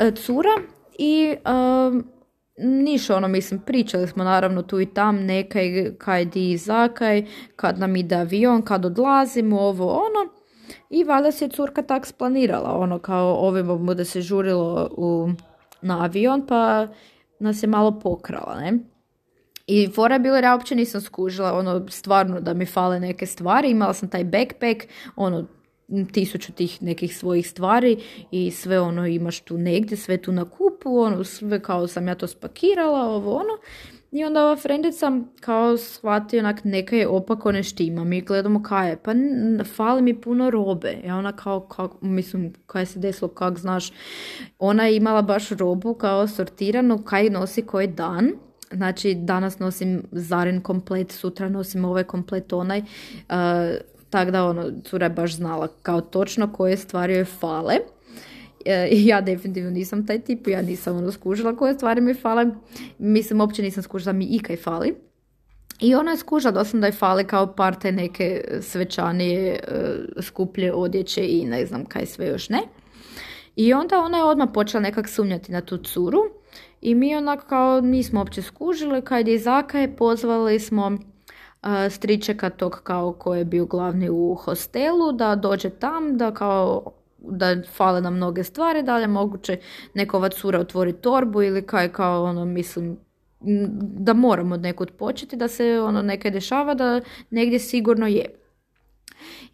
uh, 0.00 0.14
cura 0.14 0.50
i 0.98 1.34
um, 1.46 2.04
niš 2.58 3.10
ono, 3.10 3.28
mislim, 3.28 3.60
pričali 3.60 4.08
smo 4.08 4.24
naravno 4.24 4.62
tu 4.62 4.80
i 4.80 4.86
tam 4.86 5.16
nekaj, 5.16 5.94
kaj 5.98 6.24
di 6.24 6.56
zakaj, 6.56 7.26
kad 7.56 7.78
nam 7.78 7.96
ide 7.96 8.14
avion, 8.14 8.62
kad 8.62 8.84
odlazimo, 8.84 9.60
ovo 9.60 9.92
ono. 9.92 10.43
I 10.90 11.04
valjda 11.04 11.32
se 11.32 11.48
curka 11.48 11.82
tak 11.82 12.06
splanirala, 12.06 12.78
ono 12.78 12.98
kao 12.98 13.34
ovim 13.34 13.86
bude 13.86 14.04
se 14.04 14.20
žurilo 14.20 14.90
u, 14.96 15.28
na 15.82 16.04
avion, 16.04 16.46
pa 16.46 16.88
nas 17.38 17.62
je 17.62 17.66
malo 17.66 18.00
pokrala, 18.00 18.60
ne? 18.60 18.78
I 19.66 19.88
fora 19.94 20.14
je 20.14 20.20
bilo 20.20 20.36
ja 20.36 20.54
uopće 20.54 20.74
nisam 20.74 21.00
skužila, 21.00 21.58
ono, 21.58 21.88
stvarno 21.88 22.40
da 22.40 22.54
mi 22.54 22.66
fale 22.66 23.00
neke 23.00 23.26
stvari, 23.26 23.70
imala 23.70 23.94
sam 23.94 24.08
taj 24.08 24.24
backpack, 24.24 24.82
ono, 25.16 25.44
tisuću 26.12 26.52
tih 26.52 26.82
nekih 26.82 27.16
svojih 27.16 27.50
stvari 27.50 27.96
i 28.30 28.50
sve 28.50 28.80
ono 28.80 29.06
imaš 29.06 29.40
tu 29.40 29.58
negdje, 29.58 29.96
sve 29.96 30.16
tu 30.16 30.32
na 30.32 30.44
kupu, 30.44 30.98
ono, 30.98 31.24
sve 31.24 31.60
kao 31.60 31.86
sam 31.86 32.08
ja 32.08 32.14
to 32.14 32.26
spakirala, 32.26 33.00
ovo 33.00 33.34
ono. 33.34 33.58
I 34.14 34.24
onda 34.24 34.44
ova 34.44 34.56
frendica 34.56 35.12
kao 35.40 35.76
shvati 35.76 36.38
onak 36.38 36.64
neka 36.64 36.96
je 36.96 37.08
opako 37.08 37.52
ne 37.52 37.62
štima. 37.62 38.04
Mi 38.04 38.20
gledamo 38.20 38.62
kaj 38.62 38.90
je. 38.90 38.96
Pa 38.96 39.12
fali 39.76 40.02
mi 40.02 40.20
puno 40.20 40.50
robe. 40.50 40.96
Ja 41.06 41.16
ona 41.16 41.32
kao, 41.32 41.60
kao 41.60 41.90
mislim, 42.00 42.52
kaj 42.66 42.86
se 42.86 42.98
desilo, 42.98 43.28
kak 43.28 43.58
znaš. 43.58 43.92
Ona 44.58 44.86
je 44.86 44.96
imala 44.96 45.22
baš 45.22 45.48
robu 45.48 45.94
kao 45.94 46.28
sortiranu, 46.28 47.02
kaj 47.02 47.30
nosi 47.30 47.62
koji 47.62 47.86
dan. 47.86 48.30
Znači, 48.72 49.14
danas 49.14 49.58
nosim 49.58 50.02
zaren 50.12 50.60
komplet, 50.60 51.12
sutra 51.12 51.48
nosim 51.48 51.84
ovaj 51.84 52.04
komplet 52.04 52.52
onaj. 52.52 52.78
Uh, 52.78 52.84
tako 54.10 54.30
da, 54.30 54.44
ono, 54.44 54.70
cura 54.84 55.06
je 55.06 55.10
baš 55.10 55.36
znala 55.36 55.68
kao 55.82 56.00
točno 56.00 56.52
koje 56.52 56.76
stvari 56.76 57.14
joj 57.14 57.24
fale. 57.24 57.74
E, 58.64 58.88
ja 58.92 59.20
definitivno 59.20 59.70
nisam 59.70 60.06
taj 60.06 60.20
tip, 60.20 60.48
ja 60.48 60.62
nisam 60.62 60.96
ono 60.96 61.12
skužila 61.12 61.56
koje 61.56 61.74
stvari 61.74 62.00
mi 62.00 62.14
fale. 62.14 62.46
Mislim, 62.98 63.40
uopće 63.40 63.62
nisam 63.62 63.82
skužila 63.82 64.12
mi 64.12 64.24
ikaj 64.24 64.56
fali. 64.56 64.94
I 65.80 65.94
ona 65.94 66.10
je 66.10 66.16
skužila 66.16 66.52
da 66.52 66.64
sam 66.64 66.80
da 66.80 66.86
je 66.86 66.92
fali 66.92 67.24
kao 67.24 67.54
par 67.54 67.74
te 67.74 67.92
neke 67.92 68.44
svečanije, 68.60 69.52
e, 69.52 69.60
skuplje 70.22 70.72
odjeće 70.72 71.26
i 71.28 71.44
ne 71.44 71.66
znam 71.66 71.84
kaj 71.84 72.06
sve 72.06 72.26
još 72.26 72.48
ne. 72.48 72.62
I 73.56 73.72
onda 73.72 73.98
ona 73.98 74.18
je 74.18 74.24
odmah 74.24 74.48
počela 74.54 74.82
nekak 74.82 75.08
sumnjati 75.08 75.52
na 75.52 75.60
tu 75.60 75.78
curu. 75.78 76.20
I 76.80 76.94
mi 76.94 77.16
onak 77.16 77.46
kao 77.46 77.80
nismo 77.80 78.20
uopće 78.20 78.42
skužili, 78.42 79.02
kad 79.02 79.28
je 79.28 79.40
je 79.74 79.96
pozvali 79.96 80.60
smo 80.60 80.86
uh, 80.86 81.70
stričeka 81.90 82.50
tog 82.50 82.80
kao 82.84 83.12
koji 83.12 83.38
je 83.38 83.44
bio 83.44 83.66
glavni 83.66 84.10
u 84.10 84.34
hostelu, 84.34 85.12
da 85.12 85.34
dođe 85.34 85.70
tam, 85.70 86.18
da 86.18 86.34
kao 86.34 86.92
da 87.28 87.62
fale 87.72 88.00
nam 88.00 88.16
mnoge 88.16 88.44
stvari, 88.44 88.82
da 88.82 88.96
li 88.96 89.02
je 89.02 89.08
moguće 89.08 89.58
nekova 89.94 90.28
cura 90.28 90.60
otvori 90.60 90.92
torbu 90.92 91.42
ili 91.42 91.66
kaj 91.66 91.92
kao 91.92 92.24
ono 92.24 92.44
mislim 92.44 92.98
da 93.80 94.12
moramo 94.12 94.54
od 94.54 94.60
nekud 94.60 94.90
početi, 94.90 95.36
da 95.36 95.48
se 95.48 95.80
ono 95.80 96.02
nekaj 96.02 96.30
dešava, 96.30 96.74
da 96.74 97.00
negdje 97.30 97.58
sigurno 97.58 98.06
je. 98.06 98.24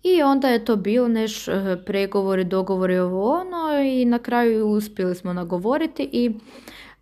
I 0.03 0.23
onda 0.23 0.49
je 0.49 0.65
to 0.65 0.77
bilo 0.77 1.09
neš 1.09 1.49
eh, 1.49 1.77
pregovori, 1.87 2.45
dogovori 2.45 2.99
ovo 2.99 3.33
ono 3.33 3.83
i 3.83 4.05
na 4.05 4.19
kraju 4.19 4.67
uspjeli 4.69 5.15
smo 5.15 5.33
nagovoriti 5.33 6.09
i 6.13 6.31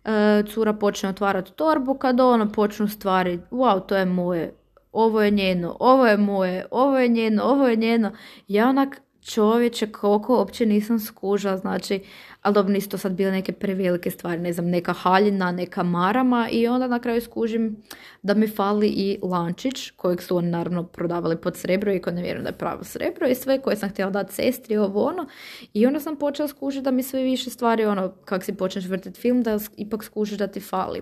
e, 0.05 0.43
cura 0.53 0.73
počne 0.73 1.09
otvarati 1.09 1.51
torbu 1.51 1.93
kad 1.93 2.19
ono 2.19 2.51
počnu 2.51 2.87
stvari, 2.87 3.39
wow 3.51 3.85
to 3.85 3.97
je 3.97 4.05
moje, 4.05 4.53
ovo 4.91 5.21
je 5.21 5.31
njeno, 5.31 5.77
ovo 5.79 6.07
je 6.07 6.17
moje, 6.17 6.65
ovo 6.71 6.99
je 6.99 7.07
njeno, 7.07 7.43
ovo 7.43 7.67
je 7.67 7.75
njeno. 7.75 8.11
Ja 8.47 8.69
onak 8.69 9.01
čovječe 9.21 9.91
koliko 9.91 10.37
uopće 10.37 10.65
nisam 10.65 10.99
skužila, 10.99 11.57
znači, 11.57 11.99
ali 12.41 12.53
dobro 12.53 12.73
nisu 12.73 12.89
to 12.89 12.97
sad 12.97 13.11
bile 13.11 13.31
neke 13.31 13.51
prevelike 13.51 14.11
stvari, 14.11 14.41
ne 14.41 14.53
znam, 14.53 14.65
neka 14.65 14.93
haljina, 14.93 15.51
neka 15.51 15.83
marama 15.83 16.49
i 16.51 16.67
onda 16.67 16.87
na 16.87 16.99
kraju 16.99 17.21
skužim 17.21 17.83
da 18.21 18.33
mi 18.33 18.47
fali 18.47 18.87
i 18.87 19.19
lančić 19.21 19.91
kojeg 19.91 20.21
su 20.21 20.37
oni 20.37 20.47
naravno 20.47 20.83
prodavali 20.83 21.37
pod 21.37 21.57
srebro 21.57 21.93
i 21.93 22.01
ko 22.01 22.11
ne 22.11 22.21
vjerujem 22.21 22.43
da 22.43 22.49
je 22.49 22.57
pravo 22.57 22.83
srebro 22.83 23.27
i 23.27 23.35
sve 23.35 23.61
koje 23.61 23.75
sam 23.75 23.89
htjela 23.89 24.11
dati 24.11 24.33
sestri, 24.33 24.77
ovo 24.77 25.05
ono 25.05 25.25
i 25.73 25.85
onda 25.85 25.99
sam 25.99 26.15
počela 26.15 26.47
skužiti 26.47 26.83
da 26.83 26.91
mi 26.91 27.03
sve 27.03 27.23
više 27.23 27.49
stvari, 27.49 27.85
ono, 27.85 28.13
kak 28.25 28.43
si 28.43 28.55
počneš 28.55 28.85
vrtiti 28.85 29.19
film, 29.19 29.43
da 29.43 29.59
ipak 29.77 30.03
skužiš 30.03 30.37
da 30.37 30.47
ti 30.47 30.59
fali. 30.59 31.01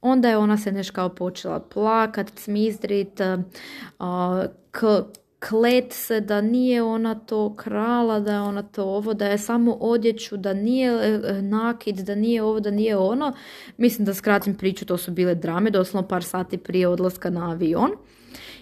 Onda 0.00 0.28
je 0.28 0.36
ona 0.36 0.58
se 0.58 0.72
neš 0.72 0.90
kao 0.90 1.08
počela 1.08 1.60
plakat, 1.60 2.30
cmizdrit, 2.34 3.20
uh, 3.20 4.44
k 4.70 5.02
klet 5.48 5.92
se 5.92 6.20
da 6.20 6.40
nije 6.40 6.82
ona 6.82 7.14
to 7.14 7.54
krala, 7.56 8.20
da 8.20 8.32
je 8.32 8.40
ona 8.40 8.62
to 8.62 8.84
ovo, 8.84 9.14
da 9.14 9.26
je 9.26 9.38
samo 9.38 9.72
odjeću, 9.72 10.36
da 10.36 10.54
nije 10.54 10.90
e, 10.90 11.42
nakid, 11.42 11.96
da 11.96 12.14
nije 12.14 12.42
ovo, 12.42 12.60
da 12.60 12.70
nije 12.70 12.96
ono. 12.96 13.32
Mislim 13.76 14.06
da 14.06 14.14
skratim 14.14 14.54
priču, 14.54 14.86
to 14.86 14.96
su 14.96 15.10
bile 15.10 15.34
drame, 15.34 15.70
doslovno 15.70 16.08
par 16.08 16.24
sati 16.24 16.58
prije 16.58 16.88
odlaska 16.88 17.30
na 17.30 17.50
avion. 17.50 17.90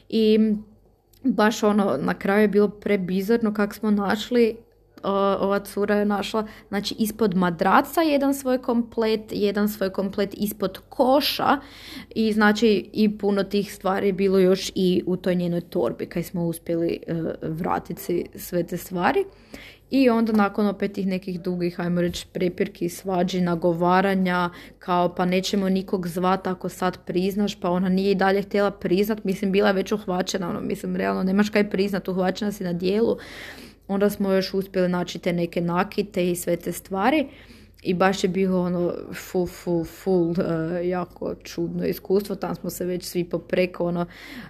I 0.09 0.39
baš 1.23 1.63
ono, 1.63 1.97
na 2.01 2.15
kraju 2.15 2.43
je 2.43 2.49
bilo 2.49 2.69
prebizarno 2.69 3.55
kako 3.55 3.75
smo 3.75 3.91
našli 3.91 4.57
ova 5.03 5.59
cura 5.59 5.95
je 5.95 6.05
našla 6.05 6.47
znači 6.69 6.95
ispod 6.99 7.37
madraca 7.37 8.01
jedan 8.01 8.35
svoj 8.35 8.59
komplet, 8.59 9.21
jedan 9.31 9.69
svoj 9.69 9.91
komplet 9.91 10.35
ispod 10.35 10.79
koša 10.89 11.59
i 12.15 12.33
znači 12.33 12.91
i 12.93 13.19
puno 13.19 13.43
tih 13.43 13.75
stvari 13.75 14.13
bilo 14.13 14.39
još 14.39 14.73
i 14.75 15.03
u 15.07 15.17
toj 15.17 15.35
njenoj 15.35 15.61
torbi 15.61 16.07
kaj 16.07 16.23
smo 16.23 16.47
uspjeli 16.47 17.01
uh, 17.09 17.17
vratiti 17.43 18.27
sve 18.35 18.63
te 18.63 18.77
stvari. 18.77 19.25
I 19.91 20.11
onda 20.11 20.33
nakon 20.33 20.67
opet 20.67 20.93
tih 20.93 21.07
nekih 21.07 21.41
dugih, 21.41 21.81
ajmo 21.81 22.01
reći, 22.01 22.27
prepirki, 22.33 22.89
svađi, 22.89 23.41
nagovaranja, 23.41 24.51
kao 24.79 25.15
pa 25.15 25.25
nećemo 25.25 25.69
nikog 25.69 26.09
zvat 26.09 26.47
ako 26.47 26.69
sad 26.69 26.99
priznaš, 27.05 27.61
pa 27.61 27.71
ona 27.71 27.89
nije 27.89 28.11
i 28.11 28.15
dalje 28.15 28.43
htjela 28.43 28.71
priznat, 28.71 29.25
mislim 29.25 29.53
bila 29.53 29.69
je 29.69 29.75
već 29.75 29.93
uhvaćena, 29.93 30.49
ono, 30.49 30.61
mislim 30.61 30.97
realno 30.97 31.23
nemaš 31.23 31.51
kaj 31.51 31.71
priznat, 31.71 32.09
uhvaćena 32.09 32.53
si 32.53 32.65
na 32.65 32.73
dijelu 32.73 33.17
onda 33.91 34.11
smo 34.11 34.33
još 34.33 34.55
uspjeli 34.55 34.89
naći 34.89 35.19
te 35.19 35.33
neke 35.33 35.61
nakite 35.61 36.31
i 36.31 36.37
sve 36.37 36.57
te 36.57 36.73
stvari. 36.73 37.27
I 37.83 37.95
baš 37.95 38.25
je 38.25 38.29
bilo 38.29 38.61
ono 38.63 38.95
full, 39.15 39.47
full, 39.47 39.85
full, 39.85 40.31
uh, 40.31 40.37
jako 40.85 41.35
čudno 41.43 41.87
iskustvo, 41.87 42.37
tam 42.37 42.55
smo 42.55 42.71
se 42.71 42.85
već 42.85 43.05
svi 43.05 43.25
popreko, 43.25 43.85
ono, 43.85 44.07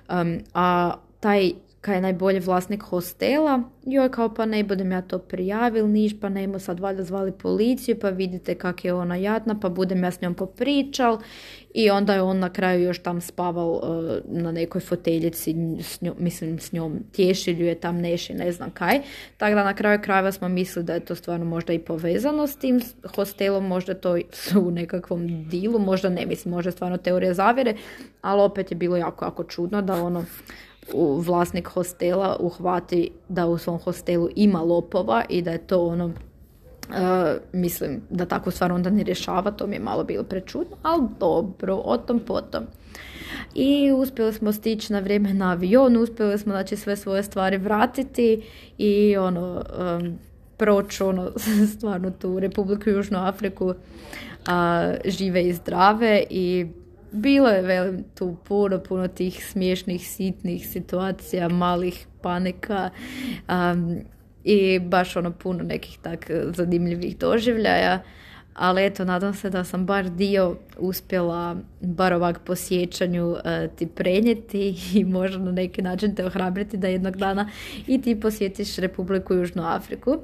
um, 0.09 0.39
a 0.55 0.95
taj 1.21 1.51
kaj 1.81 1.95
je 1.95 2.01
najbolji 2.01 2.41
vlasnik 2.41 2.83
hostela. 2.83 3.63
Joj, 3.87 4.11
kao 4.11 4.35
pa 4.35 4.47
ne 4.47 4.65
budem 4.65 4.93
ja 4.93 5.03
to 5.03 5.19
prijavil, 5.19 5.89
niš, 5.89 6.21
pa 6.21 6.29
nemo 6.29 6.59
sad 6.59 6.81
valjda 6.81 7.05
zvali 7.05 7.33
policiju, 7.33 7.99
pa 8.01 8.11
vidite 8.11 8.55
kak 8.55 8.85
je 8.85 8.95
ona 8.95 9.17
jadna, 9.17 9.61
pa 9.61 9.69
budem 9.69 10.05
ja 10.05 10.11
s 10.11 10.21
njom 10.21 10.35
popričal. 10.35 11.19
I 11.75 11.91
onda 11.91 12.15
je 12.15 12.23
on 12.23 12.39
na 12.39 12.53
kraju 12.53 12.83
još 12.83 12.99
tam 12.99 13.21
spaval 13.21 13.71
uh, 13.71 13.83
na 14.25 14.53
nekoj 14.53 14.81
foteljici, 14.81 15.55
s 15.81 16.01
njom, 16.01 16.15
mislim 16.19 16.59
s 16.59 16.73
njom 16.73 16.99
tješilju 17.13 17.67
je 17.67 17.75
tam 17.75 17.97
neši, 17.97 18.35
ne 18.35 18.53
znam 18.53 18.71
kaj. 18.71 19.01
Tako 19.37 19.55
da 19.55 19.65
na 19.65 19.75
kraju 19.75 20.01
krajeva 20.03 20.33
smo 20.33 20.49
mislili 20.49 20.87
da 20.87 20.95
je 20.95 21.01
to 21.01 21.15
stvarno 21.15 21.45
možda 21.45 21.73
i 21.73 21.79
povezano 21.79 22.47
s 22.47 22.57
tim 22.57 22.81
hostelom, 23.15 23.67
možda 23.67 23.95
to 23.95 24.19
su 24.33 24.61
u 24.69 24.71
nekakvom 24.71 25.49
dilu, 25.49 25.79
možda 25.79 26.09
ne 26.09 26.27
mislim, 26.27 26.55
možda 26.55 26.71
stvarno 26.71 26.97
teorija 26.97 27.35
zavjere, 27.35 27.75
ali 28.21 28.43
opet 28.43 28.71
je 28.71 28.77
bilo 28.77 28.97
jako, 28.97 29.25
jako 29.25 29.45
čudno 29.45 29.83
da 29.83 30.03
ono 30.03 30.25
vlasnik 30.95 31.69
hostela 31.69 32.37
uhvati 32.41 33.11
da 33.29 33.47
u 33.47 33.59
svom 33.59 33.79
hostelu 33.79 34.29
ima 34.37 34.63
lopova 34.63 35.25
i 35.29 35.43
da 35.43 35.51
je 35.51 35.59
to 35.59 35.87
ono 35.87 36.13
Uh, 36.91 36.97
mislim 37.53 38.01
da 38.11 38.27
tako 38.27 38.51
stvar 38.51 38.73
onda 38.73 38.91
ne 38.91 39.03
rješava, 39.03 39.51
to 39.51 39.67
mi 39.67 39.77
je 39.77 39.81
malo 39.81 40.05
bilo 40.05 40.25
prečudno, 40.25 40.77
ali 40.83 41.03
dobro, 41.21 41.75
o 41.85 41.97
tom 41.97 42.21
potom. 42.21 42.65
I 43.55 43.93
uspjeli 43.93 44.33
smo 44.33 44.53
stići 44.53 44.93
na 44.93 44.99
vrijeme 44.99 45.35
na 45.35 45.51
avion, 45.51 45.97
uspjeli 45.97 46.39
smo 46.39 46.53
znači 46.53 46.77
sve 46.77 46.97
svoje 46.97 47.23
stvari 47.23 47.57
vratiti 47.57 48.43
i 48.79 49.17
ono, 49.17 49.65
um, 50.01 50.19
proći 50.57 51.03
ono, 51.03 51.31
stvarno 51.77 52.11
tu 52.11 52.41
Republiku 52.41 52.91
Južnu 52.91 53.19
Afriku 53.19 53.75
a, 54.47 54.93
žive 55.05 55.43
i 55.43 55.53
zdrave 55.53 56.25
i 56.31 56.67
bilo 57.13 57.49
je 57.49 57.63
velim 57.63 58.05
tu 58.15 58.37
puno, 58.49 58.79
puno 58.79 59.09
tih 59.09 59.47
smiješnih, 59.47 60.09
sitnih 60.09 60.69
situacija, 60.69 61.49
malih 61.49 62.07
panika 62.23 62.91
um, 63.49 63.99
i 64.45 64.79
baš 64.79 65.17
ono 65.17 65.33
puno 65.33 65.63
nekih 65.63 65.99
tak 66.03 66.31
zanimljivih 66.57 67.19
doživljaja 67.19 68.03
ali 68.61 68.85
eto, 68.85 69.05
nadam 69.05 69.35
se 69.35 69.51
da 69.51 69.65
sam 69.65 69.87
bar 69.87 70.11
dio 70.11 70.57
uspjela, 70.79 71.57
bar 71.81 72.13
ovak 72.13 72.41
po 72.45 72.55
sjećanju 72.55 73.37
e, 73.45 73.69
ti 73.77 73.87
prenijeti 73.87 74.75
i 74.99 75.05
možda 75.05 75.39
na 75.39 75.53
neki 75.53 75.83
način 75.83 76.15
te 76.15 76.25
ohrabriti 76.25 76.77
da 76.77 76.89
jednog 76.89 77.17
dana 77.17 77.51
i 77.87 78.03
ti 78.03 78.21
posjetiš 78.21 78.77
Republiku 78.77 79.35
Južnu 79.35 79.63
Afriku. 79.63 80.19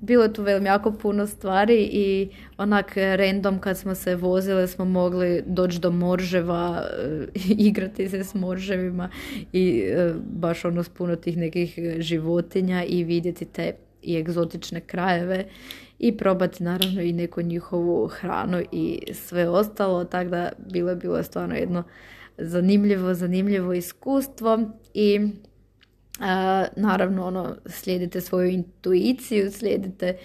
Bilo 0.00 0.22
je 0.22 0.32
tu 0.32 0.42
velim 0.42 0.66
jako 0.66 0.92
puno 0.92 1.26
stvari 1.26 1.88
i 1.92 2.28
onak 2.58 2.96
random 2.96 3.58
kad 3.58 3.78
smo 3.78 3.94
se 3.94 4.16
vozile 4.16 4.68
smo 4.68 4.84
mogli 4.84 5.42
doći 5.46 5.80
do 5.80 5.90
morževa, 5.90 6.82
e, 6.98 7.26
igrati 7.68 8.08
se 8.08 8.24
s 8.24 8.34
morževima 8.34 9.10
i 9.52 9.84
e, 9.86 10.14
baš 10.30 10.64
ono 10.64 10.82
s 10.82 10.88
puno 10.88 11.16
tih 11.16 11.36
nekih 11.36 11.78
životinja 11.98 12.84
i 12.84 13.04
vidjeti 13.04 13.44
te 13.44 13.72
i 14.02 14.16
egzotične 14.16 14.80
krajeve 14.80 15.44
i 16.02 16.16
probati 16.16 16.62
naravno 16.62 17.02
i 17.02 17.12
neku 17.12 17.42
njihovu 17.42 18.08
hranu 18.08 18.62
i 18.72 19.02
sve 19.12 19.48
ostalo, 19.48 20.04
tako 20.04 20.30
da 20.30 20.52
bilo 20.58 20.90
je 20.90 20.96
bilo 20.96 21.22
stvarno 21.22 21.54
jedno 21.54 21.82
zanimljivo, 22.38 23.14
zanimljivo 23.14 23.72
iskustvo 23.72 24.58
i 24.94 25.20
naravno 26.76 27.26
ono 27.26 27.56
slijedite 27.66 28.20
svoju 28.20 28.50
intuiciju, 28.50 29.52
slijedite 29.52 30.18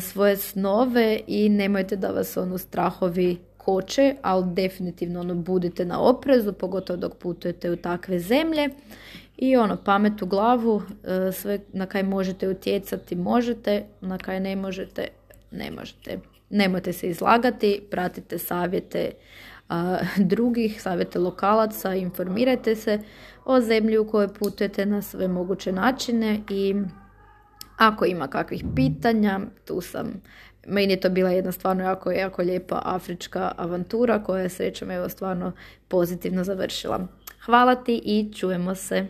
svoje 0.00 0.36
snove 0.36 1.20
i 1.26 1.48
nemojte 1.48 1.96
da 1.96 2.08
vas 2.08 2.36
ono 2.36 2.58
strahovi 2.58 3.36
koče, 3.56 4.14
ali 4.22 4.54
definitivno 4.54 5.20
ono 5.20 5.34
budite 5.34 5.84
na 5.84 6.00
oprezu, 6.00 6.52
pogotovo 6.52 6.96
dok 6.96 7.14
putujete 7.14 7.70
u 7.70 7.76
takve 7.76 8.18
zemlje 8.18 8.68
i 9.36 9.56
ono, 9.56 9.76
pamet 9.76 10.22
u 10.22 10.26
glavu, 10.26 10.82
e, 11.04 11.32
sve 11.32 11.58
na 11.72 11.86
kaj 11.86 12.02
možete 12.02 12.48
utjecati 12.48 13.14
možete, 13.14 13.84
na 14.00 14.18
kaj 14.18 14.40
ne 14.40 14.56
možete, 14.56 15.08
ne 15.50 15.70
možete. 15.70 16.18
Nemojte 16.50 16.92
se 16.92 17.08
izlagati, 17.08 17.82
pratite 17.90 18.38
savjete 18.38 19.10
drugih, 20.32 20.82
savjete 20.82 21.18
lokalaca, 21.18 21.94
informirajte 21.94 22.76
se 22.76 23.00
o 23.44 23.60
zemlji 23.60 23.98
u 23.98 24.08
kojoj 24.10 24.28
putujete 24.28 24.86
na 24.86 25.02
sve 25.02 25.28
moguće 25.28 25.72
načine 25.72 26.40
i 26.50 26.74
ako 27.76 28.04
ima 28.04 28.28
kakvih 28.28 28.64
pitanja, 28.76 29.40
tu 29.64 29.80
sam. 29.80 30.22
Meni 30.66 30.92
je 30.92 31.00
to 31.00 31.10
bila 31.10 31.30
jedna 31.30 31.52
stvarno 31.52 31.84
jako, 31.84 32.10
jako 32.10 32.42
lijepa 32.42 32.82
afrička 32.84 33.52
avantura 33.56 34.22
koja 34.22 34.42
je 34.42 34.48
srećom 34.48 34.90
evo 34.90 35.08
stvarno 35.08 35.52
pozitivno 35.88 36.44
završila. 36.44 37.06
Hvala 37.44 37.74
ti 37.74 38.02
i 38.04 38.32
čujemo 38.34 38.74
se. 38.74 39.06